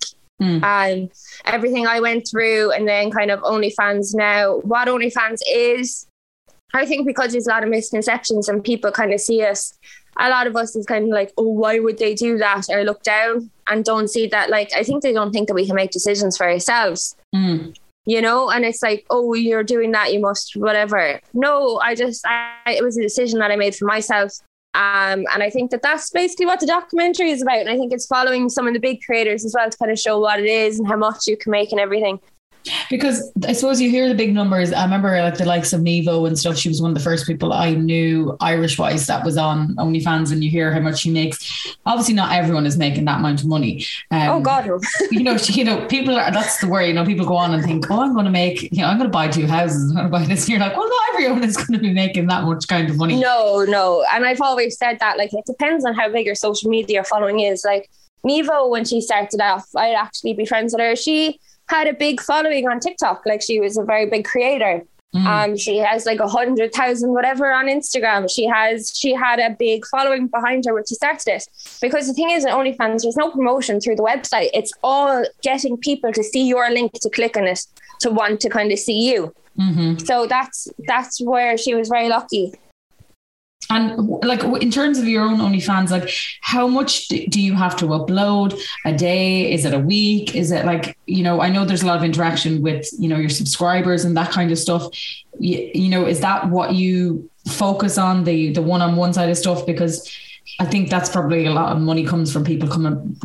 Mm. 0.43 0.63
um, 0.75 1.11
everything 1.45 1.87
I 1.87 2.01
went 2.01 2.27
through, 2.31 2.71
and 2.73 2.89
then 2.89 3.11
kind 3.11 3.31
of 3.31 3.41
OnlyFans 3.41 4.15
now. 4.15 4.57
What 4.73 4.89
OnlyFans 4.89 5.41
is, 5.47 6.07
I 6.73 6.87
think 6.87 7.07
because 7.07 7.33
there's 7.33 7.47
a 7.47 7.51
lot 7.51 7.63
of 7.63 7.69
misconceptions 7.69 8.49
and 8.49 8.65
people 8.65 8.91
kind 8.91 9.13
of 9.13 9.21
see 9.21 9.43
us 9.45 9.75
a 10.19 10.29
lot 10.29 10.47
of 10.47 10.57
us 10.57 10.75
is 10.77 10.87
kind 10.87 11.05
of 11.05 11.11
like, 11.11 11.33
oh, 11.39 11.49
why 11.49 11.79
would 11.79 11.99
they 11.99 12.15
do 12.15 12.37
that? 12.39 12.65
Or 12.69 12.83
look 12.85 13.03
down 13.03 13.51
and 13.69 13.85
don't 13.85 14.09
see 14.09 14.27
that. 14.27 14.51
Like, 14.51 14.71
I 14.75 14.83
think 14.83 15.03
they 15.03 15.13
don't 15.13 15.31
think 15.33 15.47
that 15.49 15.55
we 15.55 15.67
can 15.67 15.77
make 15.77 15.93
decisions 15.93 16.37
for 16.37 16.47
ourselves, 16.49 17.17
Mm. 17.35 17.75
you 18.07 18.21
know? 18.21 18.51
And 18.51 18.65
it's 18.65 18.83
like, 18.83 19.07
oh, 19.09 19.35
you're 19.35 19.63
doing 19.63 19.93
that, 19.93 20.13
you 20.13 20.21
must, 20.21 20.57
whatever. 20.57 21.21
No, 21.33 21.79
I 21.79 21.95
just, 21.95 22.27
I, 22.27 22.73
it 22.79 22.83
was 22.83 22.99
a 22.99 23.03
decision 23.03 23.39
that 23.39 23.51
I 23.51 23.57
made 23.57 23.75
for 23.77 23.85
myself. 23.87 24.33
Um, 24.73 25.25
and 25.33 25.43
I 25.43 25.51
think 25.51 25.73
that 25.73 25.83
that's 25.83 26.11
basically 26.11 26.47
what 26.47 26.61
the 26.61 26.67
documentary 26.67 27.31
is 27.31 27.43
about. 27.43 27.59
And 27.59 27.69
I 27.69 27.77
think 27.77 27.93
it's 27.93 28.07
following 28.07 28.49
some 28.49 28.69
of 28.69 28.75
the 28.75 28.81
big 28.81 29.03
creators 29.03 29.45
as 29.45 29.55
well 29.57 29.69
to 29.69 29.77
kind 29.77 29.91
of 29.91 29.99
show 29.99 30.21
what 30.21 30.39
it 30.39 30.47
is 30.47 30.79
and 30.79 30.87
how 30.87 30.97
much 30.97 31.27
you 31.27 31.37
can 31.37 31.51
make 31.51 31.73
and 31.73 31.81
everything. 31.81 32.21
Because 32.91 33.33
I 33.47 33.53
suppose 33.53 33.81
you 33.81 33.91
hear 33.91 34.09
the 34.09 34.15
big 34.15 34.35
numbers. 34.35 34.73
I 34.73 34.85
remember 34.85 35.11
like 35.23 35.39
the 35.39 35.45
likes 35.45 35.73
of 35.73 35.81
Nevo 35.81 36.27
and 36.27 36.39
stuff. 36.39 36.57
She 36.57 36.69
was 36.69 36.83
one 36.83 36.91
of 36.91 36.97
the 36.97 37.03
first 37.03 37.27
people 37.27 37.53
I 37.53 37.73
knew 37.73 38.37
Irish 38.41 38.79
wise 38.79 39.07
that 39.07 39.25
was 39.25 39.37
on 39.37 39.75
OnlyFans, 39.77 40.33
and 40.33 40.45
you 40.45 40.51
hear 40.51 40.73
how 40.73 40.81
much 40.81 41.01
she 41.01 41.11
makes. 41.11 41.77
Obviously, 41.87 42.15
not 42.15 42.33
everyone 42.33 42.67
is 42.67 42.77
making 42.77 43.05
that 43.07 43.19
amount 43.19 43.41
of 43.41 43.47
money. 43.47 43.87
Um, 44.11 44.29
oh 44.29 44.41
God, 44.41 44.69
you 45.11 45.23
know, 45.23 45.37
she, 45.37 45.55
you 45.55 45.65
know, 45.65 45.87
people 45.87 46.15
are. 46.15 46.31
That's 46.31 46.61
the 46.61 46.69
worry. 46.69 46.89
You 46.89 46.95
know, 46.95 47.05
people 47.05 47.27
go 47.27 47.37
on 47.37 47.55
and 47.55 47.65
think, 47.65 47.91
oh, 47.91 48.01
I'm 48.01 48.13
going 48.13 48.27
to 48.27 48.31
make. 48.31 48.63
You 48.63 48.83
know, 48.83 48.87
I'm 48.87 48.99
going 48.99 49.09
to 49.09 49.13
buy 49.13 49.29
two 49.29 49.47
houses. 49.47 49.91
I'm 49.91 49.97
going 49.97 50.07
to 50.07 50.11
buy 50.11 50.25
this. 50.25 50.43
And 50.43 50.51
you're 50.51 50.61
like, 50.61 50.77
well, 50.77 50.89
not 50.89 51.15
everyone 51.15 51.45
is 51.45 51.57
going 51.57 51.73
to 51.73 51.79
be 51.79 51.93
making 51.93 52.27
that 52.27 52.45
much 52.45 52.69
kind 52.69 52.91
of 52.91 52.97
money. 52.97 53.21
No, 53.21 53.65
no. 53.65 54.05
And 54.13 54.27
I've 54.27 54.41
always 54.41 54.77
said 54.77 54.99
that, 55.01 55.17
like, 55.19 55.33
it 55.33 55.47
depends 55.47 55.85
on 55.85 55.95
how 55.95 56.11
big 56.11 56.27
your 56.27 56.35
social 56.35 56.71
media 56.71 57.05
following 57.05 57.41
is. 57.41 57.65
Like, 57.65 57.91
Nevo, 58.27 58.69
when 58.69 58.85
she 58.85 59.01
started 59.01 59.41
off, 59.41 59.67
I'd 59.77 59.95
actually 59.95 60.35
be 60.35 60.45
friends 60.45 60.73
with 60.73 60.81
her. 60.81 60.97
She 60.97 61.41
had 61.71 61.87
a 61.87 61.95
big 61.95 62.21
following 62.21 62.69
on 62.69 62.81
TikTok. 62.81 63.23
Like, 63.25 63.43
she 63.43 63.61
was 63.61 63.79
a 63.79 63.85
very 63.85 64.07
big 64.07 64.25
creator. 64.25 64.83
Mm. 65.15 65.27
Um, 65.27 65.57
she 65.57 65.79
has 65.79 66.07
like 66.07 66.21
a 66.21 66.29
hundred 66.29 66.73
thousand 66.73 67.13
whatever 67.13 67.53
on 67.53 67.67
Instagram. 67.67 68.31
She 68.31 68.47
has 68.47 68.93
she 68.97 69.13
had 69.13 69.41
a 69.41 69.51
big 69.51 69.85
following 69.87 70.29
behind 70.29 70.65
her 70.67 70.75
when 70.75 70.85
she 70.87 70.95
started 70.95 71.27
it. 71.27 71.49
Because 71.83 72.07
the 72.07 72.15
thing 72.15 72.31
is, 72.31 72.45
in 72.45 72.53
OnlyFans, 72.53 73.03
there's 73.03 73.17
no 73.17 73.31
promotion 73.31 73.81
through 73.81 73.97
the 73.97 74.05
website. 74.05 74.51
It's 74.55 74.73
all 74.85 75.25
getting 75.43 75.77
people 75.79 76.13
to 76.13 76.23
see 76.23 76.47
your 76.47 76.71
link 76.71 76.93
to 76.93 77.11
click 77.11 77.37
on 77.37 77.49
it 77.49 77.61
to 78.01 78.11
want 78.11 78.41
to 78.43 78.49
kind 78.49 78.71
of 78.71 78.79
see 78.79 79.11
you. 79.11 79.35
hmm 79.57 79.97
So 79.99 80.27
that's 80.27 80.69
that's 80.87 81.21
where 81.21 81.59
she 81.59 81.75
was 81.75 81.89
very 81.89 82.09
lucky. 82.09 82.55
And 83.69 84.09
like 84.25 84.43
in 84.63 84.71
terms 84.71 84.99
of 84.99 85.07
your 85.07 85.23
own 85.23 85.39
OnlyFans, 85.39 85.91
like 85.91 86.11
how 86.41 86.67
much 86.67 87.09
do 87.09 87.41
you 87.41 87.55
have 87.55 87.77
to 87.77 87.87
upload 87.87 88.61
a 88.85 88.93
day? 88.93 89.53
Is 89.53 89.65
it 89.65 89.75
a 89.75 89.79
week? 89.79 90.35
Is 90.35 90.51
it 90.51 90.65
like 90.65 90.97
you 91.07 91.23
know? 91.23 91.41
I 91.41 91.51
know 91.51 91.65
there's 91.65 91.83
a 91.83 91.87
lot 91.87 91.97
of 91.97 92.03
interaction 92.03 92.63
with 92.63 92.89
you 92.99 93.09
know 93.09 93.17
your 93.17 93.29
subscribers 93.29 94.05
and 94.05 94.17
that 94.17 94.33
kind 94.33 94.51
of 94.51 94.59
stuff. 94.59 94.87
You, 95.39 95.71
you 95.73 95.89
know, 95.89 96.07
is 96.07 96.21
that 96.21 96.49
what 96.49 96.75
you 96.75 97.31
focus 97.49 97.97
on 97.97 98.25
the 98.25 98.53
the 98.53 98.63
one 98.63 98.83
on 98.83 98.97
one 98.97 99.13
side 99.13 99.31
of 99.31 99.39
stuff? 99.39 99.65
Because 99.67 100.11
I 100.59 100.65
think 100.65 100.91
that's 100.91 101.09
probably 101.09 101.47
a 101.47 101.53
lot 101.53 101.75
of 101.75 101.81
money 101.81 102.05
comes 102.05 102.33
from 102.33 102.45
people 102.45 102.69
coming 102.69 103.17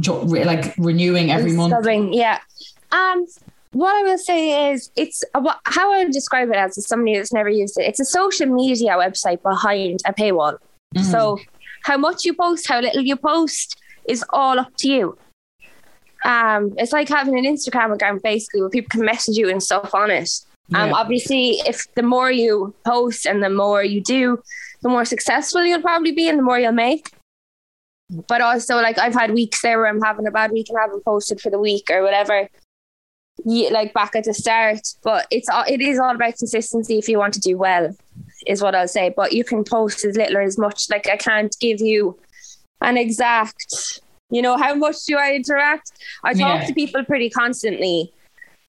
like 0.45 0.75
renewing 0.77 1.31
every 1.31 1.53
month. 1.53 1.73
Yeah. 2.13 2.39
Um, 2.91 3.25
what 3.75 3.93
I 3.93 4.03
will 4.03 4.17
say 4.17 4.71
is, 4.71 4.89
it's 4.95 5.21
a, 5.33 5.41
how 5.65 5.91
I 5.93 6.05
would 6.05 6.13
describe 6.13 6.47
it 6.47 6.55
as, 6.55 6.77
as 6.77 6.87
somebody 6.87 7.17
that's 7.17 7.33
never 7.33 7.49
used 7.49 7.77
it. 7.77 7.83
It's 7.83 7.99
a 7.99 8.05
social 8.05 8.45
media 8.45 8.91
website 8.91 9.41
behind 9.43 9.99
a 10.05 10.13
paywall. 10.13 10.57
Mm. 10.95 11.03
So, 11.03 11.39
how 11.83 11.97
much 11.97 12.23
you 12.23 12.33
post, 12.33 12.69
how 12.69 12.79
little 12.79 13.01
you 13.01 13.17
post, 13.17 13.75
is 14.07 14.23
all 14.29 14.59
up 14.59 14.71
to 14.77 14.87
you. 14.87 15.17
Um, 16.23 16.73
it's 16.77 16.93
like 16.93 17.09
having 17.09 17.37
an 17.37 17.43
Instagram 17.43 17.93
account 17.93 18.23
basically 18.23 18.61
where 18.61 18.69
people 18.69 18.87
can 18.89 19.03
message 19.05 19.35
you 19.35 19.49
and 19.49 19.61
stuff 19.61 19.93
on 19.93 20.09
it. 20.09 20.31
Um, 20.73 20.89
Yeah. 20.89 20.95
obviously, 20.95 21.49
if 21.67 21.83
the 21.95 22.01
more 22.03 22.31
you 22.31 22.73
post 22.85 23.27
and 23.27 23.43
the 23.43 23.49
more 23.49 23.83
you 23.83 23.99
do, 23.99 24.41
the 24.83 24.89
more 24.89 25.03
successful 25.03 25.65
you'll 25.65 25.81
probably 25.81 26.13
be 26.13 26.29
and 26.29 26.39
the 26.39 26.43
more 26.43 26.57
you'll 26.57 26.71
make. 26.71 27.11
But 28.27 28.39
also, 28.39 28.75
like 28.77 28.97
I've 28.99 29.13
had 29.13 29.33
weeks 29.33 29.61
there 29.61 29.79
where 29.79 29.87
I'm 29.87 30.01
having 30.01 30.27
a 30.27 30.31
bad 30.31 30.51
week 30.51 30.69
and 30.69 30.77
I 30.77 30.83
haven't 30.83 31.03
posted 31.03 31.41
for 31.41 31.49
the 31.49 31.59
week 31.59 31.89
or 31.91 32.03
whatever. 32.03 32.47
Yeah, 33.43 33.69
like 33.69 33.93
back 33.93 34.15
at 34.15 34.23
the 34.23 34.33
start. 34.33 34.79
But 35.03 35.27
it's 35.29 35.49
all 35.49 35.65
it 35.67 35.81
is 35.81 35.99
all 35.99 36.15
about 36.15 36.37
consistency 36.37 36.97
if 36.97 37.09
you 37.09 37.17
want 37.17 37.33
to 37.35 37.39
do 37.39 37.57
well, 37.57 37.95
is 38.47 38.61
what 38.61 38.75
I'll 38.75 38.87
say. 38.87 39.13
But 39.15 39.33
you 39.33 39.43
can 39.43 39.63
post 39.63 40.05
as 40.05 40.15
little 40.15 40.37
or 40.37 40.41
as 40.41 40.57
much. 40.57 40.89
Like 40.89 41.07
I 41.09 41.17
can't 41.17 41.55
give 41.59 41.81
you 41.81 42.17
an 42.81 42.97
exact. 42.97 43.99
You 44.29 44.41
know 44.41 44.57
how 44.57 44.73
much 44.73 45.03
do 45.05 45.17
I 45.17 45.33
interact? 45.35 45.91
I 46.23 46.33
talk 46.33 46.61
Yeah. 46.61 46.67
to 46.67 46.73
people 46.73 47.03
pretty 47.05 47.29
constantly, 47.29 48.11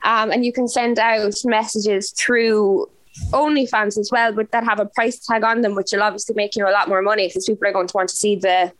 um, 0.04 0.30
and 0.30 0.44
you 0.44 0.52
can 0.52 0.68
send 0.68 0.98
out 0.98 1.32
messages 1.44 2.10
through 2.12 2.90
OnlyFans 3.32 3.96
as 3.98 4.10
well, 4.12 4.32
but 4.32 4.50
that 4.52 4.64
have 4.64 4.78
a 4.80 4.84
price 4.86 5.24
tag 5.24 5.42
on 5.44 5.62
them, 5.62 5.74
which 5.74 5.88
will 5.92 6.02
obviously 6.02 6.34
make 6.34 6.54
you 6.56 6.68
a 6.68 6.70
lot 6.70 6.88
more 6.88 7.00
money 7.00 7.28
because 7.28 7.46
people 7.46 7.66
are 7.66 7.72
going 7.72 7.86
to 7.86 7.96
want 7.96 8.08
to 8.10 8.16
see 8.16 8.36
the 8.36 8.72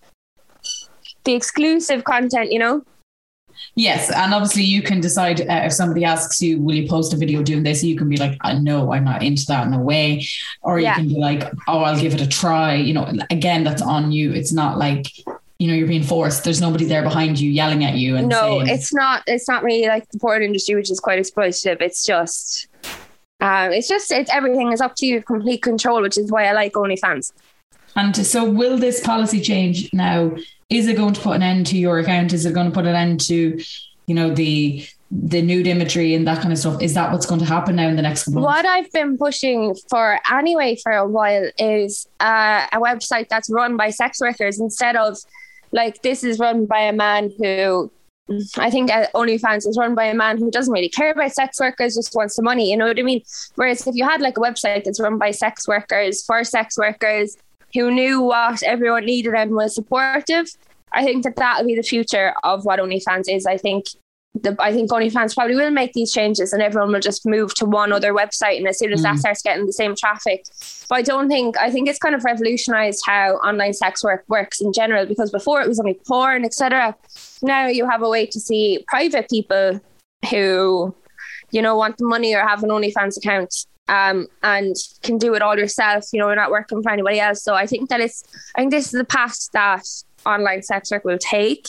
the 1.24 1.32
exclusive 1.34 2.04
content. 2.04 2.52
You 2.52 2.58
know. 2.58 2.84
Yes, 3.74 4.10
and 4.10 4.32
obviously 4.34 4.62
you 4.62 4.82
can 4.82 5.00
decide 5.00 5.40
uh, 5.40 5.62
if 5.64 5.72
somebody 5.72 6.04
asks 6.04 6.40
you, 6.40 6.60
"Will 6.60 6.74
you 6.74 6.88
post 6.88 7.12
a 7.12 7.16
video 7.16 7.42
doing 7.42 7.62
this?" 7.62 7.82
You 7.84 7.96
can 7.96 8.08
be 8.08 8.16
like, 8.16 8.36
uh, 8.42 8.58
"No, 8.58 8.92
I'm 8.92 9.04
not 9.04 9.22
into 9.22 9.44
that. 9.48 9.66
in 9.66 9.72
a 9.74 9.80
way," 9.80 10.26
or 10.62 10.78
you 10.78 10.86
can 10.94 11.08
be 11.08 11.18
like, 11.18 11.44
"Oh, 11.68 11.80
I'll 11.80 12.00
give 12.00 12.14
it 12.14 12.20
a 12.20 12.26
try." 12.26 12.74
You 12.74 12.94
know, 12.94 13.12
again, 13.30 13.64
that's 13.64 13.82
on 13.82 14.12
you. 14.12 14.32
It's 14.32 14.52
not 14.52 14.78
like 14.78 15.06
you 15.58 15.68
know 15.68 15.74
you're 15.74 15.88
being 15.88 16.02
forced. 16.02 16.44
There's 16.44 16.60
nobody 16.60 16.84
there 16.84 17.02
behind 17.02 17.38
you 17.40 17.50
yelling 17.50 17.84
at 17.84 17.94
you 17.94 18.16
and 18.16 18.28
no 18.28 18.58
saying, 18.58 18.68
it's 18.68 18.92
not 18.92 19.22
it's 19.26 19.48
not 19.48 19.62
really 19.62 19.88
like 19.88 20.08
the 20.10 20.18
porn 20.18 20.42
industry 20.42 20.74
which 20.74 20.90
is 20.90 21.00
quite 21.00 21.18
exploitative 21.18 21.80
it's 21.80 22.04
just 22.04 22.68
um 23.40 23.72
it's 23.72 23.88
just 23.88 24.10
it's 24.12 24.30
everything 24.30 24.72
is 24.72 24.80
up 24.82 24.94
to 24.96 25.06
you 25.06 25.14
You 25.14 25.22
complete 25.22 25.62
control 25.62 26.02
which 26.02 26.18
is 26.18 26.30
why 26.30 26.44
i 26.46 26.52
like 26.52 26.74
onlyfans 26.74 27.32
And 27.96 28.14
so, 28.14 28.44
will 28.44 28.76
this 28.76 29.00
policy 29.00 29.40
change 29.40 29.90
now? 29.94 30.36
Is 30.68 30.88
it 30.88 30.96
going 30.96 31.14
to 31.14 31.20
put 31.20 31.36
an 31.36 31.42
end 31.42 31.66
to 31.68 31.78
your 31.78 31.98
account? 31.98 32.32
Is 32.32 32.44
it 32.44 32.54
going 32.54 32.66
to 32.66 32.72
put 32.72 32.86
an 32.86 32.96
end 32.96 33.20
to, 33.22 33.60
you 34.06 34.14
know, 34.14 34.30
the 34.34 34.86
the 35.12 35.40
nude 35.40 35.68
imagery 35.68 36.14
and 36.14 36.26
that 36.26 36.40
kind 36.40 36.52
of 36.52 36.58
stuff? 36.58 36.82
Is 36.82 36.94
that 36.94 37.12
what's 37.12 37.26
going 37.26 37.38
to 37.38 37.46
happen 37.46 37.76
now 37.76 37.88
in 37.88 37.94
the 37.94 38.02
next 38.02 38.24
couple 38.24 38.38
of 38.38 38.42
months? 38.42 38.64
what 38.64 38.66
i've 38.66 38.90
been 38.90 39.16
pushing 39.16 39.72
for 39.88 40.18
anyway 40.32 40.76
for 40.82 40.90
a 40.90 41.06
while 41.06 41.48
is 41.58 42.08
uh, 42.18 42.66
a 42.72 42.78
website 42.80 43.28
that's 43.28 43.48
run 43.48 43.76
by 43.76 43.90
sex 43.90 44.20
workers 44.20 44.58
instead 44.58 44.96
of 44.96 45.16
like 45.70 46.02
this 46.02 46.24
is 46.24 46.40
run 46.40 46.66
by 46.66 46.80
a 46.80 46.92
man 46.92 47.30
who 47.38 47.90
I 48.58 48.70
think 48.70 48.90
uh, 48.90 49.06
OnlyFans 49.14 49.68
is 49.68 49.76
run 49.78 49.94
by 49.94 50.06
a 50.06 50.14
man 50.14 50.38
who 50.38 50.50
doesn't 50.50 50.72
really 50.72 50.88
care 50.88 51.12
about 51.12 51.30
sex 51.30 51.60
workers, 51.60 51.94
just 51.94 52.12
wants 52.12 52.34
the 52.34 52.42
money. 52.42 52.70
You 52.70 52.76
know 52.76 52.88
what 52.88 52.98
I 52.98 53.02
mean? 53.02 53.22
Whereas 53.54 53.86
if 53.86 53.94
you 53.94 54.04
had 54.04 54.20
like 54.20 54.36
a 54.36 54.40
website 54.40 54.82
that's 54.82 55.00
run 55.00 55.16
by 55.16 55.30
sex 55.30 55.68
workers 55.68 56.24
for 56.24 56.42
sex 56.42 56.76
workers 56.76 57.36
who 57.74 57.90
knew 57.90 58.20
what 58.20 58.62
everyone 58.62 59.04
needed 59.06 59.34
and 59.34 59.52
was 59.52 59.74
supportive, 59.74 60.46
I 60.92 61.04
think 61.04 61.24
that 61.24 61.36
that 61.36 61.58
will 61.60 61.66
be 61.66 61.76
the 61.76 61.82
future 61.82 62.32
of 62.44 62.64
what 62.64 62.78
OnlyFans 62.80 63.24
is. 63.28 63.46
I 63.46 63.56
think 63.56 63.86
the 64.42 64.54
I 64.58 64.72
think 64.72 64.90
OnlyFans 64.90 65.34
probably 65.34 65.56
will 65.56 65.70
make 65.70 65.92
these 65.94 66.12
changes 66.12 66.52
and 66.52 66.62
everyone 66.62 66.92
will 66.92 67.00
just 67.00 67.24
move 67.26 67.54
to 67.54 67.64
one 67.64 67.92
other 67.92 68.12
website. 68.12 68.58
And 68.58 68.68
as 68.68 68.78
soon 68.78 68.92
as 68.92 69.02
that 69.02 69.14
Mm. 69.16 69.18
starts 69.18 69.42
getting 69.42 69.66
the 69.66 69.72
same 69.72 69.94
traffic, 69.96 70.44
but 70.88 70.96
I 70.96 71.02
don't 71.02 71.28
think 71.28 71.56
I 71.58 71.70
think 71.70 71.88
it's 71.88 71.98
kind 71.98 72.14
of 72.14 72.22
revolutionized 72.24 73.02
how 73.06 73.36
online 73.36 73.72
sex 73.72 74.04
work 74.04 74.24
works 74.28 74.60
in 74.60 74.72
general 74.72 75.06
because 75.06 75.30
before 75.30 75.62
it 75.62 75.68
was 75.68 75.80
only 75.80 75.98
porn, 76.06 76.44
etc. 76.44 76.94
Now 77.42 77.66
you 77.66 77.88
have 77.88 78.02
a 78.02 78.08
way 78.08 78.26
to 78.26 78.38
see 78.38 78.84
private 78.88 79.28
people 79.28 79.80
who, 80.30 80.94
you 81.50 81.62
know, 81.62 81.76
want 81.76 81.96
the 81.98 82.06
money 82.06 82.34
or 82.34 82.40
have 82.46 82.62
an 82.62 82.70
OnlyFans 82.70 83.16
account 83.16 83.66
um, 83.88 84.26
and 84.42 84.74
can 85.02 85.18
do 85.18 85.34
it 85.34 85.42
all 85.42 85.58
yourself. 85.58 86.06
You 86.12 86.20
know, 86.20 86.26
you're 86.26 86.36
not 86.36 86.50
working 86.50 86.82
for 86.82 86.90
anybody 86.90 87.20
else. 87.20 87.42
So 87.42 87.54
I 87.54 87.66
think 87.66 87.88
that 87.90 88.00
it's 88.00 88.24
I 88.54 88.60
think 88.60 88.70
this 88.70 88.86
is 88.86 88.92
the 88.92 89.04
path 89.04 89.50
that 89.52 89.84
online 90.24 90.62
sex 90.62 90.90
work 90.90 91.04
will 91.04 91.18
take. 91.18 91.66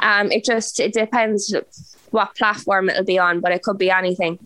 Um, 0.00 0.32
it 0.32 0.44
just 0.44 0.80
it 0.80 0.92
depends 0.92 1.54
what 2.10 2.34
platform 2.36 2.88
it'll 2.90 3.04
be 3.04 3.18
on, 3.18 3.40
but 3.40 3.52
it 3.52 3.62
could 3.62 3.78
be 3.78 3.90
anything. 3.90 4.38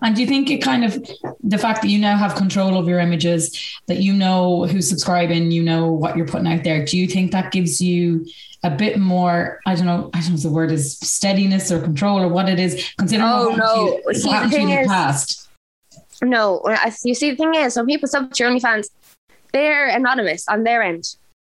And 0.00 0.14
do 0.16 0.22
you 0.22 0.26
think 0.26 0.50
it 0.50 0.58
kind 0.62 0.82
of 0.82 0.94
the 1.42 1.58
fact 1.58 1.82
that 1.82 1.88
you 1.88 1.98
now 1.98 2.16
have 2.16 2.36
control 2.36 2.78
of 2.78 2.88
your 2.88 3.00
images, 3.00 3.76
that 3.86 3.98
you 3.98 4.14
know 4.14 4.64
who's 4.64 4.88
subscribing, 4.88 5.50
you 5.50 5.62
know 5.62 5.92
what 5.92 6.16
you're 6.16 6.26
putting 6.26 6.46
out 6.46 6.64
there, 6.64 6.84
do 6.86 6.96
you 6.96 7.06
think 7.06 7.32
that 7.32 7.52
gives 7.52 7.78
you 7.78 8.24
a 8.62 8.70
bit 8.70 8.98
more, 8.98 9.60
I 9.66 9.74
don't 9.74 9.84
know, 9.84 10.10
I 10.14 10.20
don't 10.20 10.30
know 10.30 10.34
if 10.36 10.42
the 10.42 10.50
word 10.50 10.72
is 10.72 10.98
steadiness 10.98 11.70
or 11.70 11.82
control 11.82 12.18
or 12.18 12.28
what 12.28 12.48
it 12.48 12.58
is, 12.58 12.92
considering 12.96 13.28
Oh, 13.28 13.50
what 13.50 13.58
happened 13.58 13.58
no. 13.58 13.74
to 13.74 13.80
you, 13.80 14.02
what 14.04 14.16
See, 14.16 14.22
the 14.22 14.34
happened 14.34 14.52
to 14.52 14.60
you 14.60 14.68
in 14.68 14.82
the 14.82 14.88
past? 14.88 15.47
No, 16.22 16.62
I- 16.66 16.92
you 17.04 17.14
see, 17.14 17.30
the 17.30 17.36
thing 17.36 17.54
is, 17.54 17.76
when 17.76 17.86
people 17.86 18.08
sub 18.08 18.32
to 18.32 18.42
your 18.44 18.52
OnlyFans, 18.52 18.88
they're 19.52 19.88
anonymous 19.88 20.46
on 20.48 20.64
their 20.64 20.82
end. 20.82 21.04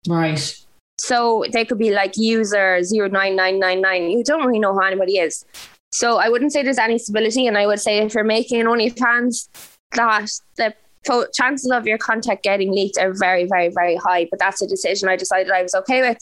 Right. 0.08 0.56
So 0.98 1.44
they 1.52 1.64
could 1.64 1.78
be 1.78 1.90
like 1.90 2.16
user 2.16 2.78
09999. 2.80 4.10
You 4.10 4.24
don't 4.24 4.46
really 4.46 4.58
know 4.58 4.72
who 4.72 4.82
anybody 4.82 5.18
is. 5.18 5.44
So 5.92 6.18
I 6.18 6.28
wouldn't 6.28 6.52
say 6.52 6.62
there's 6.62 6.78
any 6.78 6.98
stability. 6.98 7.46
And 7.46 7.58
I 7.58 7.66
would 7.66 7.80
say 7.80 7.98
if 7.98 8.14
you're 8.14 8.24
making 8.24 8.60
an 8.60 8.66
OnlyFans, 8.66 9.48
that 9.92 10.28
the 10.56 10.74
po- 11.06 11.26
chances 11.34 11.70
of 11.70 11.86
your 11.86 11.98
content 11.98 12.42
getting 12.42 12.72
leaked 12.72 12.98
are 12.98 13.12
very, 13.12 13.44
very, 13.44 13.68
very 13.68 13.96
high. 13.96 14.26
But 14.30 14.38
that's 14.40 14.62
a 14.62 14.66
decision 14.66 15.08
I 15.08 15.16
decided 15.16 15.52
I 15.52 15.62
was 15.62 15.74
okay 15.74 16.00
with. 16.00 16.18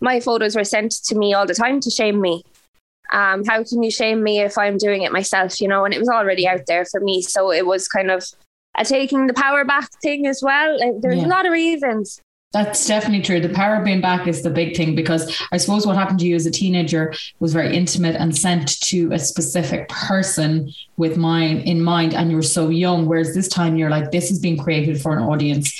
My 0.00 0.18
photos 0.18 0.56
were 0.56 0.64
sent 0.64 0.92
to 1.04 1.14
me 1.14 1.34
all 1.34 1.46
the 1.46 1.54
time 1.54 1.80
to 1.80 1.90
shame 1.90 2.20
me. 2.20 2.44
Um, 3.12 3.44
how 3.44 3.62
can 3.64 3.82
you 3.82 3.90
shame 3.90 4.22
me 4.22 4.40
if 4.40 4.56
I'm 4.58 4.78
doing 4.78 5.02
it 5.02 5.12
myself? 5.12 5.60
You 5.60 5.68
know, 5.68 5.84
and 5.84 5.92
it 5.94 6.00
was 6.00 6.08
already 6.08 6.46
out 6.48 6.66
there 6.66 6.84
for 6.84 7.00
me. 7.00 7.22
So 7.22 7.52
it 7.52 7.66
was 7.66 7.86
kind 7.88 8.10
of 8.10 8.24
a 8.76 8.84
taking 8.84 9.26
the 9.26 9.34
power 9.34 9.64
back 9.64 9.90
thing 10.02 10.26
as 10.26 10.42
well. 10.42 10.78
Like, 10.78 11.00
There's 11.02 11.18
Yeah. 11.18 11.26
a 11.26 11.28
lot 11.28 11.46
of 11.46 11.52
reasons. 11.52 12.20
That's 12.52 12.86
definitely 12.86 13.22
true. 13.22 13.40
The 13.40 13.48
power 13.48 13.76
of 13.76 13.84
being 13.84 14.02
back 14.02 14.26
is 14.28 14.42
the 14.42 14.50
big 14.50 14.76
thing 14.76 14.94
because 14.94 15.40
I 15.52 15.56
suppose 15.56 15.86
what 15.86 15.96
happened 15.96 16.18
to 16.18 16.26
you 16.26 16.36
as 16.36 16.44
a 16.44 16.50
teenager 16.50 17.14
was 17.40 17.54
very 17.54 17.74
intimate 17.74 18.14
and 18.16 18.36
sent 18.36 18.78
to 18.82 19.10
a 19.10 19.18
specific 19.18 19.88
person 19.88 20.70
with 20.98 21.16
mine 21.16 21.60
in 21.60 21.80
mind, 21.80 22.12
and 22.12 22.30
you 22.30 22.36
were 22.36 22.42
so 22.42 22.68
young. 22.68 23.06
Whereas 23.06 23.34
this 23.34 23.48
time 23.48 23.76
you're 23.76 23.88
like, 23.88 24.10
this 24.10 24.30
is 24.30 24.38
being 24.38 24.58
created 24.58 25.00
for 25.00 25.16
an 25.16 25.22
audience. 25.22 25.72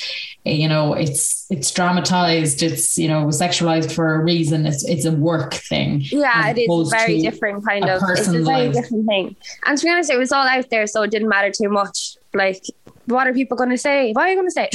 You 0.45 0.69
know, 0.69 0.93
it's 0.93 1.47
it's 1.51 1.71
dramatized, 1.71 2.63
it's 2.65 2.99
you 2.99 3.07
know, 3.07 3.27
sexualized 3.27 3.93
for 3.93 4.15
a 4.15 4.25
reason. 4.25 4.67
It's 4.67 4.85
it's 4.85 5.05
a 5.05 5.13
work 5.13 5.55
thing. 5.55 6.01
Yeah, 6.03 6.49
it 6.51 6.59
is 6.59 6.91
very 6.91 7.21
different 7.21 7.65
kind 7.65 7.89
of. 7.89 8.03
It's 8.09 8.27
a 8.27 8.33
very 8.33 8.43
life. 8.43 8.73
different 8.73 9.07
thing. 9.07 9.37
And 9.65 9.79
to 9.79 9.85
be 9.85 9.91
honest, 9.91 10.11
it 10.11 10.19
was 10.19 10.33
all 10.33 10.47
out 10.47 10.69
there, 10.71 10.87
so 10.89 11.03
it 11.03 11.13
didn't 11.13 11.29
matter 11.29 11.51
too 11.51 11.69
much. 11.69 12.17
Like, 12.35 12.65
what 13.07 13.27
are 13.27 13.33
people 13.35 13.57
going 13.57 13.71
to 13.71 13.77
say? 13.79 14.13
What 14.13 14.23
are 14.23 14.31
you 14.31 14.37
going 14.37 14.49
to 14.49 14.53
say? 14.53 14.71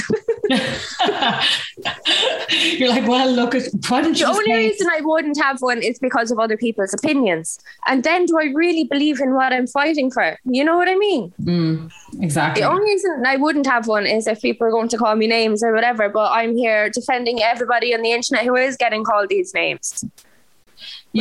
You're 2.78 2.90
like, 2.90 3.08
well, 3.08 3.32
look 3.32 3.56
at 3.56 3.64
why 3.88 4.02
didn't 4.02 4.20
you 4.20 4.26
The 4.26 4.32
only 4.32 4.46
say- 4.46 4.68
reason 4.68 4.88
I 4.92 5.02
wouldn't 5.02 5.40
have 5.42 5.62
one 5.62 5.82
is 5.82 5.98
because 6.00 6.30
of 6.32 6.40
other 6.40 6.58
people's 6.58 6.94
opinions. 6.94 7.60
And 7.88 8.04
then 8.04 8.26
do 8.26 8.38
I 8.40 8.52
really 8.54 8.84
believe 8.84 9.20
in 9.22 9.34
what 9.34 9.54
I'm 9.54 9.68
fighting 9.68 10.12
for? 10.12 10.38
You 10.46 10.64
know 10.64 10.76
what 10.78 10.90
I 10.90 10.96
mean? 10.96 11.34
Mm, 11.42 11.92
exactly. 12.22 12.62
The 12.64 12.70
only 12.70 12.84
reason 12.92 13.24
I 13.26 13.38
wouldn't 13.38 13.66
have 13.66 13.88
one 13.88 14.06
is 14.06 14.28
if 14.28 14.42
people 14.42 14.68
are 14.68 14.72
going 14.72 14.90
to 14.90 14.98
call 14.98 15.16
me 15.16 15.28
names 15.28 15.64
or 15.64 15.74
whatever, 15.74 16.10
but 16.10 16.32
I'm 16.32 16.56
here 16.56 16.90
defending 16.90 17.42
everybody 17.42 17.94
on 17.96 18.02
the 18.02 18.12
internet 18.12 18.44
who 18.46 18.56
is 18.56 18.76
getting 18.78 19.04
called 19.04 19.30
these 19.30 19.54
names. 19.54 20.04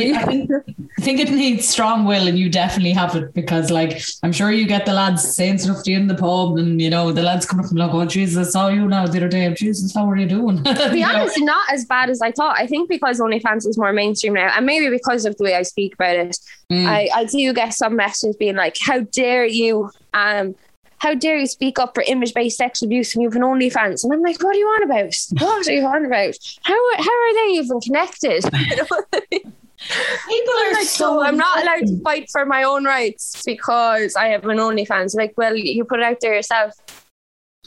Yeah, 0.05 0.19
I 0.19 0.25
think, 0.25 0.51
I 0.97 1.01
think 1.01 1.19
it 1.19 1.31
needs 1.31 1.67
strong 1.67 2.05
will, 2.05 2.27
and 2.27 2.37
you 2.37 2.49
definitely 2.49 2.91
have 2.91 3.15
it 3.15 3.33
because, 3.33 3.71
like, 3.71 4.01
I'm 4.23 4.31
sure 4.31 4.51
you 4.51 4.67
get 4.67 4.85
the 4.85 4.93
lads 4.93 5.23
saying 5.35 5.57
stuff 5.59 5.83
to 5.83 5.91
you 5.91 5.97
in 5.97 6.07
the 6.07 6.15
pub, 6.15 6.57
and 6.57 6.81
you 6.81 6.89
know 6.89 7.11
the 7.11 7.23
lads 7.23 7.45
coming 7.45 7.65
up 7.65 7.71
and 7.71 7.79
like, 7.79 7.93
"Oh 7.93 8.05
Jesus, 8.05 8.47
I 8.47 8.49
saw 8.49 8.67
you 8.69 8.87
now 8.87 9.05
the 9.07 9.17
other 9.17 9.27
day. 9.27 9.53
Jesus, 9.53 9.93
how 9.93 10.09
are 10.09 10.17
you 10.17 10.27
doing?" 10.27 10.63
To 10.77 10.89
be 10.91 11.03
honest, 11.03 11.39
not 11.39 11.71
as 11.71 11.85
bad 11.85 12.09
as 12.09 12.21
I 12.21 12.31
thought. 12.31 12.57
I 12.57 12.67
think 12.67 12.89
because 12.89 13.19
OnlyFans 13.19 13.67
is 13.67 13.77
more 13.77 13.93
mainstream 13.93 14.33
now, 14.33 14.51
and 14.55 14.65
maybe 14.65 14.89
because 14.89 15.25
of 15.25 15.35
the 15.37 15.43
way 15.43 15.55
I 15.55 15.63
speak 15.63 15.95
about 15.95 16.15
it, 16.15 16.37
Mm. 16.69 16.85
I, 16.85 17.09
I 17.15 17.23
do 17.23 17.53
get 17.53 17.73
some 17.73 17.95
messages 17.95 18.35
being 18.35 18.55
like, 18.55 18.75
"How 18.79 18.99
dare 18.99 19.45
you?" 19.45 19.89
Um, 20.13 20.55
how 20.99 21.13
dare 21.13 21.37
you 21.37 21.47
speak 21.47 21.79
up 21.79 21.93
for 21.93 22.03
image-based 22.07 22.57
sexual 22.57 22.87
abuse 22.87 23.15
when 23.15 23.21
you 23.21 23.29
have 23.29 23.35
an 23.35 23.43
OnlyFans? 23.43 24.03
And 24.03 24.11
I'm 24.11 24.21
like, 24.21 24.41
what 24.41 24.55
are 24.55 24.59
you 24.59 24.65
on 24.65 24.83
about? 24.83 25.13
What 25.39 25.67
are 25.67 25.71
you 25.71 25.85
on 25.85 26.05
about? 26.05 26.35
How 26.63 26.95
how 26.97 27.03
are 27.03 27.33
they 27.33 27.53
even 27.53 27.79
connected? 27.81 28.43
You 29.79 29.95
know 29.95 30.01
what 30.01 30.07
I 30.09 30.27
mean? 30.27 30.39
People 30.39 30.53
are 30.53 30.73
like, 30.73 30.87
so. 30.87 31.23
I'm 31.23 31.37
not 31.37 31.61
allowed 31.61 31.87
to 31.87 32.01
fight 32.03 32.29
for 32.31 32.45
my 32.45 32.63
own 32.63 32.85
rights 32.85 33.43
because 33.45 34.15
I 34.15 34.27
have 34.29 34.45
an 34.45 34.57
OnlyFans. 34.57 35.15
Like, 35.15 35.33
well, 35.37 35.55
you 35.55 35.85
put 35.85 35.99
it 35.99 36.05
out 36.05 36.19
there 36.19 36.35
yourself. 36.35 36.73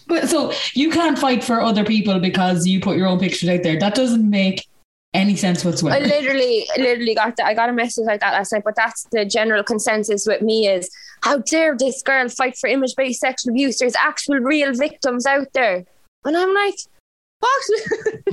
But 0.06 0.28
so 0.28 0.52
you 0.74 0.90
can't 0.90 1.18
fight 1.18 1.44
for 1.44 1.60
other 1.60 1.84
people 1.84 2.18
because 2.18 2.66
you 2.66 2.80
put 2.80 2.96
your 2.96 3.06
own 3.06 3.18
pictures 3.18 3.48
out 3.48 3.62
there. 3.62 3.78
That 3.78 3.94
doesn't 3.94 4.28
make 4.28 4.66
any 5.14 5.36
sense 5.36 5.64
whatsoever. 5.64 5.96
I 5.96 6.06
literally, 6.06 6.66
literally 6.76 7.14
got 7.14 7.36
that. 7.36 7.46
I 7.46 7.54
got 7.54 7.68
a 7.68 7.72
message 7.72 8.06
like 8.06 8.20
that 8.20 8.32
last 8.32 8.52
night, 8.52 8.62
but 8.64 8.76
that's 8.76 9.04
the 9.12 9.24
general 9.24 9.62
consensus 9.62 10.26
with 10.26 10.42
me 10.42 10.68
is 10.68 10.90
how 11.22 11.38
dare 11.38 11.76
this 11.76 12.02
girl 12.02 12.28
fight 12.28 12.56
for 12.56 12.68
image 12.68 12.94
based 12.96 13.20
sexual 13.20 13.52
abuse? 13.52 13.78
There's 13.78 13.96
actual 13.96 14.36
real 14.36 14.72
victims 14.72 15.26
out 15.26 15.52
there. 15.52 15.84
And 16.24 16.36
I'm 16.36 16.54
like, 16.54 16.74
what? 17.40 17.62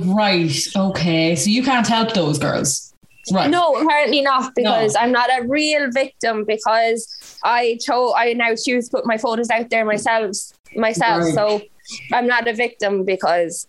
right. 0.00 0.66
Okay. 0.76 1.36
So 1.36 1.50
you 1.50 1.62
can't 1.62 1.86
help 1.86 2.12
those 2.12 2.38
girls. 2.38 2.92
Right. 3.32 3.50
no, 3.50 3.74
apparently 3.76 4.20
not, 4.22 4.54
because 4.54 4.96
I'm 4.96 5.12
not 5.12 5.28
a 5.30 5.46
real 5.46 5.90
victim 5.90 6.44
because 6.46 7.38
I 7.44 7.78
chose 7.84 8.12
I 8.16 8.32
now 8.34 8.54
choose 8.54 8.88
to 8.88 8.96
put 8.98 9.06
my 9.06 9.18
photos 9.18 9.50
out 9.50 9.70
there 9.70 9.84
myself 9.84 10.36
myself. 10.76 11.24
Right. 11.24 11.34
So 11.34 11.62
I'm 12.12 12.26
not 12.26 12.46
a 12.48 12.52
victim 12.54 13.04
because 13.04 13.66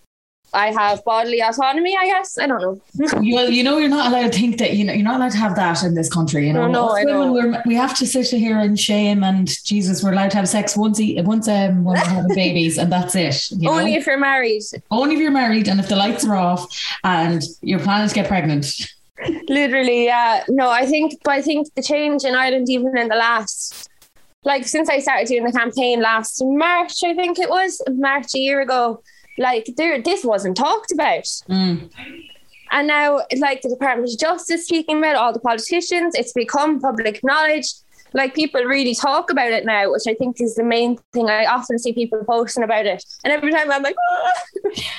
I 0.52 0.72
have 0.72 1.04
bodily 1.06 1.42
autonomy, 1.42 1.96
I 1.96 2.08
guess. 2.08 2.38
I 2.40 2.48
don't 2.48 2.62
know. 2.62 2.82
You, 3.22 3.36
well, 3.36 3.50
you 3.50 3.64
know, 3.64 3.78
you're 3.78 3.90
not 3.90 4.08
allowed 4.08 4.32
to 4.32 4.38
think 4.40 4.58
that 4.58 4.74
you 4.74 4.84
know 4.84 4.94
you're 4.94 5.04
not 5.04 5.18
allowed 5.18 5.32
to 5.34 5.38
have 5.38 5.56
that 5.56 5.84
in 5.84 5.94
this 5.94 6.10
country. 6.12 6.48
You 6.48 6.54
know, 6.54 6.66
No, 6.68 6.72
no, 6.72 6.90
I 6.90 7.06
women, 7.06 7.28
know. 7.28 7.34
We're, 7.34 7.64
we 7.66 7.76
have 7.76 7.96
to 7.98 8.08
sit 8.08 8.28
here 8.28 8.60
in 8.60 8.76
shame 8.76 9.24
and 9.24 9.48
Jesus. 9.64 10.02
We're 10.04 10.14
allowed 10.14 10.32
to 10.32 10.38
have 10.38 10.50
sex 10.50 10.76
once, 10.76 11.00
e- 11.00 11.22
once 11.22 11.48
um, 11.48 11.84
when 11.84 11.96
we're 11.98 12.06
having 12.06 12.36
babies, 12.44 12.78
and 12.78 12.92
that's 12.92 13.16
it. 13.16 13.52
you 13.52 13.68
know? 13.68 13.74
Only 13.78 13.96
if 13.96 14.08
you're 14.08 14.18
married. 14.18 14.64
only 14.90 15.16
if 15.16 15.22
you're 15.22 15.32
married 15.32 15.68
and 15.68 15.80
if 15.80 15.88
the 15.88 15.96
lights 15.96 16.26
are 16.26 16.36
off 16.36 16.66
and 17.04 17.44
you're 17.62 17.80
planning 17.80 18.10
to 18.10 18.16
get 18.16 18.28
pregnant. 18.28 18.66
Literally, 19.48 20.06
yeah. 20.06 20.44
No, 20.48 20.70
I 20.70 20.86
think, 20.86 21.14
but 21.24 21.32
I 21.32 21.42
think 21.42 21.74
the 21.76 21.82
change 21.82 22.24
in 22.24 22.36
Ireland, 22.36 22.70
even 22.70 22.98
in 22.98 23.08
the 23.10 23.16
last, 23.16 23.90
like 24.44 24.66
since 24.68 24.90
I 24.90 25.00
started 25.00 25.28
doing 25.28 25.44
the 25.46 25.52
campaign 25.52 26.02
last 26.02 26.42
March, 26.44 27.04
I 27.04 27.14
think 27.14 27.38
it 27.40 27.50
was 27.50 27.82
March 27.90 28.28
a 28.36 28.40
year 28.40 28.62
ago. 28.62 29.02
Like 29.38 29.68
there, 29.78 30.02
this 30.02 30.24
wasn't 30.24 30.58
talked 30.58 30.92
about, 30.92 31.24
Mm. 31.50 31.90
and 32.72 32.88
now 32.88 33.22
like 33.38 33.62
the 33.62 33.70
Department 33.70 34.12
of 34.12 34.20
Justice 34.20 34.66
speaking 34.66 34.98
about 35.00 35.12
it, 35.12 35.16
all 35.16 35.34
the 35.34 35.40
politicians, 35.40 36.14
it's 36.16 36.34
become 36.34 36.80
public 36.80 37.22
knowledge. 37.24 37.68
Like 38.14 38.34
people 38.34 38.62
really 38.64 38.96
talk 38.96 39.30
about 39.32 39.52
it 39.52 39.66
now, 39.66 39.92
which 39.92 40.04
I 40.08 40.14
think 40.16 40.42
is 40.42 40.56
the 40.56 40.64
main 40.64 40.98
thing. 41.14 41.30
I 41.30 41.46
often 41.46 41.78
see 41.78 41.94
people 41.94 42.24
posting 42.26 42.64
about 42.64 42.86
it, 42.86 43.04
and 43.24 43.32
every 43.32 43.52
time 43.52 43.72
I'm 43.72 43.84
like, 43.84 43.96
"Ah." 44.12 44.32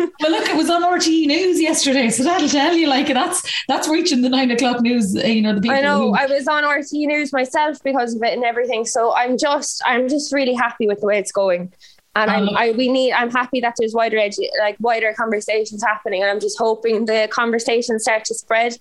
Well, 0.21 0.31
look, 0.33 0.49
it 0.49 0.57
was 0.57 0.71
on 0.71 0.83
RTE 0.83 1.27
News 1.27 1.61
yesterday, 1.61 2.11
so 2.11 2.23
that'll 2.23 2.49
tell 2.49 2.75
you. 2.75 2.87
Like 2.89 3.07
that's 3.09 3.43
that's 3.69 3.89
reaching 3.89 4.23
the 4.23 4.29
nine 4.29 4.51
o'clock 4.51 4.81
news. 4.81 5.17
uh, 5.17 5.21
You 5.27 5.43
know, 5.43 5.55
the 5.55 5.61
people. 5.61 5.77
I 5.77 5.81
know 5.81 5.99
who- 6.09 6.15
I 6.15 6.27
was 6.27 6.47
on 6.49 6.65
RT 6.65 6.93
News 7.07 7.33
myself 7.33 7.83
because 7.83 8.15
of 8.15 8.23
it 8.23 8.33
and 8.35 8.45
everything. 8.45 8.85
So 8.85 9.15
I'm 9.15 9.37
just 9.39 9.83
I'm 9.87 10.09
just 10.09 10.33
really 10.33 10.55
happy 10.55 10.87
with 10.87 11.01
the 11.01 11.07
way 11.07 11.19
it's 11.19 11.33
going. 11.33 11.73
And 12.17 12.31
Oh, 12.31 12.35
I'm. 12.35 12.57
I 12.57 12.73
we 12.73 12.91
need 12.91 13.13
I'm 13.13 13.31
happy 13.31 13.61
that 13.61 13.75
there's 13.79 13.95
wider 13.95 14.17
edu- 14.17 14.49
like 14.59 14.77
wider 14.81 15.13
conversations 15.17 15.83
happening 15.83 16.23
and 16.23 16.31
I'm 16.31 16.41
just 16.41 16.59
hoping 16.59 17.05
the 17.07 17.29
conversations 17.31 18.03
start 18.03 18.25
to 18.27 18.35
spread. 18.35 18.77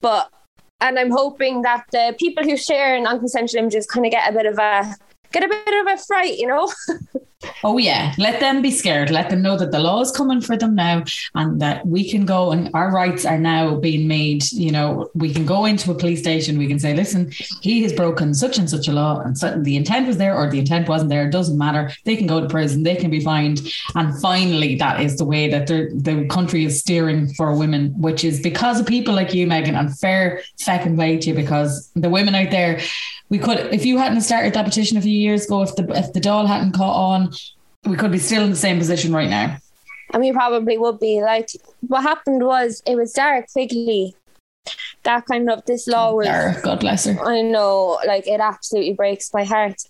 But 0.00 0.28
and 0.80 0.98
I'm 0.98 1.10
hoping 1.10 1.62
that 1.62 1.84
the 1.92 2.14
people 2.18 2.44
who 2.44 2.56
share 2.56 3.00
non-consensual 3.00 3.60
images 3.60 3.86
kind 3.86 4.06
of 4.06 4.12
get 4.12 4.28
a 4.28 4.32
bit 4.32 4.46
of 4.46 4.58
a 4.58 4.94
get 5.32 5.44
a 5.44 5.48
bit 5.48 5.86
of 5.86 5.98
a 5.98 6.02
fright, 6.02 6.38
you 6.38 6.46
know? 6.46 6.70
Oh 7.62 7.78
yeah, 7.78 8.14
let 8.18 8.40
them 8.40 8.62
be 8.62 8.70
scared. 8.70 9.10
Let 9.10 9.30
them 9.30 9.42
know 9.42 9.56
that 9.56 9.70
the 9.70 9.78
law 9.78 10.00
is 10.00 10.10
coming 10.10 10.40
for 10.40 10.56
them 10.56 10.74
now, 10.74 11.04
and 11.34 11.60
that 11.60 11.86
we 11.86 12.08
can 12.08 12.24
go 12.24 12.50
and 12.50 12.70
our 12.74 12.90
rights 12.90 13.24
are 13.26 13.38
now 13.38 13.76
being 13.76 14.08
made. 14.08 14.50
You 14.52 14.72
know, 14.72 15.10
we 15.14 15.32
can 15.32 15.44
go 15.44 15.64
into 15.64 15.90
a 15.90 15.94
police 15.94 16.20
station. 16.20 16.58
We 16.58 16.66
can 16.66 16.78
say, 16.78 16.94
"Listen, 16.94 17.30
he 17.60 17.82
has 17.82 17.92
broken 17.92 18.34
such 18.34 18.58
and 18.58 18.68
such 18.68 18.88
a 18.88 18.92
law, 18.92 19.20
and 19.20 19.36
so 19.36 19.58
the 19.60 19.76
intent 19.76 20.06
was 20.06 20.16
there 20.16 20.34
or 20.34 20.50
the 20.50 20.58
intent 20.58 20.88
wasn't 20.88 21.10
there. 21.10 21.26
It 21.26 21.32
doesn't 21.32 21.58
matter. 21.58 21.92
They 22.04 22.16
can 22.16 22.26
go 22.26 22.40
to 22.40 22.48
prison. 22.48 22.82
They 22.82 22.96
can 22.96 23.10
be 23.10 23.20
fined." 23.20 23.60
And 23.94 24.18
finally, 24.20 24.74
that 24.76 25.00
is 25.00 25.16
the 25.16 25.24
way 25.24 25.48
that 25.48 25.66
the 25.66 25.90
the 25.94 26.26
country 26.28 26.64
is 26.64 26.80
steering 26.80 27.32
for 27.34 27.54
women, 27.54 27.94
which 27.98 28.24
is 28.24 28.40
because 28.40 28.80
of 28.80 28.86
people 28.86 29.14
like 29.14 29.34
you, 29.34 29.46
Megan, 29.46 29.76
and 29.76 29.96
fair 29.98 30.40
second 30.56 30.96
way 30.96 31.18
to 31.18 31.30
you, 31.30 31.34
because 31.34 31.90
the 31.94 32.10
women 32.10 32.34
out 32.34 32.50
there 32.50 32.80
we 33.28 33.38
could 33.38 33.58
if 33.72 33.84
you 33.84 33.98
hadn't 33.98 34.20
started 34.20 34.54
that 34.54 34.64
petition 34.64 34.96
a 34.96 35.00
few 35.00 35.16
years 35.16 35.46
ago 35.46 35.62
if 35.62 35.74
the 35.76 35.86
if 35.94 36.12
the 36.12 36.20
doll 36.20 36.46
hadn't 36.46 36.72
caught 36.72 36.96
on 36.96 37.32
we 37.84 37.96
could 37.96 38.12
be 38.12 38.18
still 38.18 38.42
in 38.42 38.50
the 38.50 38.56
same 38.56 38.78
position 38.78 39.12
right 39.12 39.30
now 39.30 39.56
And 40.12 40.22
we 40.22 40.32
probably 40.32 40.78
would 40.78 41.00
be 41.00 41.20
like 41.22 41.48
what 41.80 42.02
happened 42.02 42.44
was 42.44 42.82
it 42.86 42.96
was 42.96 43.12
Dara 43.12 43.44
Quigley 43.52 44.14
that 45.04 45.26
kind 45.26 45.48
of 45.50 45.64
this 45.66 45.86
law 45.86 46.14
was 46.14 46.26
Dara, 46.26 46.60
god 46.62 46.80
bless 46.80 47.04
her 47.04 47.18
I 47.24 47.42
know, 47.42 47.98
like 48.06 48.26
it 48.26 48.40
absolutely 48.40 48.94
breaks 48.94 49.32
my 49.32 49.44
heart. 49.44 49.82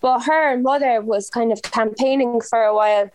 But 0.00 0.20
her 0.20 0.58
mother 0.58 1.00
was 1.00 1.30
kind 1.30 1.52
of 1.52 1.62
campaigning 1.62 2.40
for 2.40 2.62
a 2.64 2.74
while 2.74 3.10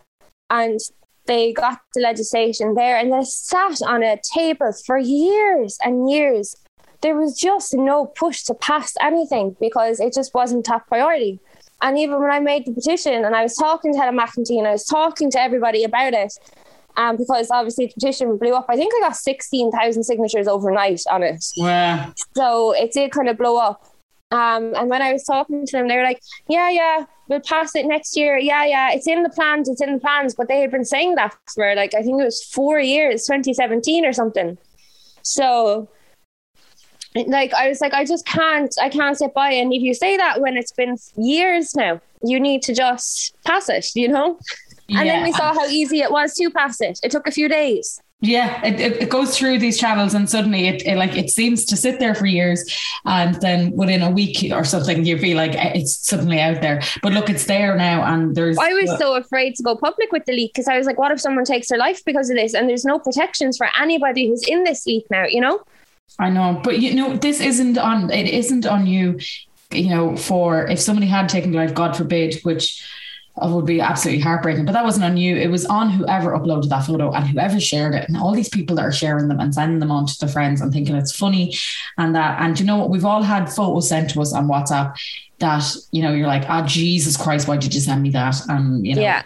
and 0.48 0.80
they 1.26 1.52
got 1.52 1.80
the 1.94 2.00
legislation 2.00 2.74
there 2.74 2.96
and 2.96 3.12
they 3.12 3.22
sat 3.24 3.82
on 3.82 4.02
a 4.02 4.18
table 4.34 4.72
for 4.86 4.96
years 4.98 5.78
and 5.84 6.10
years. 6.10 6.56
There 7.00 7.16
was 7.16 7.38
just 7.38 7.74
no 7.74 8.06
push 8.06 8.42
to 8.44 8.54
pass 8.54 8.94
anything 9.00 9.56
because 9.60 10.00
it 10.00 10.12
just 10.14 10.34
wasn't 10.34 10.64
top 10.64 10.88
priority. 10.88 11.40
And 11.80 11.96
even 11.96 12.20
when 12.20 12.30
I 12.30 12.40
made 12.40 12.66
the 12.66 12.72
petition 12.72 13.24
and 13.24 13.36
I 13.36 13.42
was 13.42 13.54
talking 13.54 13.92
to 13.92 13.98
Helen 13.98 14.18
McEntee 14.18 14.58
and 14.58 14.66
I 14.66 14.72
was 14.72 14.84
talking 14.84 15.30
to 15.30 15.40
everybody 15.40 15.84
about 15.84 16.12
it, 16.12 16.32
um, 16.96 17.16
because 17.16 17.50
obviously 17.52 17.86
the 17.86 17.92
petition 17.92 18.36
blew 18.36 18.52
up. 18.54 18.66
I 18.68 18.76
think 18.76 18.92
I 18.96 19.00
got 19.00 19.16
16,000 19.16 20.02
signatures 20.02 20.48
overnight 20.48 21.00
on 21.08 21.22
it. 21.22 21.44
wow 21.56 22.12
So 22.34 22.72
it 22.72 22.92
did 22.92 23.12
kind 23.12 23.28
of 23.28 23.38
blow 23.38 23.56
up. 23.56 23.84
Um, 24.30 24.74
and 24.74 24.90
when 24.90 25.00
I 25.00 25.12
was 25.12 25.24
talking 25.24 25.64
to 25.64 25.72
them, 25.76 25.88
they 25.88 25.96
were 25.96 26.02
like, 26.02 26.20
yeah, 26.48 26.68
yeah, 26.68 27.04
we'll 27.28 27.40
pass 27.40 27.74
it 27.74 27.86
next 27.86 28.16
year. 28.16 28.36
Yeah, 28.36 28.64
yeah, 28.64 28.92
it's 28.92 29.06
in 29.06 29.22
the 29.22 29.30
plans, 29.30 29.68
it's 29.68 29.80
in 29.80 29.94
the 29.94 30.00
plans. 30.00 30.34
But 30.34 30.48
they 30.48 30.60
had 30.60 30.70
been 30.70 30.84
saying 30.84 31.14
that 31.14 31.34
for 31.54 31.74
like, 31.74 31.94
I 31.94 32.02
think 32.02 32.20
it 32.20 32.24
was 32.24 32.44
four 32.44 32.78
years, 32.78 33.24
2017 33.24 34.04
or 34.04 34.12
something. 34.12 34.58
So 35.22 35.88
like 37.26 37.52
I 37.54 37.68
was 37.68 37.80
like, 37.80 37.92
I 37.92 38.04
just 38.04 38.26
can't, 38.26 38.74
I 38.80 38.88
can't 38.88 39.16
sit 39.16 39.34
by. 39.34 39.50
And 39.52 39.72
if 39.72 39.82
you 39.82 39.94
say 39.94 40.16
that 40.16 40.40
when 40.40 40.56
it's 40.56 40.72
been 40.72 40.96
years 41.16 41.74
now, 41.74 42.00
you 42.22 42.40
need 42.40 42.62
to 42.62 42.74
just 42.74 43.36
pass 43.44 43.68
it, 43.68 43.90
you 43.94 44.08
know? 44.08 44.38
And 44.90 45.08
then 45.08 45.22
we 45.22 45.32
saw 45.32 45.52
how 45.52 45.66
easy 45.66 46.00
it 46.00 46.10
was 46.10 46.34
to 46.34 46.50
pass 46.50 46.80
it. 46.80 46.98
It 47.02 47.10
took 47.10 47.26
a 47.26 47.30
few 47.30 47.48
days. 47.48 48.00
Yeah, 48.20 48.64
it, 48.66 48.80
it, 48.80 49.02
it 49.02 49.10
goes 49.10 49.38
through 49.38 49.60
these 49.60 49.78
channels 49.78 50.12
and 50.12 50.28
suddenly 50.28 50.66
it, 50.66 50.84
it 50.84 50.96
like 50.96 51.16
it 51.16 51.30
seems 51.30 51.64
to 51.66 51.76
sit 51.76 52.00
there 52.00 52.16
for 52.16 52.26
years 52.26 52.64
and 53.04 53.36
then 53.36 53.70
within 53.76 54.02
a 54.02 54.10
week 54.10 54.52
or 54.52 54.64
something 54.64 55.04
you 55.04 55.16
feel 55.18 55.36
like 55.36 55.54
eh, 55.54 55.72
it's 55.76 56.04
suddenly 56.04 56.40
out 56.40 56.60
there. 56.60 56.82
But 57.00 57.12
look, 57.12 57.30
it's 57.30 57.44
there 57.44 57.76
now 57.76 58.02
and 58.02 58.34
there's 58.34 58.58
I 58.58 58.72
was 58.72 58.98
so 58.98 59.14
afraid 59.14 59.54
to 59.56 59.62
go 59.62 59.76
public 59.76 60.10
with 60.10 60.24
the 60.24 60.32
leak 60.32 60.52
because 60.52 60.66
I 60.66 60.76
was 60.76 60.84
like, 60.84 60.98
what 60.98 61.12
if 61.12 61.20
someone 61.20 61.44
takes 61.44 61.68
their 61.68 61.78
life 61.78 62.04
because 62.04 62.28
of 62.28 62.34
this? 62.34 62.54
And 62.54 62.68
there's 62.68 62.84
no 62.84 62.98
protections 62.98 63.56
for 63.56 63.68
anybody 63.78 64.26
who's 64.26 64.42
in 64.48 64.64
this 64.64 64.84
leak 64.84 65.06
now, 65.10 65.24
you 65.24 65.40
know? 65.40 65.62
I 66.18 66.30
know, 66.30 66.60
but 66.64 66.80
you 66.80 66.94
know, 66.94 67.16
this 67.16 67.40
isn't 67.40 67.78
on 67.78 68.10
it 68.10 68.26
isn't 68.28 68.66
on 68.66 68.86
you, 68.86 69.18
you 69.72 69.88
know, 69.90 70.16
for 70.16 70.66
if 70.66 70.80
somebody 70.80 71.06
had 71.06 71.28
taken 71.28 71.52
life, 71.52 71.74
God 71.74 71.96
forbid, 71.96 72.40
which 72.42 72.84
would 73.40 73.66
be 73.66 73.80
absolutely 73.80 74.20
heartbreaking. 74.20 74.64
But 74.64 74.72
that 74.72 74.84
wasn't 74.84 75.04
on 75.04 75.16
you. 75.16 75.36
It 75.36 75.48
was 75.48 75.64
on 75.66 75.90
whoever 75.90 76.32
uploaded 76.36 76.70
that 76.70 76.84
photo 76.84 77.12
and 77.12 77.24
whoever 77.24 77.60
shared 77.60 77.94
it. 77.94 78.08
And 78.08 78.16
all 78.16 78.32
these 78.34 78.48
people 78.48 78.74
that 78.76 78.84
are 78.84 78.90
sharing 78.90 79.28
them 79.28 79.38
and 79.38 79.54
sending 79.54 79.78
them 79.78 79.92
on 79.92 80.06
to 80.06 80.18
their 80.18 80.28
friends 80.28 80.60
and 80.60 80.72
thinking 80.72 80.96
it's 80.96 81.12
funny 81.16 81.54
and 81.98 82.16
that. 82.16 82.40
And 82.40 82.58
you 82.58 82.66
know 82.66 82.76
what? 82.78 82.90
We've 82.90 83.04
all 83.04 83.22
had 83.22 83.48
photos 83.48 83.88
sent 83.88 84.10
to 84.10 84.22
us 84.22 84.32
on 84.32 84.48
WhatsApp 84.48 84.96
that, 85.38 85.62
you 85.92 86.02
know, 86.02 86.12
you're 86.12 86.26
like, 86.26 86.46
ah, 86.48 86.62
oh, 86.64 86.66
Jesus 86.66 87.16
Christ, 87.16 87.46
why 87.46 87.58
did 87.58 87.72
you 87.72 87.80
send 87.80 88.02
me 88.02 88.10
that? 88.10 88.34
And, 88.48 88.84
you 88.84 88.96
know, 88.96 89.02
yeah. 89.02 89.22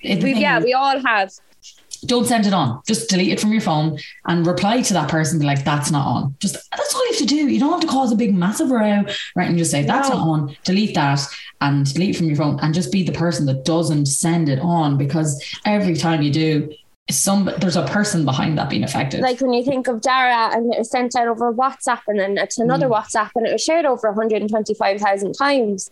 it- 0.00 0.22
yeah, 0.38 0.58
is- 0.58 0.64
we 0.64 0.72
all 0.72 1.00
have. 1.04 1.32
Don't 2.06 2.26
send 2.26 2.46
it 2.46 2.52
on. 2.52 2.80
Just 2.86 3.08
delete 3.08 3.32
it 3.32 3.40
from 3.40 3.52
your 3.52 3.60
phone 3.60 3.98
and 4.26 4.46
reply 4.46 4.82
to 4.82 4.92
that 4.94 5.08
person. 5.08 5.38
Be 5.38 5.46
like, 5.46 5.64
that's 5.64 5.90
not 5.90 6.06
on. 6.06 6.36
Just 6.40 6.54
that's 6.70 6.94
all 6.94 7.04
you 7.06 7.12
have 7.12 7.18
to 7.20 7.26
do. 7.26 7.48
You 7.48 7.58
don't 7.60 7.70
have 7.72 7.80
to 7.80 7.86
cause 7.86 8.12
a 8.12 8.16
big 8.16 8.34
massive 8.34 8.70
row, 8.70 9.04
right? 9.34 9.48
And 9.48 9.58
just 9.58 9.70
say 9.70 9.82
that's 9.84 10.08
No. 10.08 10.16
not 10.16 10.28
on. 10.28 10.56
Delete 10.64 10.94
that 10.94 11.20
and 11.60 11.92
delete 11.92 12.10
it 12.14 12.18
from 12.18 12.26
your 12.28 12.36
phone, 12.36 12.58
and 12.60 12.74
just 12.74 12.92
be 12.92 13.02
the 13.02 13.12
person 13.12 13.46
that 13.46 13.64
doesn't 13.64 14.06
send 14.06 14.48
it 14.48 14.58
on 14.60 14.96
because 14.98 15.42
every 15.64 15.96
time 15.96 16.22
you 16.22 16.30
do, 16.32 16.70
some 17.08 17.48
there's 17.60 17.76
a 17.76 17.86
person 17.86 18.24
behind 18.24 18.58
that 18.58 18.68
being 18.68 18.82
affected. 18.82 19.20
Like 19.20 19.40
when 19.40 19.52
you 19.52 19.64
think 19.64 19.86
of 19.86 20.00
Dara 20.00 20.50
and 20.56 20.74
it 20.74 20.78
was 20.78 20.90
sent 20.90 21.14
out 21.14 21.28
over 21.28 21.52
WhatsApp 21.52 22.00
and 22.08 22.18
then 22.18 22.36
it's 22.36 22.58
another 22.58 22.88
Mm. 22.88 22.96
WhatsApp 22.96 23.30
and 23.36 23.46
it 23.46 23.52
was 23.52 23.62
shared 23.62 23.84
over 23.86 24.10
125,000 24.10 25.32
times. 25.34 25.88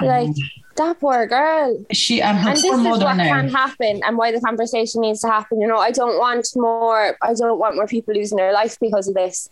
Like 0.00 0.30
that 0.76 1.00
poor 1.00 1.26
girl. 1.26 1.84
she 1.92 2.22
and 2.22 2.38
her 2.38 2.50
and 2.50 2.56
this 2.56 2.64
is 2.64 2.80
what 2.80 3.16
now. 3.16 3.24
can 3.24 3.48
happen 3.48 4.00
and 4.04 4.16
why 4.16 4.32
the 4.32 4.40
conversation 4.40 5.00
needs 5.00 5.20
to 5.20 5.28
happen. 5.28 5.60
You 5.60 5.66
know, 5.66 5.78
I 5.78 5.90
don't 5.90 6.18
want 6.18 6.46
more 6.56 7.16
I 7.22 7.34
don't 7.34 7.58
want 7.58 7.76
more 7.76 7.86
people 7.86 8.14
losing 8.14 8.36
their 8.36 8.52
life 8.52 8.78
because 8.80 9.08
of 9.08 9.14
this. 9.14 9.50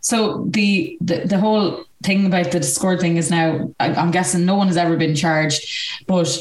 So 0.00 0.44
the, 0.48 0.98
the 1.00 1.20
the 1.20 1.38
whole 1.38 1.84
thing 2.02 2.26
about 2.26 2.50
the 2.50 2.60
Discord 2.60 3.00
thing 3.00 3.16
is 3.16 3.30
now. 3.30 3.72
I, 3.80 3.94
I'm 3.94 4.10
guessing 4.10 4.44
no 4.44 4.54
one 4.54 4.66
has 4.66 4.76
ever 4.76 4.96
been 4.96 5.14
charged, 5.14 5.66
but 6.06 6.38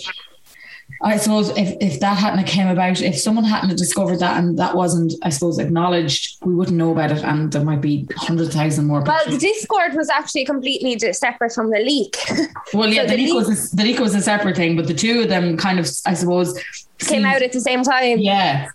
I 1.03 1.17
suppose 1.17 1.49
if, 1.57 1.75
if 1.81 1.99
that 1.99 2.17
hadn't 2.17 2.45
came 2.45 2.69
about, 2.69 3.01
if 3.01 3.19
someone 3.19 3.43
hadn't 3.43 3.75
discovered 3.75 4.19
that 4.19 4.37
and 4.41 4.57
that 4.57 4.73
wasn't, 4.75 5.13
I 5.21 5.29
suppose, 5.29 5.59
acknowledged, 5.59 6.37
we 6.45 6.55
wouldn't 6.55 6.77
know 6.77 6.91
about 6.91 7.11
it, 7.11 7.23
and 7.23 7.51
there 7.51 7.63
might 7.63 7.81
be 7.81 8.07
hundred 8.15 8.53
thousand 8.53 8.87
more. 8.87 9.01
Well, 9.01 9.19
the. 9.27 9.37
Discord 9.37 9.95
was 9.95 10.09
actually 10.09 10.45
completely 10.45 10.97
separate 11.11 11.51
from 11.51 11.69
the 11.71 11.79
leak. 11.79 12.15
well, 12.73 12.87
yeah, 12.89 13.01
so 13.01 13.07
the 13.07 13.15
the 13.17 13.23
leak 13.23 13.33
was 13.33 13.73
a, 13.73 13.75
the 13.75 13.83
leak 13.83 13.99
was 13.99 14.15
a 14.15 14.21
separate 14.21 14.55
thing, 14.55 14.77
but 14.77 14.87
the 14.87 14.93
two 14.93 15.21
of 15.21 15.29
them 15.29 15.57
kind 15.57 15.77
of, 15.79 15.85
I 16.05 16.13
suppose, 16.13 16.53
Came 16.99 17.07
seemed- 17.07 17.25
out 17.25 17.41
at 17.41 17.51
the 17.51 17.59
same 17.59 17.83
time. 17.83 18.19
Yeah, 18.19 18.69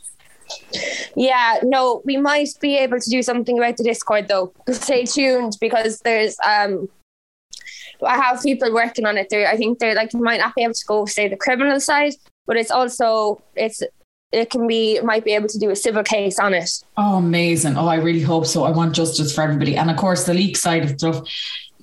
Yeah, 1.17 1.61
no, 1.63 2.03
we 2.05 2.17
might 2.17 2.49
be 2.61 2.77
able 2.77 3.01
to 3.01 3.11
do 3.11 3.23
something 3.23 3.59
about 3.59 3.77
the 3.79 3.85
Discord 3.85 4.29
though. 4.29 4.53
Stay 4.71 5.05
tuned 5.05 5.57
because 5.61 6.01
there's 6.01 6.37
um 6.47 6.89
I 8.05 8.17
have 8.17 8.43
people 8.43 8.73
working 8.73 9.07
on 9.07 9.17
it. 9.19 9.29
There 9.31 9.49
I 9.49 9.57
think 9.57 9.79
they're 9.79 9.95
like 9.95 10.13
you 10.13 10.21
might 10.21 10.41
not 10.41 10.55
be 10.55 10.63
able 10.63 10.75
to 10.75 10.87
go 10.87 11.07
say 11.07 11.29
the 11.29 11.37
criminal 11.37 11.81
side, 11.81 12.15
but 12.47 12.57
it's 12.57 12.71
also 12.71 13.43
it's 13.55 13.83
it 14.33 14.51
can 14.51 14.67
be 14.67 15.01
might 15.01 15.25
be 15.25 15.33
able 15.33 15.49
to 15.49 15.59
do 15.59 15.71
a 15.71 15.77
civil 15.77 16.03
case 16.03 16.39
on 16.39 16.55
it. 16.55 16.71
Oh, 16.97 17.17
amazing. 17.17 17.77
Oh, 17.77 17.87
I 17.87 17.97
really 17.97 18.21
hope 18.21 18.47
so. 18.47 18.65
I 18.65 18.71
want 18.71 18.95
justice 18.95 19.35
for 19.35 19.43
everybody. 19.43 19.77
And 19.77 19.91
of 19.91 19.97
course, 19.97 20.25
the 20.25 20.35
leak 20.35 20.57
side 20.57 20.85
of 20.85 20.91
stuff. 20.91 21.27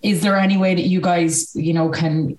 Is 0.03 0.21
there 0.21 0.37
any 0.37 0.57
way 0.57 0.75
that 0.75 0.83
you 0.83 1.01
guys, 1.01 1.55
you 1.55 1.73
know, 1.73 1.89
can 1.89 2.37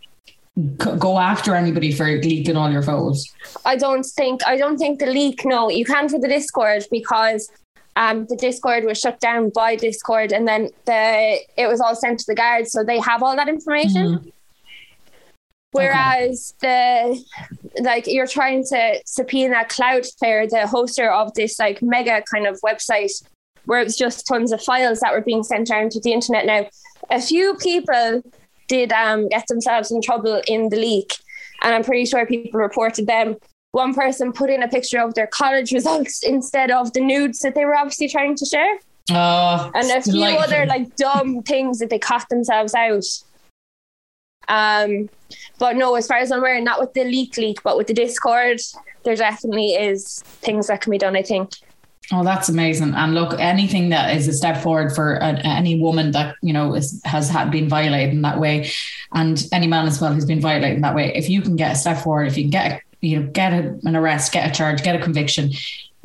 go 0.79 1.18
after 1.18 1.55
anybody 1.55 1.93
for 1.93 2.07
leaking 2.07 2.57
all 2.57 2.70
your 2.70 2.83
photos? 2.83 3.27
I 3.64 3.77
don't 3.77 4.05
think 4.05 4.47
I 4.47 4.57
don't 4.57 4.79
think 4.79 5.01
the 5.01 5.07
leak. 5.07 5.45
No, 5.45 5.68
you 5.70 5.85
can 5.85 6.09
for 6.09 6.18
the 6.18 6.29
Discord 6.29 6.85
because 6.91 7.51
um, 7.97 8.26
the 8.26 8.36
Discord 8.36 8.84
was 8.84 9.01
shut 9.01 9.18
down 9.20 9.51
by 9.51 9.74
Discord, 9.74 10.32
and 10.32 10.47
then 10.47 10.68
the 10.84 11.38
it 11.57 11.66
was 11.66 11.80
all 11.80 11.97
sent 11.97 12.20
to 12.20 12.26
the 12.28 12.34
guards, 12.34 12.70
so 12.70 12.84
they 12.84 13.01
have 13.01 13.22
all 13.22 13.34
that 13.34 13.49
information. 13.49 14.18
Mhm. 14.18 14.32
Whereas 15.72 16.55
the 16.61 17.22
like 17.80 18.07
you're 18.07 18.26
trying 18.26 18.64
to 18.66 19.01
subpoena 19.05 19.64
Cloudflare, 19.68 20.49
the 20.49 20.68
hoster 20.68 21.11
of 21.11 21.34
this 21.34 21.59
like 21.59 21.82
mega 21.82 22.22
kind 22.32 22.47
of 22.47 22.61
website, 22.61 23.12
where 23.64 23.80
it's 23.80 23.97
just 23.97 24.26
tons 24.26 24.53
of 24.53 24.62
files 24.62 25.01
that 25.01 25.12
were 25.12 25.20
being 25.20 25.42
sent 25.42 25.70
around 25.70 25.90
to 25.92 26.01
the 26.01 26.12
internet. 26.12 26.47
Now, 26.47 26.66
a 27.11 27.20
few 27.20 27.57
people 27.57 28.22
did 28.68 28.92
um, 28.92 29.28
get 29.28 29.47
themselves 29.49 29.90
in 29.90 30.01
trouble 30.03 30.40
in 30.47 30.68
the 30.68 30.76
leak, 30.76 31.14
and 31.62 31.74
I'm 31.74 31.84
pretty 31.84 32.07
sure 32.07 32.26
people 32.26 32.61
reported 32.61 33.07
them. 33.07 33.36
One 33.77 33.93
person 33.93 34.33
put 34.33 34.49
in 34.49 34.62
a 34.62 34.68
picture 34.68 35.03
of 35.03 35.12
their 35.12 35.27
college 35.27 35.70
results 35.70 36.22
instead 36.22 36.70
of 36.70 36.95
the 36.95 37.01
nudes 37.01 37.41
that 37.41 37.55
they 37.55 37.66
were 37.66 37.77
obviously 37.77 38.09
trying 38.09 38.35
to 38.37 38.47
share, 38.47 38.79
Oh, 39.11 39.70
and 39.74 39.91
a 39.91 40.01
few 40.01 40.12
delightful. 40.14 40.45
other 40.45 40.64
like 40.64 40.97
dumb 40.97 41.43
things 41.47 41.79
that 41.81 41.91
they 41.91 41.99
caught 41.99 42.27
themselves 42.31 42.74
out. 42.74 43.05
Um, 44.49 45.11
but 45.59 45.77
no, 45.77 45.95
as 45.95 46.07
far 46.07 46.16
as 46.16 46.33
I'm 46.33 46.39
aware, 46.39 46.59
not 46.62 46.81
with 46.81 46.95
the 46.95 47.05
leak 47.05 47.37
leak, 47.37 47.62
but 47.62 47.77
with 47.77 47.87
the 47.87 47.93
Discord, 47.93 48.61
there 49.05 49.14
definitely 49.14 49.72
is 49.74 50.22
things 50.41 50.68
that 50.68 50.81
can 50.81 50.91
be 50.91 50.97
done. 50.97 51.14
I 51.14 51.22
think. 51.22 51.51
Oh, 52.12 52.24
that's 52.24 52.49
amazing! 52.49 52.95
And 52.95 53.14
look, 53.14 53.39
anything 53.39 53.91
that 53.91 54.16
is 54.16 54.27
a 54.27 54.33
step 54.33 54.62
forward 54.62 54.95
for 54.95 55.16
a, 55.16 55.33
any 55.45 55.79
woman 55.79 56.12
that 56.12 56.37
you 56.41 56.55
know 56.55 56.74
is, 56.74 56.99
has 57.05 57.29
had 57.29 57.51
been 57.51 57.68
violated 57.68 58.14
in 58.14 58.22
that 58.22 58.41
way, 58.41 58.70
and 59.12 59.47
any 59.53 59.66
man 59.66 59.87
as 59.87 60.01
well 60.01 60.14
who's 60.14 60.24
been 60.24 60.41
violated 60.41 60.77
in 60.77 60.83
that 60.83 60.95
way, 60.95 61.12
if 61.14 61.29
you 61.29 61.43
can 61.43 61.57
get 61.57 61.72
a 61.72 61.74
step 61.74 61.99
forward, 61.99 62.29
if 62.29 62.39
you 62.39 62.45
can 62.45 62.51
get 62.51 62.72
a, 62.72 62.81
you 63.01 63.20
know 63.20 63.26
get 63.30 63.53
a, 63.53 63.78
an 63.84 63.97
arrest, 63.97 64.32
get 64.32 64.49
a 64.49 64.53
charge, 64.53 64.82
get 64.82 64.97
a 64.97 65.03
conviction, 65.03 65.53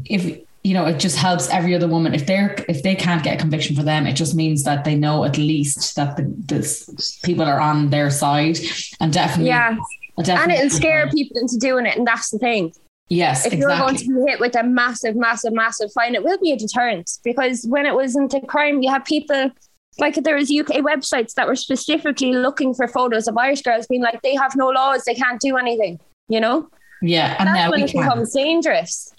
if 0.06 0.40
you 0.64 0.74
know 0.74 0.86
it 0.86 1.00
just 1.00 1.18
helps 1.18 1.50
every 1.50 1.76
other 1.76 1.88
woman. 1.88 2.14
If 2.14 2.26
they're 2.26 2.56
if 2.68 2.84
they 2.84 2.96
can't 2.96 3.24
get 3.24 3.36
a 3.36 3.40
conviction 3.40 3.76
for 3.76 3.84
them, 3.84 4.06
it 4.06 4.14
just 4.14 4.36
means 4.36 4.64
that 4.64 4.84
they 4.84 4.96
know 4.96 5.24
at 5.24 5.38
least 5.38 5.96
that 5.96 6.18
the 6.18 6.34
this 6.38 7.20
people 7.24 7.46
are 7.46 7.60
on 7.60 7.90
their 7.90 8.10
side, 8.10 8.60
and 9.00 9.12
definitely 9.12 9.48
Yeah, 9.48 9.78
and 10.18 10.52
it'll 10.52 10.70
scare 10.70 11.10
people 11.10 11.38
into 11.38 11.58
doing 11.58 11.86
it, 11.86 11.98
and 11.98 12.06
that's 12.06 12.30
the 12.30 12.40
thing. 12.40 12.74
Yes, 13.12 13.46
If 13.46 13.56
you're 13.56 13.68
going 13.68 13.98
to 13.98 14.06
be 14.08 14.32
hit 14.32 14.40
with 14.40 14.56
a 14.56 14.64
massive, 14.64 15.18
massive, 15.18 15.52
massive 15.52 15.92
fine, 15.92 16.16
it 16.16 16.24
will 16.24 16.38
be 16.38 16.54
a 16.54 16.58
deterrent 16.58 17.12
because 17.26 17.66
when 17.68 17.86
it 17.86 17.94
wasn't 17.94 18.34
a 18.34 18.40
crime, 18.40 18.82
you 18.82 18.90
have 18.90 19.04
people 19.04 19.52
like 20.00 20.16
there 20.16 20.36
was 20.36 20.50
UK 20.50 20.78
websites 20.78 21.34
that 21.34 21.46
were 21.46 21.58
specifically 21.58 22.32
looking 22.32 22.74
for 22.74 22.88
photos 22.88 23.28
of 23.28 23.38
Irish 23.38 23.64
girls, 23.64 23.86
being 23.88 24.02
like 24.02 24.22
they 24.22 24.36
have 24.36 24.56
no 24.56 24.70
laws, 24.70 25.04
they 25.04 25.14
can't 25.14 25.42
do 25.42 25.58
anything. 25.58 26.00
You 26.30 26.40
know, 26.40 26.70
Yeah, 27.02 27.36
and 27.40 27.48
that's 27.48 27.58
now 27.58 27.72
when 27.72 27.82
we 27.82 27.86
it 27.86 27.92
can. 27.92 28.02
becomes 28.02 28.34
dangerous. 28.34 29.12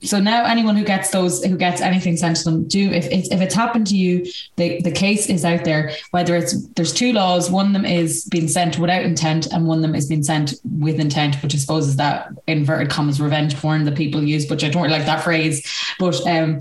So 0.00 0.20
now 0.20 0.44
anyone 0.44 0.76
who 0.76 0.84
gets 0.84 1.10
those 1.10 1.42
who 1.44 1.56
gets 1.56 1.80
anything 1.80 2.16
sent 2.16 2.36
to 2.38 2.44
them, 2.44 2.68
do 2.68 2.88
if 2.92 3.06
it's 3.06 3.28
if 3.32 3.40
it's 3.40 3.54
happened 3.54 3.88
to 3.88 3.96
you, 3.96 4.26
the, 4.54 4.80
the 4.82 4.92
case 4.92 5.28
is 5.28 5.44
out 5.44 5.64
there. 5.64 5.90
Whether 6.12 6.36
it's 6.36 6.68
there's 6.68 6.92
two 6.92 7.12
laws, 7.12 7.50
one 7.50 7.66
of 7.66 7.72
them 7.72 7.84
is 7.84 8.24
being 8.26 8.46
sent 8.46 8.78
without 8.78 9.02
intent, 9.02 9.46
and 9.46 9.66
one 9.66 9.78
of 9.78 9.82
them 9.82 9.96
is 9.96 10.06
being 10.06 10.22
sent 10.22 10.54
with 10.78 11.00
intent, 11.00 11.42
which 11.42 11.52
I 11.52 11.58
suppose 11.58 11.88
is 11.88 11.96
that 11.96 12.28
inverted 12.46 12.90
commas 12.90 13.20
revenge 13.20 13.56
porn 13.56 13.84
that 13.86 13.96
people 13.96 14.22
use, 14.22 14.48
which 14.48 14.62
I 14.62 14.68
don't 14.68 14.82
really 14.82 14.96
like 14.96 15.06
that 15.06 15.24
phrase. 15.24 15.66
But 15.98 16.24
um 16.28 16.60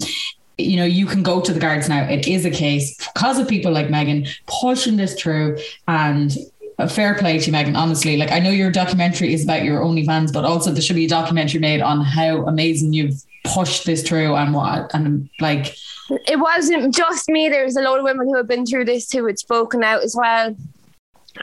you 0.57 0.77
know, 0.77 0.85
you 0.85 1.05
can 1.05 1.21
go 1.21 1.39
to 1.39 1.53
the 1.53 1.59
guards 1.59 1.87
now. 1.87 2.03
It 2.09 2.27
is 2.27 2.43
a 2.43 2.49
case 2.49 2.97
because 3.13 3.37
of 3.37 3.47
people 3.47 3.71
like 3.71 3.91
Megan 3.91 4.25
pushing 4.47 4.97
this 4.97 5.13
through 5.13 5.59
and 5.87 6.35
a 6.79 6.87
fair 6.87 7.15
play 7.15 7.39
to 7.39 7.45
you, 7.45 7.51
Megan. 7.51 7.75
Honestly, 7.75 8.17
like 8.17 8.31
I 8.31 8.39
know 8.39 8.51
your 8.51 8.71
documentary 8.71 9.33
is 9.33 9.43
about 9.43 9.63
your 9.63 9.81
OnlyFans, 9.81 10.31
but 10.31 10.45
also 10.45 10.71
there 10.71 10.81
should 10.81 10.95
be 10.95 11.05
a 11.05 11.09
documentary 11.09 11.59
made 11.59 11.81
on 11.81 12.01
how 12.01 12.45
amazing 12.45 12.93
you've 12.93 13.23
pushed 13.45 13.85
this 13.85 14.07
through 14.07 14.35
and 14.35 14.53
what 14.53 14.93
and 14.93 15.29
like 15.39 15.75
It 16.09 16.39
wasn't 16.39 16.93
just 16.93 17.29
me. 17.29 17.49
There 17.49 17.65
was 17.65 17.77
a 17.77 17.81
lot 17.81 17.97
of 17.99 18.03
women 18.03 18.27
who 18.27 18.35
had 18.35 18.47
been 18.47 18.65
through 18.65 18.85
this 18.85 19.11
who 19.11 19.25
had 19.25 19.39
spoken 19.39 19.83
out 19.83 20.03
as 20.03 20.15
well. 20.15 20.55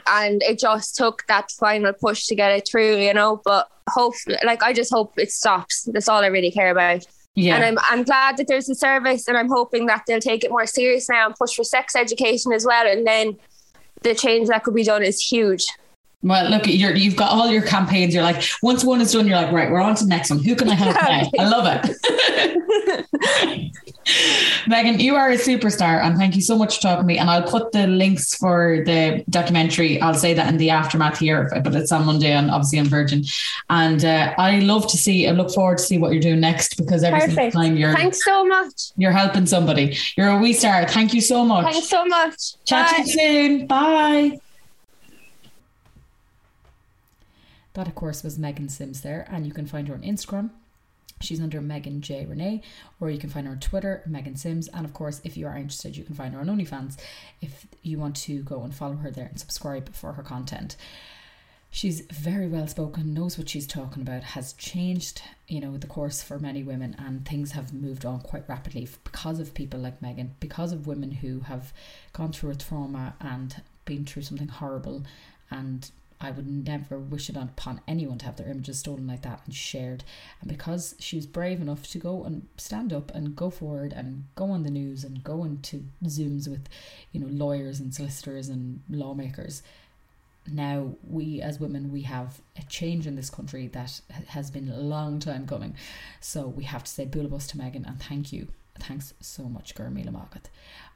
And 0.07 0.43
it 0.43 0.59
just 0.59 0.95
took 0.95 1.25
that 1.27 1.51
final 1.51 1.93
push 1.93 2.25
to 2.27 2.35
get 2.35 2.51
it 2.51 2.67
through, 2.69 2.97
you 2.97 3.13
know. 3.13 3.41
But 3.45 3.69
hopefully, 3.89 4.37
like, 4.43 4.61
I 4.61 4.73
just 4.73 4.91
hope 4.91 5.13
it 5.17 5.31
stops. 5.31 5.83
That's 5.91 6.09
all 6.09 6.23
I 6.23 6.27
really 6.27 6.51
care 6.51 6.69
about. 6.71 7.05
yeah. 7.35 7.55
And 7.55 7.63
I'm, 7.63 7.77
I'm 7.89 8.03
glad 8.03 8.35
that 8.37 8.47
there's 8.47 8.67
a 8.67 8.75
service, 8.75 9.27
and 9.27 9.37
I'm 9.37 9.47
hoping 9.47 9.85
that 9.85 10.03
they'll 10.05 10.19
take 10.19 10.43
it 10.43 10.51
more 10.51 10.65
serious 10.65 11.09
now 11.09 11.27
and 11.27 11.35
push 11.35 11.55
for 11.55 11.63
sex 11.63 11.95
education 11.95 12.51
as 12.51 12.65
well. 12.65 12.85
And 12.85 13.07
then 13.07 13.37
the 14.05 14.15
change 14.15 14.47
that 14.47 14.63
could 14.63 14.75
be 14.75 14.83
done 14.83 15.03
is 15.03 15.19
huge. 15.19 15.65
Well, 16.25 16.49
look, 16.49 16.65
you're, 16.65 16.95
you've 16.95 17.15
got 17.15 17.31
all 17.31 17.51
your 17.51 17.61
campaigns. 17.61 18.15
You're 18.15 18.23
like, 18.23 18.43
once 18.63 18.83
one 18.83 18.99
is 18.99 19.13
done, 19.13 19.27
you're 19.27 19.37
like, 19.37 19.51
right, 19.51 19.69
we're 19.69 19.79
on 19.79 19.93
to 19.93 20.03
the 20.03 20.09
next 20.09 20.31
one. 20.31 20.39
Who 20.43 20.55
can 20.55 20.67
I 20.69 20.73
help 20.73 20.95
now? 20.95 21.29
I 21.39 21.47
love 21.47 21.85
it. 21.85 23.71
Megan, 24.67 24.99
you 24.99 25.15
are 25.15 25.29
a 25.29 25.37
superstar, 25.37 26.01
and 26.01 26.17
thank 26.17 26.35
you 26.35 26.41
so 26.41 26.57
much 26.57 26.77
for 26.77 26.81
talking 26.81 27.03
to 27.03 27.05
me. 27.05 27.19
And 27.19 27.29
I'll 27.29 27.43
put 27.43 27.71
the 27.73 27.85
links 27.85 28.35
for 28.35 28.81
the 28.87 29.23
documentary. 29.29 30.01
I'll 30.01 30.15
say 30.15 30.33
that 30.33 30.47
in 30.49 30.57
the 30.57 30.71
aftermath 30.71 31.19
here, 31.19 31.47
but 31.63 31.75
it's 31.75 31.91
on 31.91 32.07
Monday 32.07 32.31
and 32.31 32.49
obviously 32.49 32.79
on 32.79 32.85
Virgin. 32.85 33.23
And 33.69 34.03
uh, 34.03 34.33
I 34.39 34.61
love 34.61 34.87
to 34.87 34.97
see. 34.97 35.27
I 35.27 35.31
look 35.31 35.51
forward 35.51 35.77
to 35.77 35.83
see 35.83 35.99
what 35.99 36.11
you're 36.11 36.21
doing 36.21 36.39
next 36.39 36.75
because 36.75 37.03
every 37.03 37.21
single 37.21 37.51
time 37.51 37.77
you're 37.77 37.93
Thanks 37.93 38.23
so 38.25 38.43
much. 38.43 38.91
you're 38.97 39.11
helping 39.11 39.45
somebody. 39.45 39.95
You're 40.17 40.29
a 40.29 40.37
wee 40.37 40.53
star. 40.53 40.87
Thank 40.87 41.13
you 41.13 41.21
so 41.21 41.45
much. 41.45 41.71
Thanks 41.71 41.89
so 41.89 42.03
much. 42.05 42.63
Chat 42.65 42.89
Bye. 42.89 42.95
to 42.95 43.01
you 43.03 43.07
soon. 43.07 43.67
Bye. 43.67 44.39
That, 47.75 47.87
of 47.87 47.95
course, 47.95 48.23
was 48.23 48.39
Megan 48.39 48.69
Sims 48.69 49.01
there, 49.01 49.27
and 49.29 49.45
you 49.45 49.53
can 49.53 49.67
find 49.67 49.87
her 49.87 49.93
on 49.93 50.01
Instagram. 50.01 50.49
She's 51.21 51.41
under 51.41 51.61
Megan 51.61 52.01
J 52.01 52.25
Renee, 52.25 52.61
or 52.99 53.09
you 53.09 53.19
can 53.19 53.29
find 53.29 53.47
her 53.47 53.53
on 53.53 53.59
Twitter, 53.59 54.01
Megan 54.05 54.35
Sims. 54.35 54.67
And 54.69 54.85
of 54.85 54.93
course, 54.93 55.21
if 55.23 55.37
you 55.37 55.45
are 55.47 55.55
interested, 55.55 55.95
you 55.95 56.03
can 56.03 56.15
find 56.15 56.33
her 56.33 56.39
on 56.39 56.47
OnlyFans 56.47 56.97
if 57.41 57.67
you 57.83 57.97
want 57.97 58.15
to 58.17 58.41
go 58.43 58.63
and 58.63 58.73
follow 58.73 58.95
her 58.95 59.11
there 59.11 59.27
and 59.27 59.39
subscribe 59.39 59.93
for 59.93 60.13
her 60.13 60.23
content. 60.23 60.75
She's 61.69 62.01
very 62.01 62.47
well 62.47 62.67
spoken, 62.67 63.13
knows 63.13 63.37
what 63.37 63.49
she's 63.49 63.67
talking 63.67 64.01
about, 64.01 64.23
has 64.23 64.53
changed, 64.53 65.21
you 65.49 65.59
know, 65.59 65.75
the 65.75 65.87
course 65.87 66.23
for 66.23 66.39
many 66.39 66.63
women, 66.63 66.95
and 66.97 67.25
things 67.25 67.51
have 67.51 67.73
moved 67.73 68.05
on 68.05 68.21
quite 68.21 68.47
rapidly 68.47 68.87
because 69.03 69.41
of 69.41 69.53
people 69.53 69.81
like 69.81 70.01
Megan, 70.01 70.35
because 70.39 70.71
of 70.71 70.87
women 70.87 71.11
who 71.11 71.41
have 71.41 71.73
gone 72.13 72.31
through 72.31 72.51
a 72.51 72.55
trauma 72.55 73.15
and 73.19 73.61
been 73.83 74.05
through 74.05 74.23
something 74.23 74.47
horrible 74.47 75.03
and 75.51 75.91
I 76.19 76.31
would 76.31 76.47
never 76.47 76.97
wish 76.97 77.29
it 77.29 77.35
upon 77.35 77.81
anyone 77.87 78.17
to 78.19 78.25
have 78.25 78.37
their 78.37 78.49
images 78.49 78.79
stolen 78.79 79.07
like 79.07 79.23
that 79.23 79.41
and 79.45 79.53
shared. 79.53 80.03
And 80.41 80.49
because 80.49 80.95
she 80.99 81.15
was 81.15 81.25
brave 81.25 81.61
enough 81.61 81.87
to 81.89 81.97
go 81.97 82.23
and 82.23 82.47
stand 82.57 82.93
up 82.93 83.13
and 83.13 83.35
go 83.35 83.49
forward 83.49 83.93
and 83.93 84.25
go 84.35 84.45
on 84.45 84.63
the 84.63 84.71
news 84.71 85.03
and 85.03 85.23
go 85.23 85.43
into 85.43 85.85
Zooms 86.05 86.47
with, 86.47 86.67
you 87.11 87.19
know, 87.19 87.27
lawyers 87.27 87.79
and 87.79 87.93
solicitors 87.93 88.49
and 88.49 88.81
lawmakers, 88.89 89.61
now 90.51 90.95
we 91.07 91.41
as 91.41 91.59
women 91.59 91.91
we 91.91 92.03
have 92.03 92.39
a 92.57 92.63
change 92.63 93.07
in 93.07 93.15
this 93.15 93.29
country 93.29 93.67
that 93.67 93.99
has 94.27 94.51
been 94.51 94.69
a 94.69 94.77
long 94.77 95.19
time 95.19 95.47
coming. 95.47 95.75
So 96.21 96.47
we 96.47 96.63
have 96.65 96.83
to 96.83 96.91
say 96.91 97.05
bualadh 97.05 97.29
bos 97.31 97.47
to 97.47 97.57
Megan 97.57 97.85
and 97.85 98.01
thank 98.01 98.31
you. 98.31 98.47
Thanks 98.77 99.13
so 99.21 99.43
much, 99.43 99.73
Gurmila 99.73 100.11
Margaret. 100.11 100.49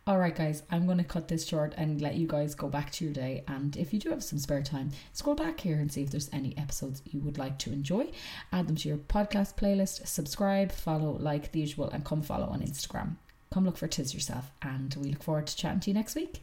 All 0.09 0.17
right, 0.17 0.35
guys, 0.35 0.63
I'm 0.71 0.87
going 0.87 0.97
to 0.97 1.03
cut 1.03 1.27
this 1.27 1.45
short 1.45 1.75
and 1.77 2.01
let 2.01 2.15
you 2.15 2.25
guys 2.25 2.55
go 2.55 2.67
back 2.67 2.91
to 2.93 3.05
your 3.05 3.13
day. 3.13 3.43
And 3.47 3.77
if 3.77 3.93
you 3.93 3.99
do 3.99 4.09
have 4.09 4.23
some 4.23 4.39
spare 4.39 4.63
time, 4.63 4.89
scroll 5.13 5.35
back 5.35 5.59
here 5.59 5.75
and 5.75 5.91
see 5.91 6.01
if 6.01 6.09
there's 6.09 6.31
any 6.33 6.57
episodes 6.57 7.03
you 7.05 7.19
would 7.19 7.37
like 7.37 7.59
to 7.59 7.71
enjoy. 7.71 8.09
Add 8.51 8.67
them 8.67 8.75
to 8.77 8.89
your 8.89 8.97
podcast 8.97 9.55
playlist, 9.55 10.07
subscribe, 10.07 10.71
follow, 10.71 11.11
like 11.19 11.51
the 11.51 11.59
usual, 11.59 11.91
and 11.91 12.03
come 12.03 12.23
follow 12.23 12.47
on 12.47 12.61
Instagram. 12.61 13.17
Come 13.53 13.65
look 13.65 13.77
for 13.77 13.87
Tis 13.87 14.15
Yourself, 14.15 14.49
and 14.63 14.95
we 14.99 15.11
look 15.11 15.21
forward 15.21 15.45
to 15.45 15.55
chatting 15.55 15.81
to 15.81 15.91
you 15.91 15.93
next 15.93 16.15
week. 16.15 16.41